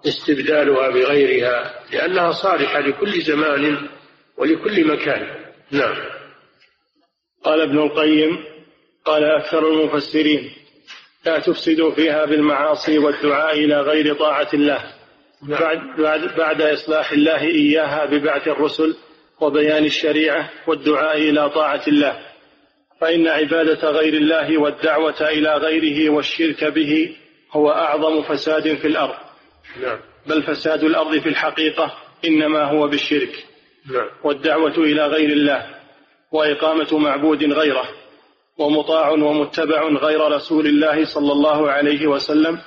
استبدالها 0.08 0.90
بغيرها 0.90 1.84
لأنها 1.92 2.32
صالحة 2.32 2.80
لكل 2.80 3.22
زمان 3.22 3.90
ولكل 4.38 4.88
مكان. 4.88 5.46
نعم. 5.72 6.15
قال 7.46 7.62
ابن 7.62 7.78
القيم 7.78 8.44
قال 9.06 9.24
أكثر 9.24 9.68
المفسرين 9.70 10.52
لا 11.26 11.40
تفسدوا 11.40 11.92
فيها 11.92 12.26
بالمعاصي 12.26 12.98
والدعاء 12.98 13.58
إلى 13.58 13.82
غير 13.82 14.16
طاعة 14.16 14.48
الله 14.54 14.84
نعم. 15.48 15.60
بعد, 15.60 15.80
بعد, 16.02 16.36
بعد 16.38 16.62
إصلاح 16.62 17.12
الله 17.12 17.42
إياها 17.42 18.06
ببعث 18.06 18.48
الرسل 18.48 18.96
وبيان 19.42 19.86
الشريعة 19.86 20.50
والدعاء 20.68 21.18
إلى 21.18 21.50
طاعة 21.50 21.82
الله 21.88 22.20
فإن 23.02 23.28
عبادة 23.28 23.90
غير 23.90 24.14
الله 24.14 24.58
والدعوة 24.58 25.22
إلى 25.22 25.54
غيره 25.54 26.10
والشرك 26.10 26.64
به 26.64 27.16
هو 27.52 27.70
أعظم 27.72 28.22
فساد 28.22 28.76
في 28.76 28.88
الأرض 28.88 29.16
نعم. 29.82 30.00
بل 30.28 30.44
فساد 30.44 30.84
الأرض 30.84 31.20
في 31.20 31.30
الحقيقة 31.30 31.98
إنما 32.26 32.64
هو 32.64 32.88
بالشرك 32.88 33.46
نعم. 33.92 34.10
والدعوة 34.24 34.78
إلى 34.78 35.08
غير 35.08 35.30
الله 35.30 35.75
وإقامة 36.36 36.98
معبود 36.98 37.44
غيره 37.44 37.86
ومطاع 38.58 39.10
ومتبع 39.10 39.88
غير 39.88 40.32
رسول 40.32 40.68
الله 40.68 41.06
صلى 41.06 41.32
الله 41.32 41.72
عليه 41.72 42.08
وسلم 42.08 42.60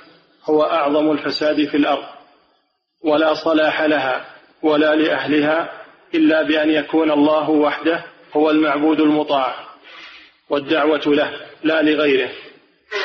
هو 0.45 0.63
أعظم 0.63 1.11
الفساد 1.11 1.65
في 1.65 1.77
الأرض. 1.77 2.03
ولا 3.03 3.33
صلاح 3.33 3.81
لها 3.81 4.25
ولا 4.63 4.95
لأهلها 4.95 5.81
إلا 6.15 6.43
بأن 6.43 6.69
يكون 6.69 7.11
الله 7.11 7.49
وحده 7.49 8.03
هو 8.33 8.49
المعبود 8.49 8.99
المطاع 8.99 9.55
والدعوة 10.49 11.01
له 11.05 11.31
لا 11.63 11.81
لغيره 11.81 12.29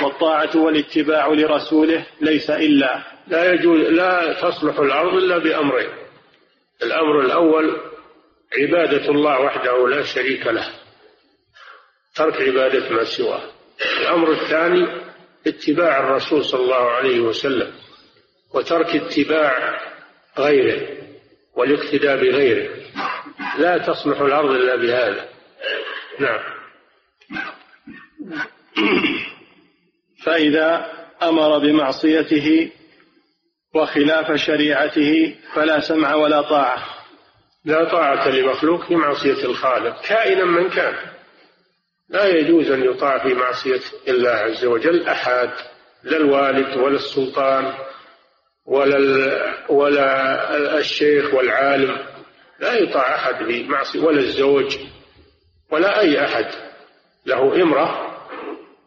والطاعة 0.03 0.51
والاتباع 0.57 1.29
لرسوله 1.29 2.07
ليس 2.21 2.51
إلا. 2.51 3.03
لا 3.29 3.53
يجوز 3.53 3.81
لا 3.81 4.33
تصلح 4.33 4.79
الأرض 4.79 5.15
إلا 5.15 5.39
بأمرين 5.39 5.89
الأمر 6.83 7.21
الأول 7.21 7.94
عبادة 8.59 9.11
الله 9.11 9.41
وحده 9.41 9.89
لا 9.89 10.03
شريك 10.03 10.47
له 10.47 10.69
ترك 12.15 12.43
عبادة 12.43 12.91
ما 12.91 13.05
سواه. 13.05 13.43
الأمر 14.01 14.33
الثاني 14.33 14.87
اتباع 15.47 16.01
الرسول 16.01 16.45
صلى 16.45 16.61
الله 16.61 16.91
عليه 16.91 17.21
وسلم 17.21 17.73
وترك 18.55 18.87
اتباع 18.87 19.81
غيره 20.39 20.89
والاقتداء 21.57 22.17
بغيره. 22.17 22.71
لا 23.59 23.79
تصلح 23.79 24.21
الأرض 24.21 24.51
إلا 24.51 24.77
بهذا. 24.77 25.29
نعم. 26.19 26.41
فإذا 30.25 30.93
أمر 31.23 31.59
بمعصيته 31.59 32.71
وخلاف 33.75 34.33
شريعته 34.33 35.37
فلا 35.55 35.81
سمع 35.81 36.15
ولا 36.15 36.43
طاعة. 36.43 36.94
لا 37.65 37.85
طاعة 37.85 38.29
لمخلوق 38.29 38.85
في 38.85 38.97
معصية 38.97 39.45
الخالق 39.45 40.03
كائنا 40.03 40.45
من 40.45 40.71
كان. 40.71 40.95
لا 42.09 42.27
يجوز 42.27 42.71
أن 42.71 42.85
يطاع 42.85 43.19
في 43.19 43.35
معصية 43.35 43.81
الله 44.09 44.31
عز 44.31 44.65
وجل 44.65 45.09
أحد 45.09 45.51
لا 46.03 46.17
الوالد 46.17 46.77
ولا 46.77 46.97
السلطان 46.97 47.75
ولا 48.67 48.99
ولا 49.69 50.79
الشيخ 50.79 51.35
والعالم. 51.35 51.99
لا 52.61 52.73
يطاع 52.75 53.15
أحد 53.15 53.45
في 53.45 53.62
معصية 53.62 54.01
ولا 54.01 54.21
الزوج 54.21 54.79
ولا 55.71 56.01
أي 56.01 56.25
أحد. 56.25 56.47
له 57.27 57.62
إمرة 57.62 58.17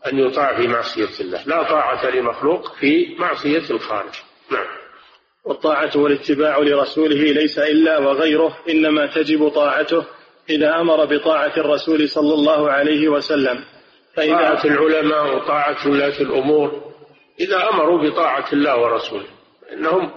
أن 0.07 0.19
يطاع 0.19 0.57
في 0.57 0.67
معصية 0.67 1.19
الله. 1.19 1.43
لا 1.45 1.63
طاعة 1.63 2.09
لمخلوق 2.09 2.75
في 2.75 3.15
معصية 3.19 3.69
الخالق. 3.69 4.13
نعم. 4.51 4.67
والطاعة 5.47 5.91
والاتباع 5.95 6.57
لرسوله 6.59 7.15
ليس 7.15 7.59
إلا 7.59 7.97
وغيره 7.97 8.57
إنما 8.69 9.05
تجب 9.05 9.49
طاعته 9.49 10.03
إذا 10.49 10.79
أمر 10.79 11.05
بطاعة 11.05 11.53
الرسول 11.57 12.09
صلى 12.09 12.33
الله 12.33 12.71
عليه 12.71 13.07
وسلم. 13.07 13.63
فإذا 14.15 14.35
طاعة 14.35 14.65
العلماء 14.65 15.35
وطاعة 15.35 15.89
ولاة 15.89 16.21
الأمور 16.21 16.81
إذا 17.39 17.69
أمروا 17.69 18.09
بطاعة 18.09 18.45
الله 18.53 18.81
ورسوله 18.81 19.27
إنهم 19.73 20.11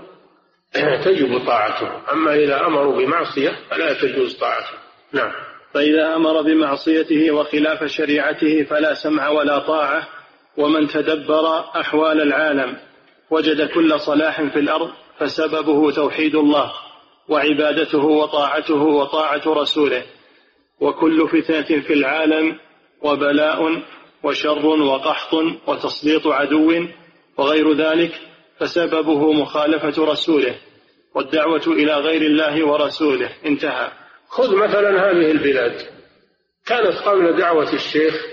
تجب 1.05 1.47
طاعتهم. 1.47 2.03
أما 2.13 2.35
إذا 2.35 2.67
أمروا 2.67 2.97
بمعصية 2.97 3.51
فلا 3.71 3.93
تجوز 3.93 4.37
طاعتهم. 4.37 4.79
نعم. 5.13 5.33
فإذا 5.75 6.17
أمر 6.17 6.43
بمعصيته 6.43 7.31
وخلاف 7.31 7.85
شريعته 7.85 8.65
فلا 8.65 8.95
سمع 8.95 9.29
ولا 9.29 9.59
طاعة 9.59 10.09
ومن 10.57 10.89
تدبر 10.89 11.59
أحوال 11.81 12.21
العالم 12.21 12.77
وجد 13.31 13.69
كل 13.69 14.01
صلاح 14.01 14.43
في 14.43 14.59
الأرض 14.59 14.91
فسببه 15.21 15.91
توحيد 15.91 16.35
الله 16.35 16.73
وعبادته 17.29 18.05
وطاعته 18.05 18.83
وطاعة 18.83 19.43
رسوله. 19.47 20.05
وكل 20.81 21.29
فتنة 21.29 21.81
في 21.81 21.93
العالم 21.93 22.59
وبلاء 23.03 23.83
وشر 24.23 24.67
وقحط 24.67 25.35
وتسليط 25.67 26.27
عدو 26.27 26.87
وغير 27.39 27.77
ذلك 27.77 28.21
فسببه 28.59 29.33
مخالفة 29.33 30.05
رسوله. 30.05 30.55
والدعوة 31.15 31.67
إلى 31.67 31.95
غير 31.95 32.23
الله 32.23 32.67
ورسوله. 32.67 33.31
انتهى. 33.47 33.91
خذ 34.29 34.57
مثلا 34.57 35.11
هذه 35.11 35.31
البلاد. 35.31 36.01
كانت 36.67 36.97
قبل 36.97 37.37
دعوة 37.37 37.73
الشيخ 37.73 38.27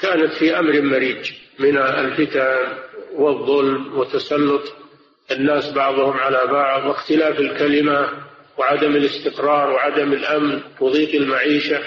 كانت 0.00 0.32
في 0.32 0.58
أمر 0.58 0.80
مريج 0.80 1.32
من 1.58 1.78
الفتن 1.78 2.78
والظلم 3.14 3.98
وتسلط 3.98 4.85
الناس 5.30 5.72
بعضهم 5.72 6.16
على 6.16 6.46
بعض 6.46 6.84
واختلاف 6.84 7.40
الكلمة 7.40 8.08
وعدم 8.58 8.96
الاستقرار 8.96 9.70
وعدم 9.70 10.12
الأمن 10.12 10.60
وضيق 10.80 11.14
المعيشة. 11.14 11.80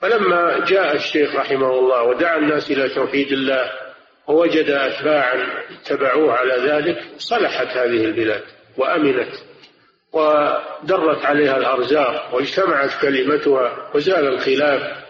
فلما 0.00 0.64
جاء 0.64 0.96
الشيخ 0.96 1.34
رحمه 1.34 1.78
الله 1.78 2.02
ودعا 2.02 2.38
الناس 2.38 2.70
إلى 2.70 2.88
توحيد 2.88 3.32
الله 3.32 3.70
ووجد 4.28 4.70
أتباعا 4.70 5.64
اتبعوه 5.70 6.32
على 6.32 6.54
ذلك 6.54 7.04
صلحت 7.18 7.66
هذه 7.66 8.04
البلاد 8.04 8.42
وأمنت 8.76 9.32
ودرت 10.12 11.24
عليها 11.24 11.56
الأرزاق 11.56 12.34
واجتمعت 12.34 12.90
كلمتها 13.02 13.90
وزال 13.94 14.26
الخلاف. 14.28 15.04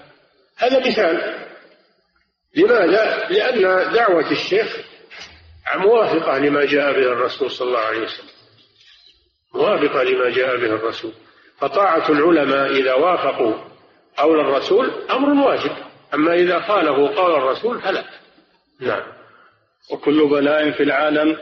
هذا 0.58 0.88
مثال. 0.88 1.34
لماذا؟ 2.56 3.28
لأن 3.30 3.92
دعوة 3.92 4.30
الشيخ 4.30 4.76
موافقة 5.74 6.38
لما 6.38 6.64
جاء 6.64 6.92
به 6.92 7.12
الرسول 7.12 7.50
صلى 7.50 7.68
الله 7.68 7.78
عليه 7.78 8.00
وسلم. 8.00 8.28
موافقة 9.54 10.02
لما 10.02 10.30
جاء 10.30 10.56
به 10.56 10.66
الرسول. 10.66 11.12
فطاعة 11.58 12.10
العلماء 12.10 12.70
إذا 12.70 12.94
وافقوا 12.94 13.54
قول 14.16 14.40
الرسول 14.40 14.90
أمر 15.10 15.48
واجب. 15.48 15.70
أما 16.14 16.34
إذا 16.34 16.60
خالفوا 16.60 17.08
قول 17.08 17.34
الرسول 17.34 17.80
فلا. 17.80 18.04
نعم. 18.80 19.02
وكل 19.90 20.28
بلاء 20.28 20.70
في 20.70 20.82
العالم 20.82 21.36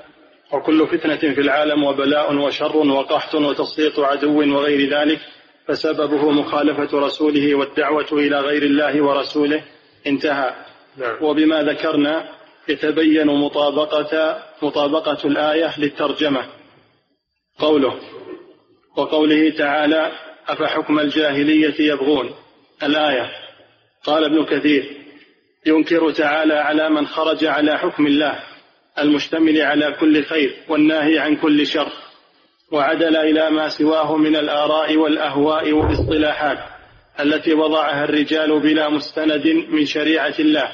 وكل 0.52 0.86
فتنة 0.86 1.34
في 1.34 1.40
العالم 1.40 1.84
وبلاء 1.84 2.34
وشر 2.34 2.76
وقحط 2.76 3.34
وتسليط 3.34 4.00
عدو 4.00 4.56
وغير 4.56 4.90
ذلك 4.90 5.20
فسببه 5.68 6.30
مخالفة 6.30 6.98
رسوله 6.98 7.54
والدعوة 7.54 8.12
إلى 8.12 8.40
غير 8.40 8.62
الله 8.62 9.02
ورسوله. 9.02 9.64
انتهى. 10.06 10.54
نعم. 10.96 11.24
وبما 11.24 11.62
ذكرنا 11.62 12.43
يتبين 12.68 13.26
مطابقة 13.26 14.42
مطابقة 14.62 15.18
الآية 15.24 15.80
للترجمة. 15.80 16.46
قوله 17.58 18.00
وقوله 18.96 19.50
تعالى 19.50 20.12
أفحكم 20.48 21.00
الجاهلية 21.00 21.74
يبغون؟ 21.92 22.30
الآية. 22.82 23.30
قال 24.04 24.24
ابن 24.24 24.44
كثير 24.44 25.04
ينكر 25.66 26.10
تعالى 26.10 26.54
على 26.54 26.90
من 26.90 27.06
خرج 27.06 27.44
على 27.44 27.78
حكم 27.78 28.06
الله 28.06 28.38
المشتمل 28.98 29.60
على 29.60 29.92
كل 30.00 30.24
خير 30.24 30.56
والناهي 30.68 31.18
عن 31.18 31.36
كل 31.36 31.66
شر 31.66 31.92
وعدل 32.72 33.16
إلى 33.16 33.50
ما 33.50 33.68
سواه 33.68 34.16
من 34.16 34.36
الآراء 34.36 34.96
والأهواء 34.96 35.72
والاصطلاحات 35.72 36.58
التي 37.20 37.54
وضعها 37.54 38.04
الرجال 38.04 38.60
بلا 38.60 38.88
مستند 38.88 39.46
من 39.46 39.86
شريعة 39.86 40.34
الله. 40.38 40.72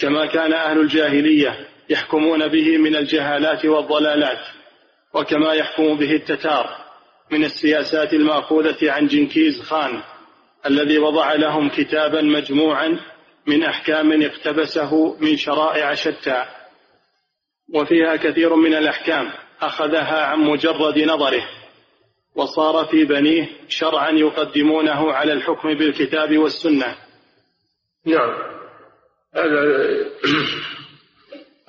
كما 0.00 0.26
كان 0.26 0.52
أهل 0.52 0.80
الجاهلية 0.80 1.68
يحكمون 1.90 2.48
به 2.48 2.78
من 2.78 2.96
الجهالات 2.96 3.64
والضلالات 3.64 4.46
وكما 5.14 5.52
يحكم 5.52 5.96
به 5.96 6.12
التتار 6.12 6.76
من 7.30 7.44
السياسات 7.44 8.12
المأخوذة 8.12 8.92
عن 8.92 9.06
جنكيز 9.06 9.62
خان 9.62 10.02
الذي 10.66 10.98
وضع 10.98 11.32
لهم 11.32 11.68
كتابا 11.68 12.22
مجموعا 12.22 13.00
من 13.46 13.62
أحكام 13.62 14.22
اقتبسه 14.22 15.16
من 15.20 15.36
شرائع 15.36 15.94
شتى 15.94 16.44
وفيها 17.74 18.16
كثير 18.16 18.54
من 18.54 18.74
الأحكام 18.74 19.30
أخذها 19.60 20.24
عن 20.24 20.40
مجرد 20.40 20.98
نظره 20.98 21.48
وصار 22.34 22.84
في 22.84 23.04
بنيه 23.04 23.48
شرعا 23.68 24.10
يقدمونه 24.10 25.12
على 25.12 25.32
الحكم 25.32 25.74
بالكتاب 25.74 26.38
والسنة. 26.38 26.96
نعم. 28.06 28.59
هذا 29.34 29.62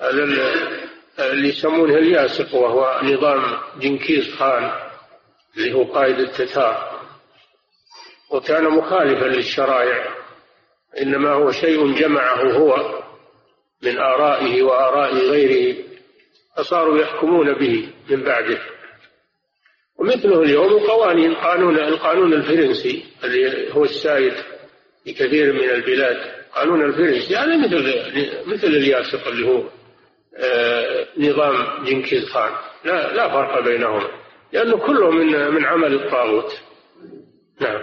هذا 0.00 0.24
اللي 1.18 1.48
يسمونه 1.48 1.94
الياسق 1.94 2.54
وهو 2.54 3.00
نظام 3.02 3.58
جنكيز 3.80 4.34
خان 4.34 4.70
اللي 5.56 5.74
هو 5.74 5.84
قائد 5.84 6.18
التتار. 6.18 7.02
وكان 8.30 8.64
مخالفا 8.64 9.24
للشرائع 9.24 10.14
إنما 11.02 11.32
هو 11.32 11.50
شيء 11.50 11.94
جمعه 11.94 12.52
هو 12.52 13.02
من 13.82 13.98
آرائه 13.98 14.62
وآراء 14.62 15.14
غيره 15.14 15.84
فصاروا 16.56 16.98
يحكمون 16.98 17.54
به 17.54 17.92
من 18.10 18.22
بعده. 18.22 18.58
ومثله 19.98 20.42
اليوم 20.42 20.68
القوانين 20.68 21.34
قانون 21.34 21.78
القانون 21.78 22.32
الفرنسي 22.32 23.04
الذي 23.24 23.72
هو 23.72 23.84
السائد 23.84 24.34
في 25.04 25.12
كثير 25.12 25.52
من 25.52 25.70
البلاد. 25.70 26.41
القانون 26.52 26.84
الفرنسي 26.84 27.36
هذا 27.36 27.56
مثل 27.56 28.02
مثل 28.46 28.66
الياسق 28.66 29.28
اللي 29.28 29.48
هو 29.48 29.62
آه، 30.36 31.06
نظام 31.16 31.84
جنكيز 31.84 32.24
خان. 32.28 32.52
لا 32.84 33.12
لا 33.12 33.28
فرق 33.28 33.64
بينهما. 33.64 34.08
لأنه 34.52 34.76
كله 34.76 35.10
من 35.10 35.54
من 35.54 35.64
عمل 35.64 35.94
الطاغوت. 35.94 36.52
نعم. 37.60 37.82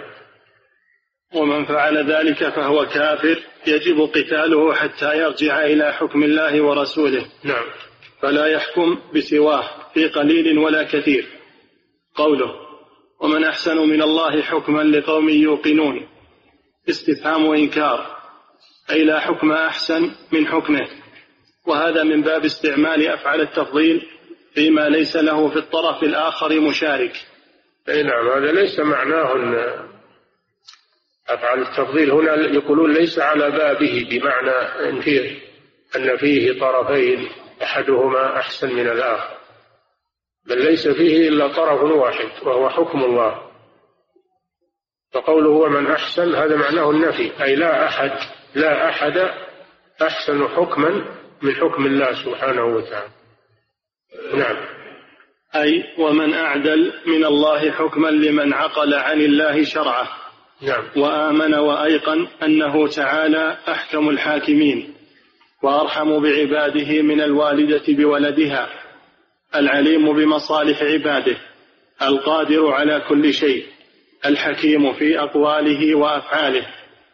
ومن 1.34 1.64
فعل 1.64 2.12
ذلك 2.12 2.48
فهو 2.48 2.86
كافر 2.86 3.38
يجب 3.66 4.00
قتاله 4.00 4.74
حتى 4.74 5.18
يرجع 5.18 5.64
إلى 5.64 5.92
حكم 5.92 6.22
الله 6.22 6.62
ورسوله. 6.62 7.26
نعم. 7.44 7.64
فلا 8.22 8.46
يحكم 8.46 8.98
بسواه 9.14 9.64
في 9.94 10.08
قليل 10.08 10.58
ولا 10.58 10.82
كثير. 10.82 11.26
قوله 12.14 12.50
ومن 13.20 13.44
أحسن 13.44 13.76
من 13.76 14.02
الله 14.02 14.42
حكما 14.42 14.82
لقوم 14.82 15.28
يوقنون. 15.28 16.08
استفهام 16.88 17.52
إنكار 17.52 18.19
أي 18.90 19.04
لا 19.04 19.20
حكم 19.20 19.52
أحسن 19.52 20.10
من 20.32 20.46
حكمه. 20.46 20.88
وهذا 21.66 22.04
من 22.04 22.22
باب 22.22 22.44
استعمال 22.44 23.08
أفعال 23.08 23.40
التفضيل 23.40 24.06
فيما 24.54 24.88
ليس 24.88 25.16
له 25.16 25.48
في 25.48 25.56
الطرف 25.56 26.02
الآخر 26.02 26.60
مشارك. 26.60 27.12
أي 27.88 28.02
نعم 28.02 28.28
هذا 28.28 28.52
ليس 28.52 28.80
معناه 28.80 29.34
أن 29.36 29.54
أفعال 31.28 31.62
التفضيل 31.62 32.10
هنا 32.10 32.34
يقولون 32.34 32.92
ليس 32.92 33.18
على 33.18 33.50
بابه 33.50 34.06
بمعنى 34.10 34.88
أن 34.88 35.00
فيه 35.00 35.38
أن 35.96 36.16
فيه 36.16 36.60
طرفين 36.60 37.28
أحدهما 37.62 38.36
أحسن 38.36 38.74
من 38.74 38.88
الآخر. 38.88 39.36
بل 40.46 40.64
ليس 40.64 40.88
فيه 40.88 41.28
إلا 41.28 41.48
طرف 41.48 41.82
واحد 41.82 42.28
وهو 42.42 42.70
حكم 42.70 43.04
الله. 43.04 43.50
فقوله 45.12 45.50
ومن 45.50 45.86
أحسن 45.86 46.34
هذا 46.34 46.56
معناه 46.56 46.90
النفي 46.90 47.42
أي 47.42 47.56
لا 47.56 47.86
أحد 47.86 48.39
لا 48.54 48.88
أحد 48.88 49.18
أحسن 50.02 50.48
حكما 50.48 51.04
من 51.42 51.54
حكم 51.54 51.86
الله 51.86 52.24
سبحانه 52.24 52.64
وتعالى. 52.64 53.08
نعم. 54.34 54.56
أي 55.54 55.84
ومن 55.98 56.34
أعدل 56.34 56.92
من 57.06 57.24
الله 57.24 57.70
حكما 57.70 58.08
لمن 58.08 58.52
عقل 58.52 58.94
عن 58.94 59.20
الله 59.20 59.64
شرعه. 59.64 60.08
نعم. 60.62 60.84
وآمن 60.96 61.54
وأيقن 61.54 62.26
أنه 62.42 62.88
تعالى 62.88 63.58
أحكم 63.68 64.08
الحاكمين. 64.08 64.94
وأرحم 65.62 66.22
بعباده 66.22 67.02
من 67.02 67.20
الوالدة 67.20 67.82
بولدها. 67.88 68.68
العليم 69.54 70.12
بمصالح 70.12 70.82
عباده. 70.82 71.36
القادر 72.02 72.72
على 72.72 73.00
كل 73.08 73.34
شيء. 73.34 73.66
الحكيم 74.26 74.92
في 74.92 75.20
أقواله 75.20 75.94
وأفعاله. 75.94 76.66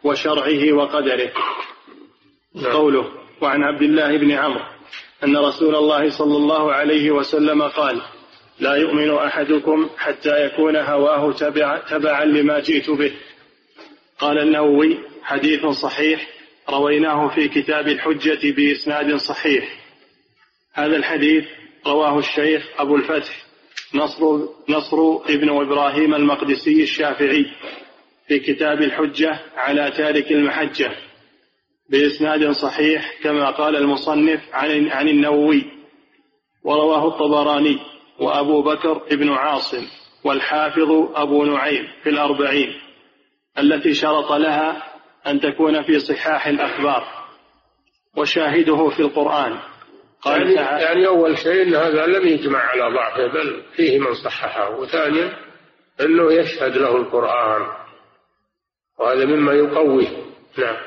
وشرعه 0.03 0.73
وقدره. 0.73 1.31
نعم. 2.55 2.73
قوله 2.73 3.11
وعن 3.41 3.63
عبد 3.63 3.81
الله 3.81 4.17
بن 4.17 4.31
عمرو 4.31 4.65
أن 5.23 5.37
رسول 5.37 5.75
الله 5.75 6.17
صلى 6.17 6.37
الله 6.37 6.73
عليه 6.73 7.11
وسلم 7.11 7.61
قال 7.61 8.01
لا 8.59 8.75
يؤمن 8.75 9.11
أحدكم 9.11 9.89
حتى 9.97 10.45
يكون 10.45 10.75
هواه 10.75 11.31
تبع 11.31 11.77
تبعا 11.77 12.25
لما 12.25 12.59
جئت 12.59 12.89
به. 12.89 13.11
قال 14.19 14.39
النووي 14.39 14.97
حديث 15.23 15.65
صحيح 15.65 16.27
رويناه 16.69 17.27
في 17.35 17.47
كتاب 17.47 17.87
الحجة 17.87 18.51
بإسناد 18.51 19.15
صحيح. 19.15 19.69
هذا 20.73 20.95
الحديث 20.95 21.45
رواه 21.87 22.19
الشيخ 22.19 22.67
أبو 22.77 22.95
الفتح 22.95 23.45
نصر, 23.95 24.39
نصر 24.69 24.97
ابن 25.29 25.49
إبراهيم 25.49 26.15
المقدسي 26.15 26.83
الشافعي. 26.83 27.45
في 28.27 28.39
كتاب 28.39 28.81
الحجة 28.81 29.39
على 29.55 29.91
تارك 29.91 30.31
المحجة 30.31 30.91
بإسناد 31.89 32.51
صحيح 32.51 33.13
كما 33.23 33.49
قال 33.49 33.75
المصنف 33.75 34.41
عن 34.53 34.89
عن 34.89 35.07
النووي 35.07 35.65
ورواه 36.63 37.07
الطبراني 37.07 37.79
وأبو 38.19 38.61
بكر 38.61 39.01
ابن 39.11 39.29
عاصم 39.29 39.87
والحافظ 40.23 40.91
أبو 41.15 41.43
نعيم 41.43 41.87
في 42.03 42.09
الأربعين 42.09 42.73
التي 43.59 43.93
شرط 43.93 44.31
لها 44.31 44.83
أن 45.27 45.39
تكون 45.39 45.83
في 45.83 45.99
صحاح 45.99 46.47
الأخبار 46.47 47.07
وشاهده 48.17 48.89
في 48.89 48.99
القرآن. 48.99 49.59
قال 50.21 50.51
يعني, 50.51 50.81
يعني 50.83 51.07
أول 51.07 51.37
شيء 51.37 51.61
أن 51.61 51.75
هذا 51.75 52.05
لم 52.05 52.27
يجمع 52.27 52.59
على 52.59 52.95
ضعفه 52.95 53.27
بل 53.27 53.63
فيه 53.75 53.99
من 53.99 54.13
صححه 54.13 54.79
وثانيا 54.79 55.33
أنه 56.01 56.33
يشهد 56.33 56.77
له 56.77 56.95
القرآن. 56.95 57.86
وهذا 58.99 59.25
مما 59.25 59.53
يقويه 59.53 60.07
نعم. 60.57 60.77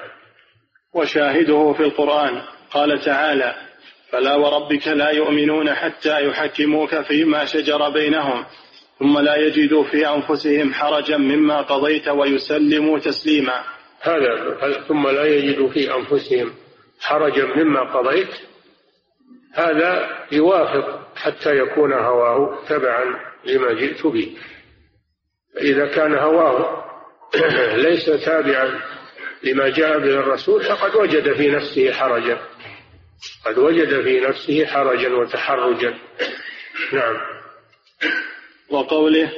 وشاهده 0.95 1.73
في 1.73 1.83
القرآن. 1.83 2.43
قال 2.71 3.01
تعالى 3.01 3.55
فلا 4.11 4.37
وربك 4.37 4.89
لا 4.89 5.11
يؤمنون 5.11 5.75
حتى 5.75 6.27
يحكموك 6.27 7.01
فيما 7.01 7.45
شجر 7.45 7.91
بينهم 7.91 8.45
ثم 8.99 9.19
لا 9.19 9.37
يجدوا 9.37 9.85
في 9.85 10.09
أنفسهم 10.09 10.75
حرجا 10.75 11.17
مما 11.17 11.63
قضيت 11.63 12.09
ويسلموا 12.09 12.99
تسليما. 12.99 13.65
هذا 14.01 14.55
ثم 14.89 15.09
لا 15.09 15.25
يجدوا 15.25 15.69
في 15.69 15.95
أنفسهم 15.95 16.53
حرجا 17.01 17.45
مما 17.45 17.81
قضيت. 17.81 18.31
هذا 19.55 20.09
يوافق 20.33 21.17
حتى 21.17 21.57
يكون 21.57 21.93
هواه 21.93 22.59
تبعا 22.69 23.05
لما 23.45 23.73
جئت 23.73 24.07
به. 24.07 24.37
فإذا 25.55 25.87
كان 25.87 26.15
هواه 26.15 26.89
ليس 27.87 28.07
تابعا 28.24 28.81
لما 29.43 29.68
جاء 29.68 29.99
به 29.99 30.20
الرسول 30.20 30.64
فقد 30.64 30.97
وجد 30.97 31.33
في 31.33 31.51
نفسه 31.51 31.93
حرجا. 31.93 32.39
قد 33.47 33.59
وجد 33.59 34.03
في 34.03 34.20
نفسه 34.20 34.66
حرجا 34.66 35.14
وتحرجا. 35.14 35.99
نعم. 36.93 37.16
وقوله 38.70 39.33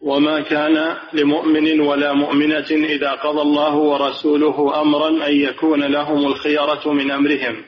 وما 0.00 0.40
كان 0.40 0.96
لمؤمن 1.12 1.80
ولا 1.80 2.12
مؤمنة 2.12 2.66
إذا 2.70 3.12
قضى 3.12 3.42
الله 3.42 3.74
ورسوله 3.74 4.80
أمرا 4.80 5.08
أن 5.08 5.32
يكون 5.32 5.84
لهم 5.84 6.26
الخيرة 6.26 6.92
من 6.92 7.10
أمرهم. 7.10 7.64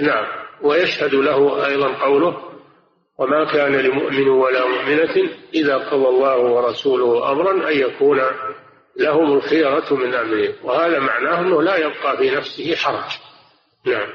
نعم. 0.00 0.26
ويشهد 0.62 1.14
له 1.14 1.66
أيضا 1.66 1.88
قوله 1.88 2.53
وما 3.18 3.44
كان 3.52 3.76
لمؤمن 3.76 4.28
ولا 4.28 4.66
مؤمنة 4.66 5.30
إذا 5.54 5.76
قضى 5.76 6.08
الله 6.08 6.38
ورسوله 6.38 7.32
أمرا 7.32 7.70
أن 7.70 7.78
يكون 7.78 8.20
لهم 8.96 9.32
الخيرة 9.32 9.94
من 9.94 10.14
أمرهم. 10.14 10.54
وهذا 10.62 10.98
معناه 10.98 11.40
أنه 11.40 11.62
لا 11.62 11.76
يبقى 11.76 12.16
في 12.16 12.30
نفسه 12.30 12.74
حرج. 12.74 13.10
نعم. 13.86 14.08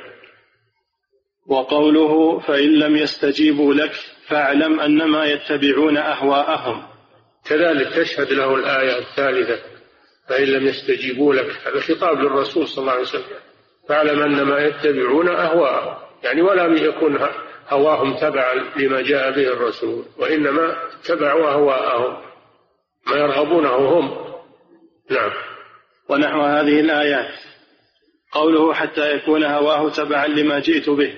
وقوله 1.48 2.40
فإن 2.40 2.80
لم 2.80 2.96
يستجيبوا 2.96 3.74
لك 3.74 3.92
فاعلم 4.28 4.80
أنما 4.80 5.26
يتبعون 5.26 5.98
أهواءهم. 5.98 6.84
كذلك 7.46 7.94
تشهد 7.96 8.34
له 8.34 8.56
الآية 8.56 8.98
الثالثة 8.98 9.60
فإن 10.30 10.44
لم 10.44 10.68
يستجيبوا 10.68 11.34
لك. 11.34 11.58
هذا 11.68 11.80
خطاب 11.80 12.20
للرسول 12.20 12.68
صلى 12.68 12.82
الله 12.82 12.92
عليه 12.92 13.02
وسلم. 13.02 13.24
فاعلم 13.90 14.22
أنما 14.22 14.60
يتبعون 14.60 15.30
أهواءهم. 15.30 15.98
يعني 16.24 16.42
ولم 16.42 16.76
يكن 16.78 17.18
هواهم 17.70 18.16
تبعا 18.16 18.54
لما 18.78 19.02
جاء 19.02 19.32
به 19.32 19.48
الرسول 19.54 20.06
وإنما 20.18 20.76
اتبعوا 20.94 21.52
أهواءهم 21.52 22.18
ما 23.08 23.18
يرغبونه 23.18 23.76
هم. 23.76 24.18
نعم. 25.12 25.32
ونحو 26.10 26.42
هذه 26.42 26.80
الآيات. 26.80 27.34
قوله 28.32 28.74
حتى 28.74 29.16
يكون 29.16 29.44
هواه 29.44 29.90
تبعا 29.90 30.28
لما 30.28 30.60
جئت 30.60 30.90
به. 30.90 31.14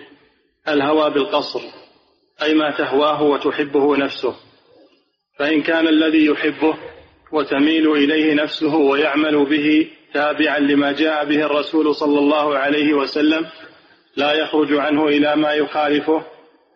الهوى 0.67 1.09
بالقصر 1.09 1.61
أي 2.41 2.53
ما 2.53 2.71
تهواه 2.77 3.23
وتحبه 3.23 3.97
نفسه. 3.97 4.35
فإن 5.39 5.61
كان 5.61 5.87
الذي 5.87 6.25
يحبه 6.25 6.77
وتميل 7.31 7.91
إليه 7.91 8.33
نفسه 8.33 8.75
ويعمل 8.75 9.45
به 9.45 9.87
تابعا 10.13 10.59
لما 10.59 10.91
جاء 10.91 11.25
به 11.25 11.45
الرسول 11.45 11.95
صلى 11.95 12.19
الله 12.19 12.57
عليه 12.57 12.93
وسلم 12.93 13.45
لا 14.15 14.33
يخرج 14.33 14.73
عنه 14.73 15.07
إلى 15.07 15.35
ما 15.35 15.53
يخالفه 15.53 16.25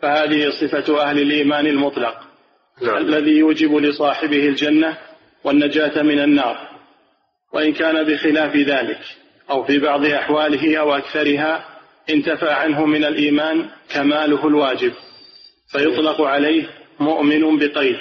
فهذه 0.02 0.50
صفة 0.50 1.02
أهل 1.02 1.20
الإيمان 1.20 1.68
المطلق. 1.68 2.16
نعم. 2.82 2.98
الذي 2.98 3.32
يوجب 3.32 3.76
لصاحبه 3.76 4.48
الجنة 4.48 4.98
والنجاة 5.44 6.02
من 6.02 6.20
النار. 6.20 6.70
وإن 7.54 7.74
كان 7.74 8.04
بخلاف 8.04 8.56
ذلك 8.56 9.00
أو 9.50 9.64
في 9.64 9.80
بعض 9.80 10.06
أحواله 10.06 10.78
أو 10.78 10.96
أكثرها 10.96 11.66
انتفى 12.10 12.50
عنه 12.50 12.86
من 12.86 13.06
الإيمان 13.06 13.70
كماله 13.90 14.48
الواجب. 14.48 14.94
فيطلق 15.72 16.22
عليه 16.22 16.70
مؤمن 17.00 17.58
بقيد 17.58 17.98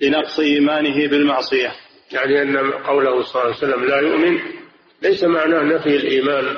لنقص 0.00 0.40
إيمانه 0.40 1.08
بالمعصية. 1.08 1.72
يعني 2.12 2.42
أن 2.42 2.70
قوله 2.70 3.22
صلى 3.22 3.42
الله 3.42 3.54
عليه 3.54 3.56
وسلم 3.56 3.84
لا 3.84 3.96
يؤمن 3.96 4.38
ليس 5.02 5.24
معناه 5.24 5.62
نفي 5.62 5.96
الإيمان. 5.96 6.56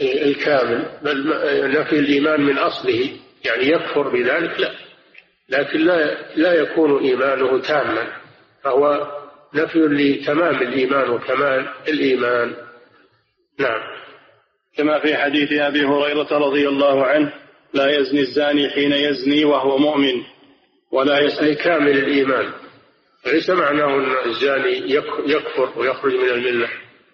الكامل 0.00 0.88
بل 1.02 1.28
نفي 1.80 1.98
الإيمان 1.98 2.40
من 2.40 2.58
أصله 2.58 3.10
يعني 3.44 3.68
يكفر 3.68 4.08
بذلك 4.08 4.60
لا. 4.60 4.70
لكن 5.48 5.78
لا 5.78 6.16
لا 6.36 6.54
يكون 6.54 7.04
إيمانه 7.04 7.60
تاما. 7.60 8.06
فهو 8.64 9.06
نفي 9.54 9.78
لتمام 9.78 10.62
الإيمان 10.62 11.10
وكمال 11.10 11.68
الإيمان. 11.88 12.54
نعم. 13.58 13.80
كما 14.76 14.98
في 14.98 15.16
حديث 15.16 15.52
أبي 15.52 15.84
هريرة 15.84 16.38
رضي 16.38 16.68
الله 16.68 17.06
عنه 17.06 17.32
لا 17.74 17.98
يزني 17.98 18.20
الزاني 18.20 18.70
حين 18.70 18.92
يزني 18.92 19.44
وهو 19.44 19.78
مؤمن 19.78 20.22
ولا 20.92 21.18
يزني 21.18 21.54
كامل 21.54 21.98
الإيمان. 21.98 22.52
ليس 23.26 23.50
معناه 23.50 23.94
أن 23.96 24.28
الزاني 24.30 24.90
يكفر 25.26 25.72
ويخرج 25.76 26.14
من 26.14 26.28
الملة. 26.28 26.68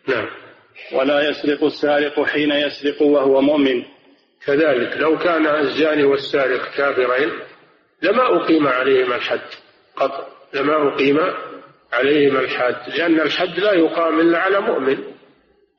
نعم. 0.09 0.44
ولا 0.93 1.29
يسرق 1.29 1.65
السارق 1.65 2.23
حين 2.23 2.51
يسرق 2.53 3.03
وهو 3.03 3.41
مؤمن. 3.41 3.83
كذلك 4.47 4.97
لو 4.97 5.19
كان 5.19 5.47
الزاني 5.47 6.05
والسارق 6.05 6.75
كافرين 6.77 7.31
لما 8.03 8.37
أقيم 8.37 8.67
عليهما 8.67 9.17
الحد. 9.17 9.41
قط 9.97 10.29
لما 10.55 10.95
أقيم 10.95 11.19
عليهما 11.93 12.41
الحد. 12.41 12.99
لأن 12.99 13.21
الحد 13.21 13.59
لا 13.59 13.73
يقام 13.73 14.21
إلا 14.21 14.39
على 14.39 14.61
مؤمن. 14.61 14.99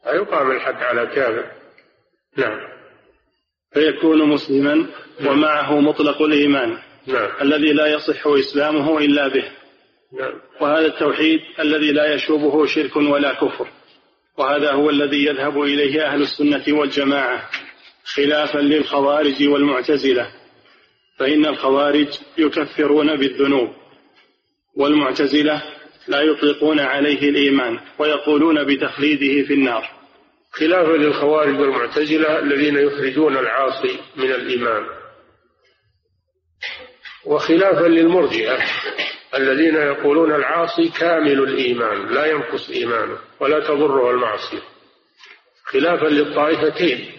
لا 0.06 0.14
يقام 0.14 0.52
الحد 0.52 0.84
على 0.84 1.08
كافر. 1.08 1.46
نعم. 2.38 2.60
فيكون 3.74 4.30
مسلما 4.30 4.88
ومعه 5.26 5.80
مطلق 5.80 6.22
الإيمان. 6.22 6.78
نعم. 7.08 7.30
الذي 7.41 7.74
لا 7.74 7.88
يصح 7.88 8.28
إسلامه 8.28 8.98
إلا 8.98 9.28
به. 9.28 9.52
نعم. 10.20 10.34
وهذا 10.62 10.86
التوحيد 10.86 11.39
الذي 11.60 11.91
لا 11.91 12.14
يشوبه 12.14 12.66
شرك 12.66 12.96
ولا 12.96 13.34
كفر. 13.34 13.68
وهذا 14.38 14.72
هو 14.72 14.90
الذي 14.90 15.26
يذهب 15.26 15.62
إليه 15.62 16.06
أهل 16.06 16.22
السنة 16.22 16.64
والجماعة 16.80 17.50
خلافا 18.04 18.58
للخوارج 18.60 19.48
والمعتزلة 19.48 20.32
فإن 21.20 21.46
الخوارج 21.46 22.08
يكفرون 22.38 23.16
بالذنوب 23.16 23.70
والمعتزلة 24.78 25.64
لا 26.08 26.22
يطلقون 26.22 26.80
عليه 26.80 27.30
الإيمان 27.30 27.80
ويقولون 28.00 28.64
بتخليده 28.64 29.47
في 29.47 29.54
النار. 29.54 29.89
خلافا 30.51 30.92
للخوارج 30.92 31.59
والمعتزلة 31.59 32.39
الذين 32.39 32.76
يخرجون 32.78 33.38
العاصي 33.38 34.00
من 34.16 34.32
الإيمان 34.32 34.84
وخلافا 37.26 37.88
للمرجئة 37.88 38.58
الذين 39.37 39.75
يقولون 39.75 40.36
العاصي 40.36 40.89
كامل 40.89 41.39
الإيمان 41.43 42.07
لا 42.07 42.25
ينقص 42.25 42.70
إيمانه 42.70 43.17
ولا 43.39 43.59
تضره 43.59 44.12
المعصية. 44.12 44.62
خلافا 45.63 46.05
للطائفتين 46.05 47.12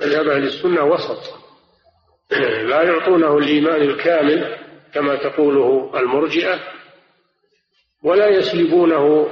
مذهب 0.00 0.28
أهل 0.28 0.42
السنة 0.44 0.84
وسط. 0.84 1.38
لا 2.70 2.82
يعطونه 2.82 3.38
الإيمان 3.38 3.82
الكامل 3.82 4.56
كما 4.94 5.16
تقوله 5.16 5.92
المرجئة 5.94 6.60
ولا 8.02 8.28
يسلبونه 8.28 9.28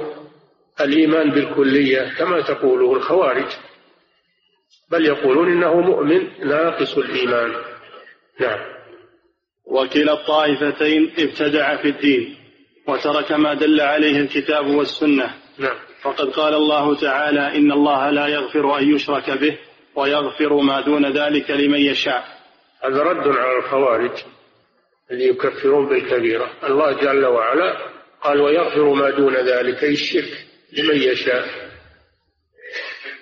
الإيمان 0.81 1.29
بالكلية 1.29 2.13
كما 2.17 2.41
تقوله 2.41 2.93
الخوارج. 2.93 3.51
بل 4.91 5.05
يقولون 5.05 5.51
إنه 5.51 5.81
مؤمن 5.81 6.47
ناقص 6.47 6.97
الإيمان. 6.97 7.53
نعم. 8.39 8.76
وكلا 9.67 10.13
الطائفتين 10.13 11.13
ابتدع 11.19 11.81
في 11.81 11.87
الدين 11.89 12.37
وترك 12.87 13.31
ما 13.31 13.53
دل 13.53 13.81
عليه 13.81 14.17
الكتاب 14.17 14.67
والسنة. 14.67 15.33
نعم. 15.57 15.75
فقد 16.01 16.29
قال 16.29 16.53
الله 16.53 16.95
تعالى 16.95 17.57
إن 17.57 17.71
الله 17.71 18.09
لا 18.09 18.27
يغفر 18.27 18.77
أن 18.79 18.95
يشرك 18.95 19.29
به 19.29 19.57
ويغفر 19.95 20.53
ما 20.53 20.81
دون 20.81 21.17
ذلك 21.17 21.51
لمن 21.51 21.79
يشاء. 21.79 22.23
هذا 22.83 23.03
رد 23.03 23.27
على 23.27 23.57
الخوارج 23.57 24.11
اللي 25.11 25.27
يكفرون 25.27 25.89
بالكبيرة. 25.89 26.51
الله 26.63 26.91
جل 26.91 27.25
وعلا 27.25 27.77
قال 28.21 28.41
ويغفر 28.41 28.93
ما 28.93 29.09
دون 29.09 29.35
ذلك 29.35 29.83
أي 29.83 29.91
الشرك 29.91 30.45
لمن 30.73 30.97
يشاء. 30.97 31.45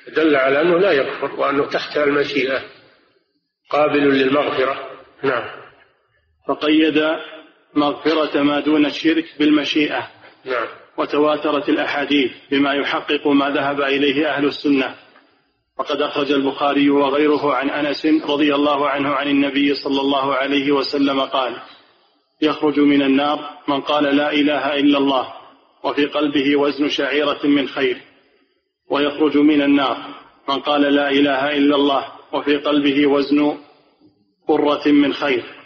دل 0.08 0.36
على 0.36 0.62
أنه 0.62 0.80
لا 0.80 0.92
يكفر 0.92 1.40
وأنه 1.40 1.70
تحت 1.70 1.98
المشيئة 1.98 2.64
قابل 3.70 4.00
للمغفرة. 4.00 4.90
نعم. 5.24 5.65
فقيد 6.48 7.16
مغفرة 7.76 8.42
ما 8.42 8.60
دون 8.60 8.86
الشرك 8.86 9.26
بالمشيئة 9.40 10.08
نعم. 10.46 10.68
وتواترت 10.98 11.70
الأحاديث 11.70 12.32
بما 12.52 12.74
يحقق 12.74 13.28
ما 13.28 13.50
ذهب 13.50 13.82
إليه 13.82 14.30
أهل 14.30 14.46
السنة. 14.46 14.96
وقد 15.80 16.02
أخرج 16.02 16.32
البخاري 16.32 16.90
وغيره 16.90 17.54
عن 17.54 17.70
أنس 17.70 18.06
رضي 18.06 18.56
الله 18.56 18.90
عنه 18.90 19.10
عن 19.10 19.28
النبي 19.28 19.74
صلى 19.74 20.02
الله 20.02 20.34
عليه 20.36 20.72
وسلم 20.72 21.22
قال 21.22 21.62
يخرج 22.42 22.80
من 22.80 23.02
النار 23.02 23.50
من 23.68 23.82
قال 23.82 24.04
لا 24.04 24.34
إله 24.34 24.80
إلا 24.80 24.98
الله 24.98 25.34
وفي 25.84 26.06
قلبه 26.06 26.56
وزن 26.56 26.90
شعيرة 26.90 27.40
من 27.44 27.68
خير. 27.68 27.98
ويخرج 28.90 29.38
من 29.38 29.62
النار 29.62 29.98
من 30.50 30.60
قال 30.60 30.82
لا 30.82 31.10
إله 31.10 31.58
إلا 31.58 31.76
الله 31.76 32.06
وفي 32.34 32.58
قلبه 32.58 33.08
وزن 33.08 33.58
قرة 34.48 34.88
من 34.88 35.14
خير. 35.14 35.65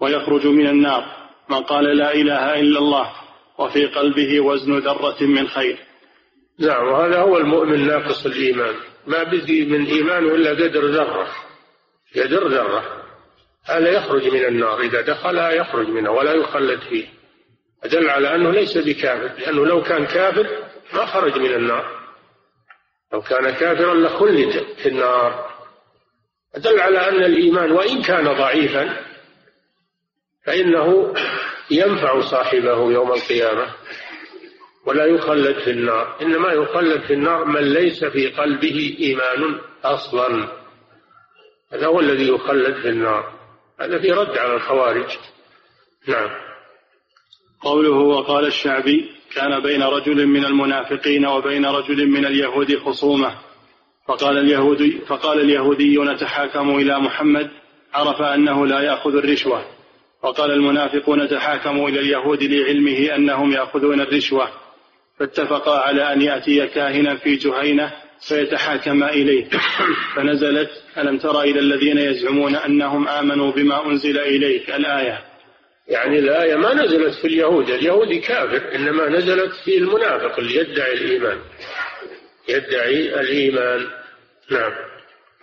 ويخرج 0.00 0.46
من 0.46 0.66
النار. 0.66 1.16
من 1.48 1.62
قال 1.62 1.84
لا 1.84 2.14
إله 2.14 2.60
إلا 2.60 2.78
الله 2.78 3.12
وفي 3.58 3.86
قلبه 3.86 4.40
وزن 4.40 4.78
ذرة 4.78 5.16
من 5.20 5.48
خير. 5.48 5.78
نعم 6.58 6.88
وهذا 6.88 7.20
هو 7.20 7.36
المؤمن 7.36 7.86
ناقص 7.86 8.26
الإيمان. 8.26 8.74
ما 9.06 9.22
بقي 9.22 9.64
من 9.64 9.86
إيمانه 9.86 10.34
إلا 10.34 10.50
قدر 10.50 10.86
ذرة. 10.86 11.28
قدر 12.16 12.48
ذرة. 12.48 13.02
هذا 13.64 13.90
يخرج 13.90 14.28
من 14.28 14.44
النار. 14.44 14.80
إذا 14.80 15.00
دخل 15.00 15.36
يخرج 15.36 15.88
منها 15.88 16.10
ولا 16.10 16.32
يخلد 16.32 16.80
فيه. 16.80 17.06
أدل 17.84 18.10
على 18.10 18.34
أنه 18.34 18.50
ليس 18.50 18.78
بكافر 18.78 19.40
لأنه 19.40 19.66
لو 19.66 19.82
كان 19.82 20.06
كافر 20.06 20.46
ما 20.92 21.06
خرج 21.06 21.38
من 21.38 21.54
النار. 21.54 22.06
لو 23.12 23.22
كان 23.22 23.50
كافرا 23.50 23.94
لخلد 23.94 24.66
في 24.82 24.88
النار. 24.88 25.50
أدل 26.54 26.80
على 26.80 27.08
أن 27.08 27.24
الإيمان 27.24 27.72
وإن 27.72 28.02
كان 28.02 28.24
ضعيفا 28.24 28.96
فإنه 30.46 31.14
ينفع 31.70 32.20
صاحبه 32.20 32.92
يوم 32.92 33.12
القيامة 33.12 33.66
ولا 34.86 35.04
يخلد 35.06 35.58
في 35.58 35.70
النار. 35.70 36.16
إنما 36.22 36.52
يخلد 36.52 37.00
في 37.00 37.12
النار 37.12 37.44
من 37.44 37.60
ليس 37.60 38.04
في 38.04 38.28
قلبه 38.28 38.96
إيمان 39.00 39.60
أصلا. 39.84 40.48
هذا 41.72 41.86
هو 41.86 42.00
الذي 42.00 42.28
يخلد 42.28 42.74
في 42.74 42.88
النار. 42.88 43.32
هذا 43.80 43.98
في 43.98 44.12
رد 44.12 44.38
على 44.38 44.54
الخوارج. 44.54 45.16
نعم. 46.06 46.30
قوله 47.60 47.90
وقال 47.90 48.46
الشعبي 48.46 49.10
كان 49.34 49.62
بين 49.62 49.82
رجل 49.82 50.26
من 50.26 50.44
المنافقين 50.44 51.26
وبين 51.26 51.66
رجل 51.66 52.08
من 52.08 52.26
اليهود 52.26 52.78
خصومة. 52.78 53.38
فقال 54.08 54.38
اليهودي 54.38 54.98
فقال 55.06 55.40
اليهودي 55.40 55.98
نتحاكم 55.98 56.78
إلى 56.78 56.98
محمد 56.98 57.50
عرف 57.94 58.22
أنه 58.22 58.66
لا 58.66 58.80
يأخذ 58.80 59.16
الرشوة. 59.16 59.75
وقال 60.26 60.50
المنافقون 60.50 61.22
نتحاكم 61.22 61.86
إلى 61.86 62.00
اليهود 62.00 62.42
لعلمه 62.42 63.14
أنهم 63.14 63.52
يأخذون 63.52 64.00
الرشوة. 64.00 64.48
فاتفقا 65.18 65.78
على 65.78 66.12
أن 66.12 66.22
يأتي 66.22 66.66
كاهنا 66.66 67.16
في 67.16 67.36
جهينة 67.36 67.92
فيتحاكم 68.28 69.04
إليه. 69.04 69.48
فنزلت 70.16 70.70
ألم 70.98 71.18
تر 71.18 71.40
إلى 71.40 71.60
الذين 71.60 71.98
يزعمون 71.98 72.56
أنهم 72.56 73.08
آمنوا 73.08 73.52
بما 73.52 73.86
أنزل 73.86 74.18
إليك؟ 74.18 74.70
الآية. 74.70 75.24
يعني 75.88 76.18
الآية 76.18 76.56
ما 76.56 76.74
نزلت 76.74 77.14
في 77.14 77.26
اليهود. 77.26 77.70
اليهودي 77.70 78.18
كافر 78.18 78.74
إنما 78.74 79.08
نزلت 79.08 79.52
في 79.64 79.76
المنافق 79.78 80.38
اللي 80.38 80.56
يدعي 80.56 80.92
الإيمان. 80.92 81.38
يدعي 82.48 83.20
الإيمان. 83.20 83.86
نعم. 84.50 84.72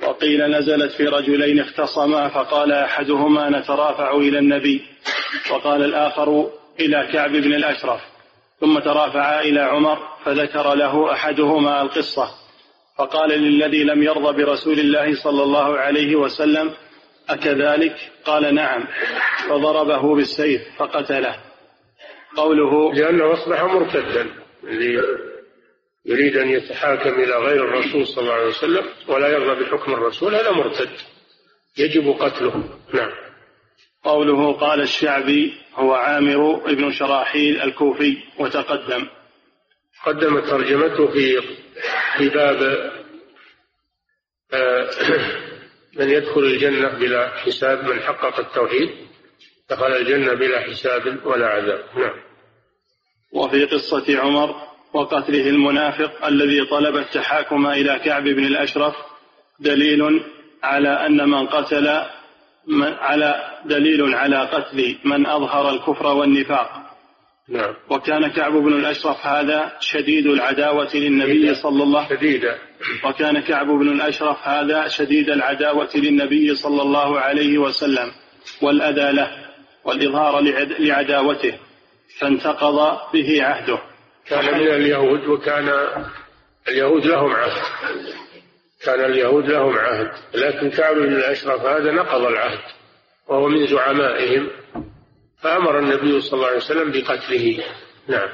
وقيل 0.02 0.52
نزلت 0.52 0.92
في 0.92 1.04
رجلين 1.04 1.60
اختصما 1.60 2.30
فقال 2.30 2.72
أحدهما 2.72 3.50
نترافع 3.50 4.16
إلى 4.16 4.40
النبي. 4.40 4.82
وقال 5.52 5.84
الآخر 5.84 6.50
إلى 6.80 7.10
كعب 7.14 7.32
بن 7.32 7.54
الأشرف. 7.54 8.02
ثم 8.60 8.80
ترافعا 8.80 9.42
إلى 9.42 9.60
عمر 9.60 10.00
فذكر 10.26 10.74
له 10.74 11.12
أحدهما 11.12 11.82
القصة. 11.82 12.30
فقال 12.98 13.30
للذي 13.30 13.84
لم 13.84 14.04
يرضى 14.04 14.44
برسول 14.44 14.80
الله 14.80 15.24
صلى 15.24 15.44
الله 15.44 15.78
عليه 15.78 16.16
وسلم 16.16 16.72
أكذلك؟ 17.30 17.96
قال 18.26 18.56
نعم. 18.56 18.88
فضربه 19.50 20.16
بالسيف 20.16 20.62
فقتله. 20.78 21.36
قوله 22.38 22.94
لأنه 22.94 23.34
أصبح 23.34 23.64
مرتدا. 23.64 24.30
يريد 26.06 26.38
أن 26.38 26.50
يتحاكم 26.50 27.24
إلى 27.24 27.36
غير 27.36 27.66
الرسول 27.66 28.08
صلى 28.08 28.22
الله 28.22 28.34
عليه 28.34 28.48
وسلم 28.48 28.86
ولا 29.08 29.28
يرضى 29.28 29.64
بحكم 29.64 29.94
الرسول 29.94 30.36
هذا 30.36 30.52
مرتد. 30.52 30.90
يجب 31.78 32.10
قتله. 32.10 32.80
نعم. 32.94 33.12
قوله 34.04 34.54
قال 34.54 34.82
الشعبي 34.82 35.54
هو 35.76 35.94
عامر 35.94 36.56
بن 36.74 36.92
شراحيل 36.92 37.62
الكوفي 37.62 38.18
وتقدم. 38.40 39.08
قدم 40.06 40.40
ترجمته 40.40 41.08
في 41.08 41.42
في 42.18 42.30
باب 42.30 42.92
آه، 44.54 44.90
من 45.98 46.10
يدخل 46.10 46.42
الجنة 46.42 46.88
بلا 46.88 47.30
حساب 47.30 47.84
من 47.84 48.00
حقق 48.00 48.40
التوحيد 48.40 48.90
دخل 49.70 49.94
الجنة 49.94 50.34
بلا 50.34 50.60
حساب 50.60 51.26
ولا 51.26 51.48
عذاب. 51.48 51.86
نعم. 51.96 52.24
وفي 53.32 53.66
قصة 53.66 54.20
عمر 54.20 54.73
وقتله 54.94 55.50
المنافق 55.50 56.26
الذي 56.26 56.66
طلب 56.66 56.98
التحاكم 56.98 57.68
إلى 57.68 58.00
كعب 58.06 58.24
بن 58.24 58.46
الأشرف 58.46 58.94
دليل 59.60 60.24
على 60.64 60.90
أن 60.90 61.30
من 61.30 61.48
قتل 61.48 62.02
من 62.68 62.94
على 62.94 63.60
دليل 63.66 64.16
على 64.16 64.38
قتل 64.38 64.96
من 65.06 65.26
أظهر 65.26 65.70
الكفر 65.70 66.08
والنفاق. 66.08 66.84
نعم. 67.50 67.74
وكان 67.90 68.28
كعب 68.28 68.52
بن 68.52 68.74
الأشرف 68.74 69.26
هذا 69.26 69.74
شديد 69.80 70.28
العداوة 70.28 70.90
للنبي 70.96 71.56
صلى 71.56 71.84
الله 71.84 72.10
شديدة. 72.10 72.58
وكان 73.06 73.40
كعب 73.40 73.68
بن 73.68 73.90
الأشرف 73.90 74.38
هذا 74.48 74.88
شديد 74.88 75.30
العداوة 75.30 75.90
للنبي 75.96 76.56
صلى 76.56 76.82
الله 76.82 77.20
عليه 77.20 77.58
وسلم 77.58 78.12
والأذى 78.62 79.12
له 79.12 79.32
والإظهار 79.86 80.42
لعداوته 80.80 81.54
فانتقض 82.20 82.98
به 83.14 83.44
عهده. 83.44 83.93
كان 84.28 84.46
من 84.46 84.68
اليهود 84.68 85.28
وكان 85.28 85.70
اليهود 86.68 87.06
لهم 87.06 87.32
عهد. 87.32 87.62
كان 88.84 89.06
اليهود 89.06 89.46
لهم 89.46 89.78
عهد. 89.78 90.12
لكن 90.34 90.70
كعب 90.70 90.96
بن 90.96 91.16
الأشرف 91.16 91.62
هذا 91.62 91.92
نقض 91.92 92.22
العهد 92.26 92.60
وهو 93.28 93.48
من 93.48 93.68
زعمائهم. 93.68 94.50
فأمر 95.42 95.80
النبي 95.80 96.22
صلى 96.22 96.34
الله 96.34 96.48
عليه 96.48 96.58
وسلم 96.58 96.92
بقتله. 96.92 97.64
نعم. 98.08 98.30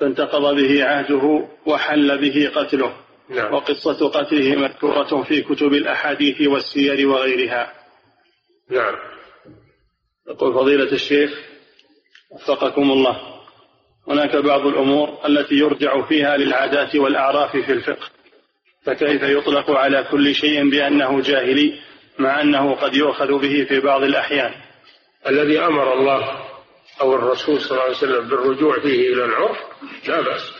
فانتقض 0.00 0.54
به 0.54 0.84
عهده 0.84 1.48
وحل 1.66 2.18
به 2.18 2.50
قتله. 2.54 2.96
نعم. 3.28 3.54
وقصة 3.54 4.08
قتله 4.08 4.56
مذكورة 4.56 5.22
في 5.22 5.42
كتب 5.42 5.72
الأحاديث 5.72 6.48
والسير 6.48 7.08
وغيرها. 7.08 7.72
نعم. 8.70 8.94
يقول 10.28 10.54
فضيلة 10.54 10.92
الشيخ 10.92 11.30
وفقكم 12.30 12.90
الله. 12.90 13.41
هناك 14.08 14.36
بعض 14.36 14.66
الأمور 14.66 15.18
التي 15.26 15.54
يرجع 15.54 16.02
فيها 16.06 16.36
للعادات 16.36 16.96
والأعراف 16.96 17.56
في 17.56 17.72
الفقه 17.72 18.10
فكيف 18.84 19.22
يطلق 19.22 19.70
على 19.70 20.08
كل 20.10 20.34
شيء 20.34 20.70
بأنه 20.70 21.20
جاهلي 21.20 21.78
مع 22.18 22.40
أنه 22.40 22.74
قد 22.74 22.94
يؤخذ 22.94 23.38
به 23.38 23.64
في 23.68 23.80
بعض 23.80 24.02
الأحيان؟ 24.02 24.54
الذي 25.28 25.60
أمر 25.60 25.92
الله 25.92 26.44
أو 27.00 27.14
الرسول 27.14 27.60
صلى 27.60 27.70
الله 27.70 27.82
عليه 27.82 27.96
وسلم 27.96 28.28
بالرجوع 28.28 28.80
فيه 28.80 29.12
إلى 29.12 29.24
العرف 29.24 29.58
لا 30.08 30.20
بأس. 30.20 30.52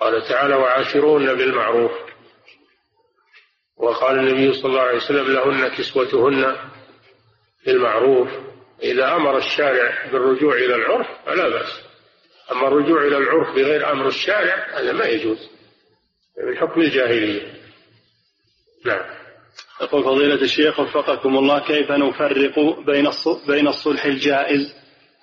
قال 0.00 0.28
تعالى 0.28 0.54
وعاشرون 0.54 1.34
بالمعروف 1.34 1.92
وقال 3.76 4.18
النبي 4.18 4.52
صلى 4.52 4.70
الله 4.70 4.80
عليه 4.80 4.96
وسلم 4.96 5.32
لهن 5.32 5.68
كسوتهن 5.68 6.56
بالمعروف 7.66 8.28
إذا 8.82 9.16
أمر 9.16 9.38
الشارع 9.38 10.10
بالرجوع 10.12 10.54
إلى 10.54 10.74
العرف 10.74 11.06
فلا 11.26 11.48
بأس. 11.48 11.80
أما 12.52 12.68
الرجوع 12.68 13.06
إلى 13.06 13.16
العرف 13.16 13.54
بغير 13.56 13.92
أمر 13.92 14.08
الشارع 14.08 14.78
هذا 14.78 14.92
ما 14.92 15.04
يجوز. 15.04 15.50
من 16.46 16.56
حكم 16.56 16.80
الجاهلية. 16.80 17.42
نعم. 18.86 19.20
يقول 19.82 20.04
فضيلة 20.04 20.42
الشيخ 20.42 20.80
وفقكم 20.80 21.36
الله 21.38 21.60
كيف 21.66 21.90
نفرق 21.90 22.58
بين 22.86 23.08
بين 23.46 23.68
الصلح 23.68 24.04
الجائز 24.04 24.74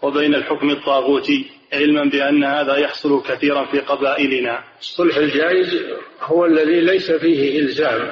وبين 0.02 0.36
الحكم 0.36 0.70
الطاغوتي؟ 0.70 1.52
علما 1.74 2.04
بأن 2.04 2.44
هذا 2.44 2.78
يحصل 2.78 3.24
كثيرا 3.24 3.66
في 3.66 3.80
قبائلنا. 3.80 4.64
الصلح 4.80 5.18
الجائز 5.18 5.86
هو 6.22 6.46
الذي 6.46 6.82
ليس 6.82 7.12
فيه 7.12 7.60
إلزام. 7.60 8.12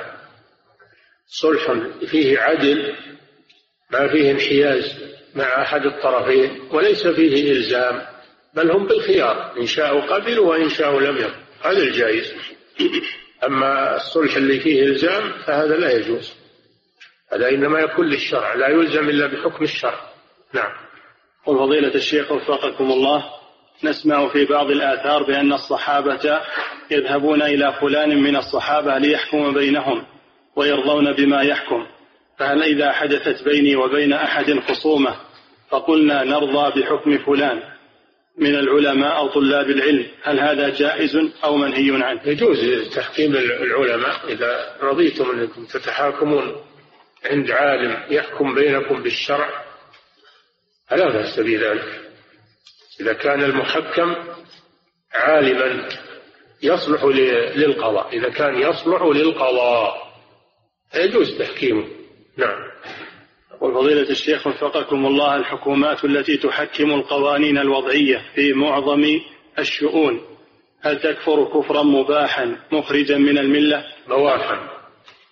صلح 1.27 1.73
فيه 2.11 2.39
عدل 2.39 2.95
ما 3.91 4.07
فيه 4.07 4.31
انحياز. 4.31 5.15
مع 5.36 5.62
أحد 5.62 5.86
الطرفين 5.86 6.62
وليس 6.72 7.07
فيه 7.07 7.52
إلزام 7.52 8.02
بل 8.53 8.72
هم 8.72 8.88
بالخيار 8.88 9.53
إن 9.60 9.66
شاءوا 9.66 10.02
قبلوا 10.02 10.49
وإن 10.49 10.70
شاءوا 10.70 11.02
لم 11.02 11.18
يقبلوا. 11.18 11.45
هذا 11.62 11.78
الجائز. 11.78 12.34
أما 13.48 13.95
الصلح 13.95 14.36
اللي 14.36 14.60
فيه 14.60 14.84
إلزام 14.84 15.34
فهذا 15.45 15.78
لا 15.78 15.91
يجوز. 15.91 16.34
هذا 17.34 17.49
إنما 17.49 17.80
يكون 17.80 18.06
للشرع 18.06 18.53
لا 18.53 18.68
يلزم 18.68 19.10
إلا 19.10 19.28
بحكم 19.28 19.64
الشرع. 19.64 19.99
نعم. 20.53 20.72
قل 21.45 21.57
فضيلة 21.57 21.95
الشيخ 21.95 22.32
وفقكم 22.32 22.91
الله 22.91 23.26
نسمع 23.84 24.28
في 24.28 24.45
بعض 24.45 24.72
الآثار 24.72 25.24
بأن 25.24 25.53
الصحابة 25.53 26.41
يذهبون 26.91 27.41
إلى 27.41 27.74
فلان 27.82 28.24
من 28.24 28.36
الصحابة 28.36 28.98
ليحكم 28.98 29.53
بينهم 29.53 30.06
ويرضون 30.56 31.14
بما 31.14 31.41
يحكم 31.41 31.86
فهل 32.40 32.64
إذا 32.64 32.91
حدثت 32.91 33.44
بيني 33.44 33.76
وبين 33.76 34.14
أحد 34.14 34.60
خصومة 34.60 35.16
فقلنا 35.70 36.24
نرضى 36.24 36.82
بحكم 36.82 37.18
فلان. 37.18 37.76
من 38.38 38.56
العلماء 38.56 39.18
أو 39.18 39.28
طلاب 39.28 39.70
العلم 39.70 40.06
هل 40.24 40.40
هذا 40.40 40.70
جائز 40.70 41.18
أو 41.44 41.58
منهي 41.58 42.04
عنه؟ 42.04 42.22
يجوز 42.26 42.90
تحكيم 42.96 43.36
العلماء 43.36 44.28
إذا 44.28 44.78
رضيتم 44.82 45.32
أنكم 45.32 45.66
تتحاكمون 45.66 46.56
عند 47.26 47.52
عالم 47.52 48.04
يحكم 48.10 48.56
بينكم 48.56 49.04
بالشرع 49.04 49.64
فلا 50.88 51.10
بأس 51.10 51.40
بذلك. 51.40 52.02
إذا 53.02 53.14
كان 53.14 53.44
المحكم 53.44 54.16
عالما 55.14 55.90
يصلح 56.64 57.04
للقضاء 57.56 58.18
إذا 58.18 58.30
كان 58.30 58.56
يصلح 58.62 59.02
للقضاء 59.02 60.14
يجوز 60.96 61.38
تحكيمه. 61.38 61.88
نعم. 62.38 62.74
وفضيلة 63.66 64.10
الشيخ 64.10 64.48
وفقكم 64.48 65.06
الله 65.06 65.36
الحكومات 65.36 66.06
التي 66.06 66.38
تحكم 66.38 66.92
القوانين 66.92 67.58
الوضعية 67.58 68.22
في 68.36 68.54
معظم 68.54 69.20
الشؤون 69.60 70.22
هل 70.82 71.00
تكفر 71.00 71.46
كفرا 71.46 71.84
مباحا 71.84 72.58
مخرجا 72.72 73.18
من 73.18 73.38
الملة؟ 73.38 73.86
بواحا. 74.08 74.70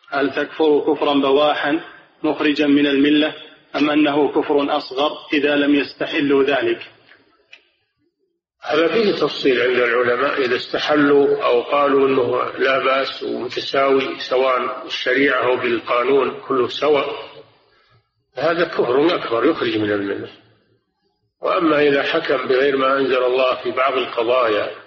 هل 0.10 0.32
تكفر 0.32 0.80
كفرا 0.80 1.14
بواحا 1.14 1.80
مخرجا 2.24 2.68
من 2.68 2.88
الملة؟ 2.88 3.34
أم 3.76 3.90
أنه 3.90 4.32
كفر 4.32 4.78
أصغر 4.78 5.12
إذا 5.34 5.56
لم 5.56 5.76
يستحلوا 5.76 6.44
ذلك؟ 6.44 6.80
هذا 8.62 8.88
فيه 8.88 9.12
تفصيل 9.12 9.62
عند 9.62 9.78
العلماء 9.80 10.46
إذا 10.46 10.56
استحلوا 10.56 11.46
أو 11.46 11.62
قالوا 11.62 12.08
أنه 12.08 12.52
لا 12.60 12.84
بأس 12.84 13.24
ومتساوي 13.24 14.20
سواء 14.20 14.84
بالشريعة 14.84 15.44
أو 15.46 15.58
بالقانون 15.58 16.42
كله 16.48 16.68
سواء. 16.68 17.33
هذا 18.36 18.64
كفر 18.64 19.16
أكبر 19.16 19.46
يخرج 19.46 19.78
من 19.78 19.92
الملة 19.92 20.30
وأما 21.42 21.82
إذا 21.82 22.04
حكم 22.04 22.48
بغير 22.48 22.78
ما 22.78 22.98
أنزل 22.98 23.24
الله 23.24 23.56
في 23.64 23.72
بعض 23.72 23.94
القضايا 23.94 24.84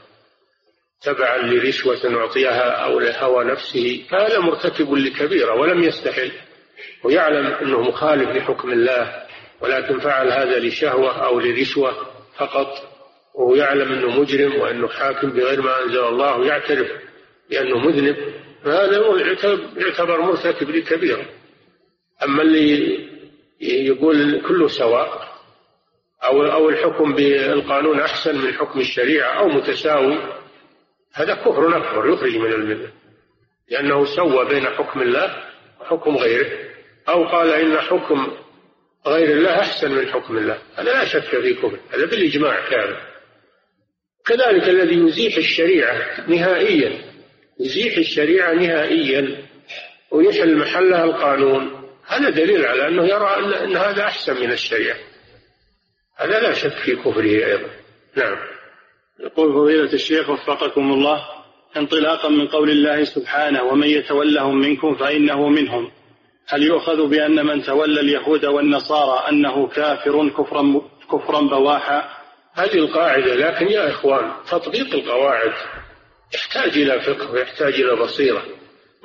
تبعا 1.02 1.39
لرشوة 1.39 2.16
أعطيها 2.16 2.70
أو 2.70 3.01
لهوى 3.01 3.44
نفسه 3.44 4.05
فهذا 4.10 4.39
مرتكب 4.39 4.94
لكبيرة 4.94 5.55
ولم 5.55 5.82
يستحل. 5.82 6.32
ويعلم 7.05 7.47
أنه 7.47 7.81
مخالف 7.81 8.31
لحكم 8.31 8.73
الله 8.73 9.27
ولكن 9.60 9.98
فعل 9.98 10.28
هذا 10.28 10.59
لشهوة 10.59 11.27
أو 11.27 11.40
لرشوة 11.40 11.93
فقط. 12.36 12.68
وهو 13.35 13.55
يعلم 13.55 13.93
أنه 13.93 14.20
مجرم 14.20 14.60
وأنه 14.60 14.89
حاكم 14.89 15.31
بغير 15.31 15.62
ما 15.62 15.82
أنزل 15.82 16.05
الله 16.05 16.36
ويعترف 16.36 16.89
بأنه 17.51 17.78
مذنب. 17.78 18.16
فهذا 18.64 19.02
يعتبر 19.77 20.20
مرتكب 20.20 20.70
لكبيرة. 20.70 21.27
أما 22.24 22.43
اللي 22.43 22.98
يقول 23.60 24.42
كله 24.48 24.68
سواء 24.68 25.36
أو 26.24 26.42
أو 26.42 26.68
الحكم 26.68 27.14
بالقانون 27.14 28.00
أحسن 28.00 28.38
من 28.38 28.52
حكم 28.52 28.80
الشريعة 28.80 29.38
أو 29.38 29.48
متساوي 29.48 30.18
هذا 31.14 31.34
كفر 31.34 31.76
أكبر 31.76 32.08
يخرج 32.12 32.36
من 32.36 32.52
الملة. 32.52 32.90
لأنه 33.70 34.04
سوى 34.04 34.48
بين 34.48 34.66
حكم 34.66 35.02
الله 35.02 35.44
وحكم 35.80 36.16
غيره 36.16 36.50
أو 37.08 37.24
قال 37.24 37.50
إن 37.50 37.78
حكم 37.78 38.32
غير 39.06 39.36
الله 39.36 39.60
أحسن 39.60 39.92
من 39.92 40.08
حكم 40.08 40.38
الله. 40.38 40.58
هذا 40.76 40.92
لا 40.92 41.04
شك 41.04 41.40
في 41.40 41.54
كفر 41.54 41.78
هذا 41.94 42.06
بالإجماع 42.06 42.70
كامل. 42.70 42.96
كذلك 44.26 44.68
الذي 44.68 44.98
يزيح 44.98 45.36
الشريعة 45.36 46.30
نهائيا 46.30 46.92
يزيح 47.60 47.96
الشريعة 47.96 48.54
نهائيا 48.54 49.42
ويحل 50.10 50.58
محلها 50.58 51.04
القانون. 51.04 51.75
هذا 52.06 52.30
دليل 52.30 52.66
على 52.66 52.88
أنه 52.88 53.04
يرى 53.04 53.64
أن 53.64 53.76
هذا 53.76 54.04
أحسن 54.04 54.40
من 54.40 54.52
الشريعة. 54.52 54.96
هذا 56.16 56.40
لا 56.40 56.52
شك 56.52 56.72
في 56.84 56.96
كفره 56.96 57.22
أيضا. 57.22 57.70
نعم. 58.16 58.36
يقول 59.20 59.52
فضيلة 59.52 59.92
الشيخ 59.92 60.30
وفقكم 60.30 60.92
الله 60.92 61.26
انطلاقا 61.76 62.28
من 62.28 62.46
قول 62.48 62.70
الله 62.70 63.04
سبحانه 63.04 63.62
ومن 63.62 63.86
يتولهم 63.86 64.60
منكم 64.60 64.94
فإنه 64.94 65.48
منهم. 65.48 65.90
هل 66.48 66.62
يؤخذ 66.62 67.06
بأن 67.06 67.46
من 67.46 67.62
تولى 67.62 68.00
اليهود 68.00 68.44
والنصارى 68.44 69.28
أنه 69.28 69.66
كافر 69.68 70.28
كفرا 70.28 70.80
كفرا 71.12 71.40
بواحا؟ 71.40 72.16
هذه 72.54 72.74
القاعدة 72.74 73.34
لكن 73.34 73.66
يا 73.66 73.90
إخوان 73.90 74.32
تطبيق 74.50 74.94
القواعد 74.94 75.52
يحتاج 76.34 76.78
إلى 76.78 77.00
فقه 77.00 77.30
ويحتاج 77.32 77.74
إلى 77.74 77.96
بصيرة. 77.96 78.44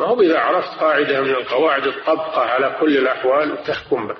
ما 0.01 0.07
هو 0.07 0.21
إذا 0.21 0.39
عرفت 0.39 0.79
قاعدة 0.79 1.21
من 1.21 1.29
القواعد 1.29 1.81
تطبقها 1.81 2.45
على 2.45 2.77
كل 2.79 2.97
الأحوال 2.97 3.63
تحكم 3.63 4.07
به 4.07 4.15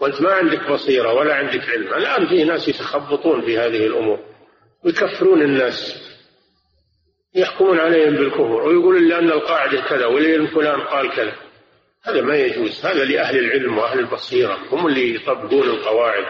وأنت 0.00 0.20
ما 0.20 0.32
عندك 0.32 0.70
بصيرة 0.70 1.12
ولا 1.12 1.34
عندك 1.34 1.68
علم. 1.68 1.94
الآن 1.94 2.26
في 2.26 2.44
ناس 2.44 2.68
يتخبطون 2.68 3.40
في 3.40 3.58
هذه 3.58 3.86
الأمور. 3.86 4.18
ويكفرون 4.84 5.42
الناس. 5.42 6.04
يحكمون 7.34 7.80
عليهم 7.80 8.14
بالكفر. 8.14 8.42
ويقولون 8.42 9.08
لأن 9.08 9.30
القاعدة 9.30 9.80
كذا 9.80 10.06
ولأن 10.06 10.46
فلان 10.46 10.80
قال 10.80 11.10
كذا. 11.10 11.32
هذا 12.04 12.20
ما 12.20 12.36
يجوز. 12.36 12.86
هذا 12.86 13.04
لأهل 13.04 13.38
العلم 13.38 13.78
وأهل 13.78 13.98
البصيرة. 13.98 14.58
هم 14.70 14.86
اللي 14.86 15.14
يطبقون 15.14 15.68
القواعد. 15.70 16.24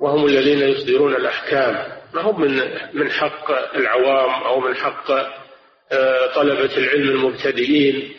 وهم 0.00 0.26
الذين 0.26 0.58
يصدرون 0.58 1.14
الأحكام. 1.14 2.02
ما 2.14 2.22
هم 2.22 2.40
من 2.40 2.60
من 2.94 3.10
حق 3.10 3.50
العوام 3.76 4.44
أو 4.44 4.60
من 4.60 4.74
حق 4.74 5.10
طلبة 6.34 6.76
العلم 6.76 7.08
المبتدئين 7.10 8.12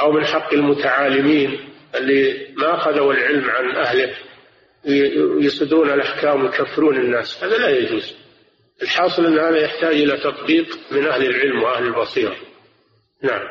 أو 0.00 0.12
من 0.12 0.24
حق 0.24 0.54
المتعالمين 0.54 1.68
اللي 1.94 2.46
ما 2.56 2.74
أخذوا 2.74 3.12
العلم 3.12 3.50
عن 3.50 3.76
أهله 3.76 4.14
يصدرون 5.40 5.90
الأحكام 5.90 6.44
ويكفرون 6.44 6.96
الناس. 6.96 7.44
هذا 7.44 7.58
لا 7.58 7.68
يجوز. 7.68 8.16
الحاصل 8.82 9.26
أن 9.26 9.38
هذا 9.38 9.56
يحتاج 9.56 9.94
إلى 9.94 10.16
تطبيق 10.16 10.78
من 10.90 11.06
أهل 11.06 11.26
العلم 11.26 11.62
وأهل 11.62 11.84
البصيرة. 11.84 12.36
نعم. 13.22 13.42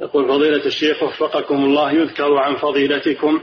يقول 0.00 0.28
فضيلة 0.28 0.66
الشيخ 0.66 1.02
وفقكم 1.02 1.64
الله 1.64 1.92
يذكر 1.92 2.36
عن 2.36 2.56
فضيلتكم 2.56 3.42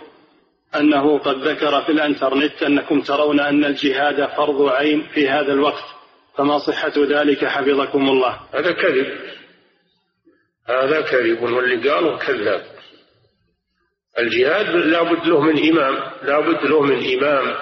أنه 0.76 1.18
قد 1.18 1.48
ذكر 1.48 1.81
في 1.81 1.91
الأنترنت 1.91 2.64
أنكم 2.64 3.02
ترون 3.02 3.40
أن 3.40 3.65
الجهاد 3.65 4.30
فرض 4.38 4.68
عين 4.68 5.07
في 5.14 5.30
هذا 5.30 5.53
الوقت. 5.53 5.84
فما 6.38 6.57
صحة 6.57 6.93
ذلك 6.97 7.45
حفظكم 7.45 8.10
الله. 8.10 8.39
هذا 8.53 8.72
كذب. 8.72 9.18
هذا 10.69 11.01
كذب. 11.01 11.41
واللي 11.41 11.89
قاله 11.89 12.18
كذاب. 12.18 12.65
الجهاد 14.19 14.76
لابد 14.76 15.27
له 15.27 15.41
من 15.41 15.69
إمام. 15.69 16.11
لابد 16.23 16.65
له 16.65 16.81
من 16.81 17.18
إمام 17.18 17.55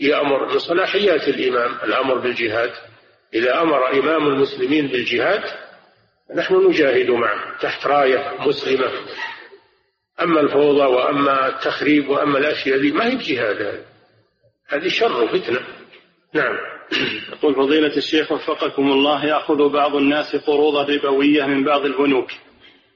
يأمر 0.00 0.54
بصلاحيات 0.54 1.28
الإمام. 1.28 1.78
الأمر 1.84 2.18
بالجهاد. 2.18 2.72
إذا 3.34 3.62
أمر 3.62 3.92
إمام 3.92 4.26
المسلمين 4.28 4.86
بالجهاد 4.86 5.42
نحن 6.34 6.54
نجاهد 6.68 7.10
معه 7.10 7.58
تحت 7.58 7.86
راية 7.86 8.34
مسلمة. 8.46 8.90
أما 10.20 10.40
الفوضى 10.40 10.84
وأما 10.84 11.48
التخريب 11.48 12.08
وأما 12.08 12.38
الأشياء 12.38 12.78
ذي 12.78 12.92
ما 12.92 13.06
هي 13.06 13.16
بجهاد 13.16 13.62
هذه؟ 13.62 13.84
هذه 14.68 14.88
شر 14.88 15.22
وفتنة. 15.22 15.60
نعم. 16.34 16.56
يقول 17.32 17.54
فضيلة 17.54 17.96
الشيخ 17.96 18.32
وفقكم 18.32 18.92
الله 18.92 19.24
يأخذ 19.24 19.68
بعض 19.68 19.96
الناس 19.96 20.36
قروضا 20.36 20.82
ربوية 20.82 21.46
من 21.46 21.64
بعض 21.64 21.84
البنوك 21.84 22.30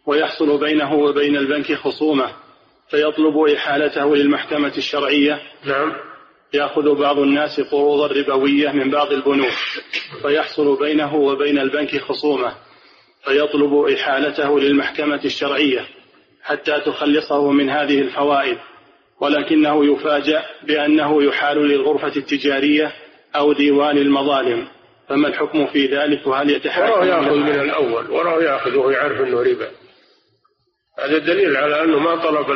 ويحصل 0.06 0.60
بينه 0.60 0.94
وبين 0.94 1.36
البنك 1.36 1.74
خصومة 1.74 2.30
فيطلب 2.90 3.38
إحالته 3.56 4.16
للمحكمة 4.16 4.72
الشرعية؟ 4.76 5.40
نعم. 5.64 5.92
يأخذ 6.54 6.94
بعض 6.94 7.18
الناس 7.18 7.60
قروضا 7.60 8.06
ربوية 8.06 8.70
من 8.70 8.90
بعض 8.90 9.12
البنوك 9.12 9.52
فيحصل 10.22 10.78
بينه 10.78 11.14
وبين 11.14 11.58
البنك 11.58 12.00
خصومة 12.00 12.54
فيطلب 13.24 13.74
إحالته 13.74 14.60
للمحكمة 14.60 15.20
الشرعية 15.24 15.86
حتى 16.42 16.80
تخلصه 16.80 17.50
من 17.50 17.70
هذه 17.70 17.98
الفوائد 17.98 18.58
ولكنه 19.20 19.92
يفاجأ 19.92 20.44
بأنه 20.62 21.22
يحال 21.22 21.58
للغرفة 21.68 22.16
التجارية 22.16 22.92
أو 23.36 23.52
ديوان 23.52 23.98
المظالم 23.98 24.68
فما 25.08 25.28
الحكم 25.28 25.66
في 25.66 25.86
ذلك؟ 25.86 26.26
وهل 26.26 26.50
يتحاكم 26.50 26.92
وراه 26.92 27.04
يأخذ 27.04 27.36
من 27.36 27.60
الأول 27.60 28.10
وراه 28.10 28.42
يأخذ 28.42 28.76
وهو 28.76 28.90
يعرف 28.90 29.20
أنه 29.20 29.42
ربا. 29.42 29.70
هذا 30.98 31.18
دليل 31.18 31.56
على 31.56 31.82
أنه 31.82 31.98
ما 31.98 32.16
طلب 32.16 32.50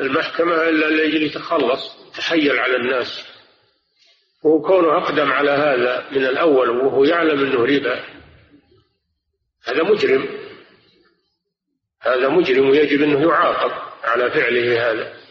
المحكمة 0.00 0.68
إلا 0.68 0.86
لأجل 0.86 1.22
يتخلص 1.22 1.96
تحيل 2.16 2.58
على 2.58 2.76
الناس. 2.76 3.24
وكونه 4.44 4.96
أقدم 4.96 5.32
على 5.32 5.50
هذا 5.50 6.06
من 6.12 6.24
الأول 6.26 6.70
وهو 6.70 7.04
يعلم 7.04 7.40
أنه 7.40 7.64
ربا. 7.64 8.04
هذا 9.64 9.82
مجرم. 9.82 10.28
هذا 12.00 12.28
مجرم 12.28 12.70
ويجب 12.70 13.02
أنه 13.02 13.28
يعاقب 13.28 13.72
على 14.04 14.30
فعله 14.30 14.90
هذا. 14.90 15.23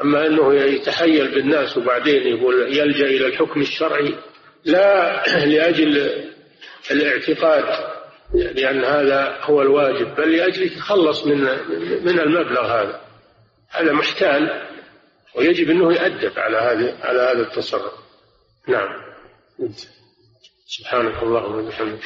أما 0.00 0.26
أنه 0.26 0.54
يتحيل 0.54 1.34
بالناس 1.34 1.76
وبعدين 1.76 2.26
يقول 2.26 2.78
يلجأ 2.78 3.06
إلى 3.06 3.26
الحكم 3.26 3.60
الشرعي 3.60 4.14
لا 4.64 5.22
لأجل 5.52 6.24
الاعتقاد 6.90 7.94
لأن 8.34 8.84
هذا 8.84 9.38
هو 9.40 9.62
الواجب 9.62 10.14
بل 10.14 10.36
لأجل 10.36 10.62
يتخلص 10.62 11.26
من 11.26 11.40
من 12.04 12.20
المبلغ 12.20 12.66
هذا. 12.66 13.00
هذا 13.70 13.92
محتال 13.92 14.68
ويجب 15.34 15.70
أنه 15.70 15.92
يؤدب 15.92 16.38
على 16.38 16.56
هذا 16.56 16.96
على 17.08 17.20
هذا 17.20 17.40
التصرف. 17.40 17.92
نعم. 18.68 18.88
سبحانك 20.66 21.22
اللهم 21.22 21.54
وبحمدك 21.54 22.02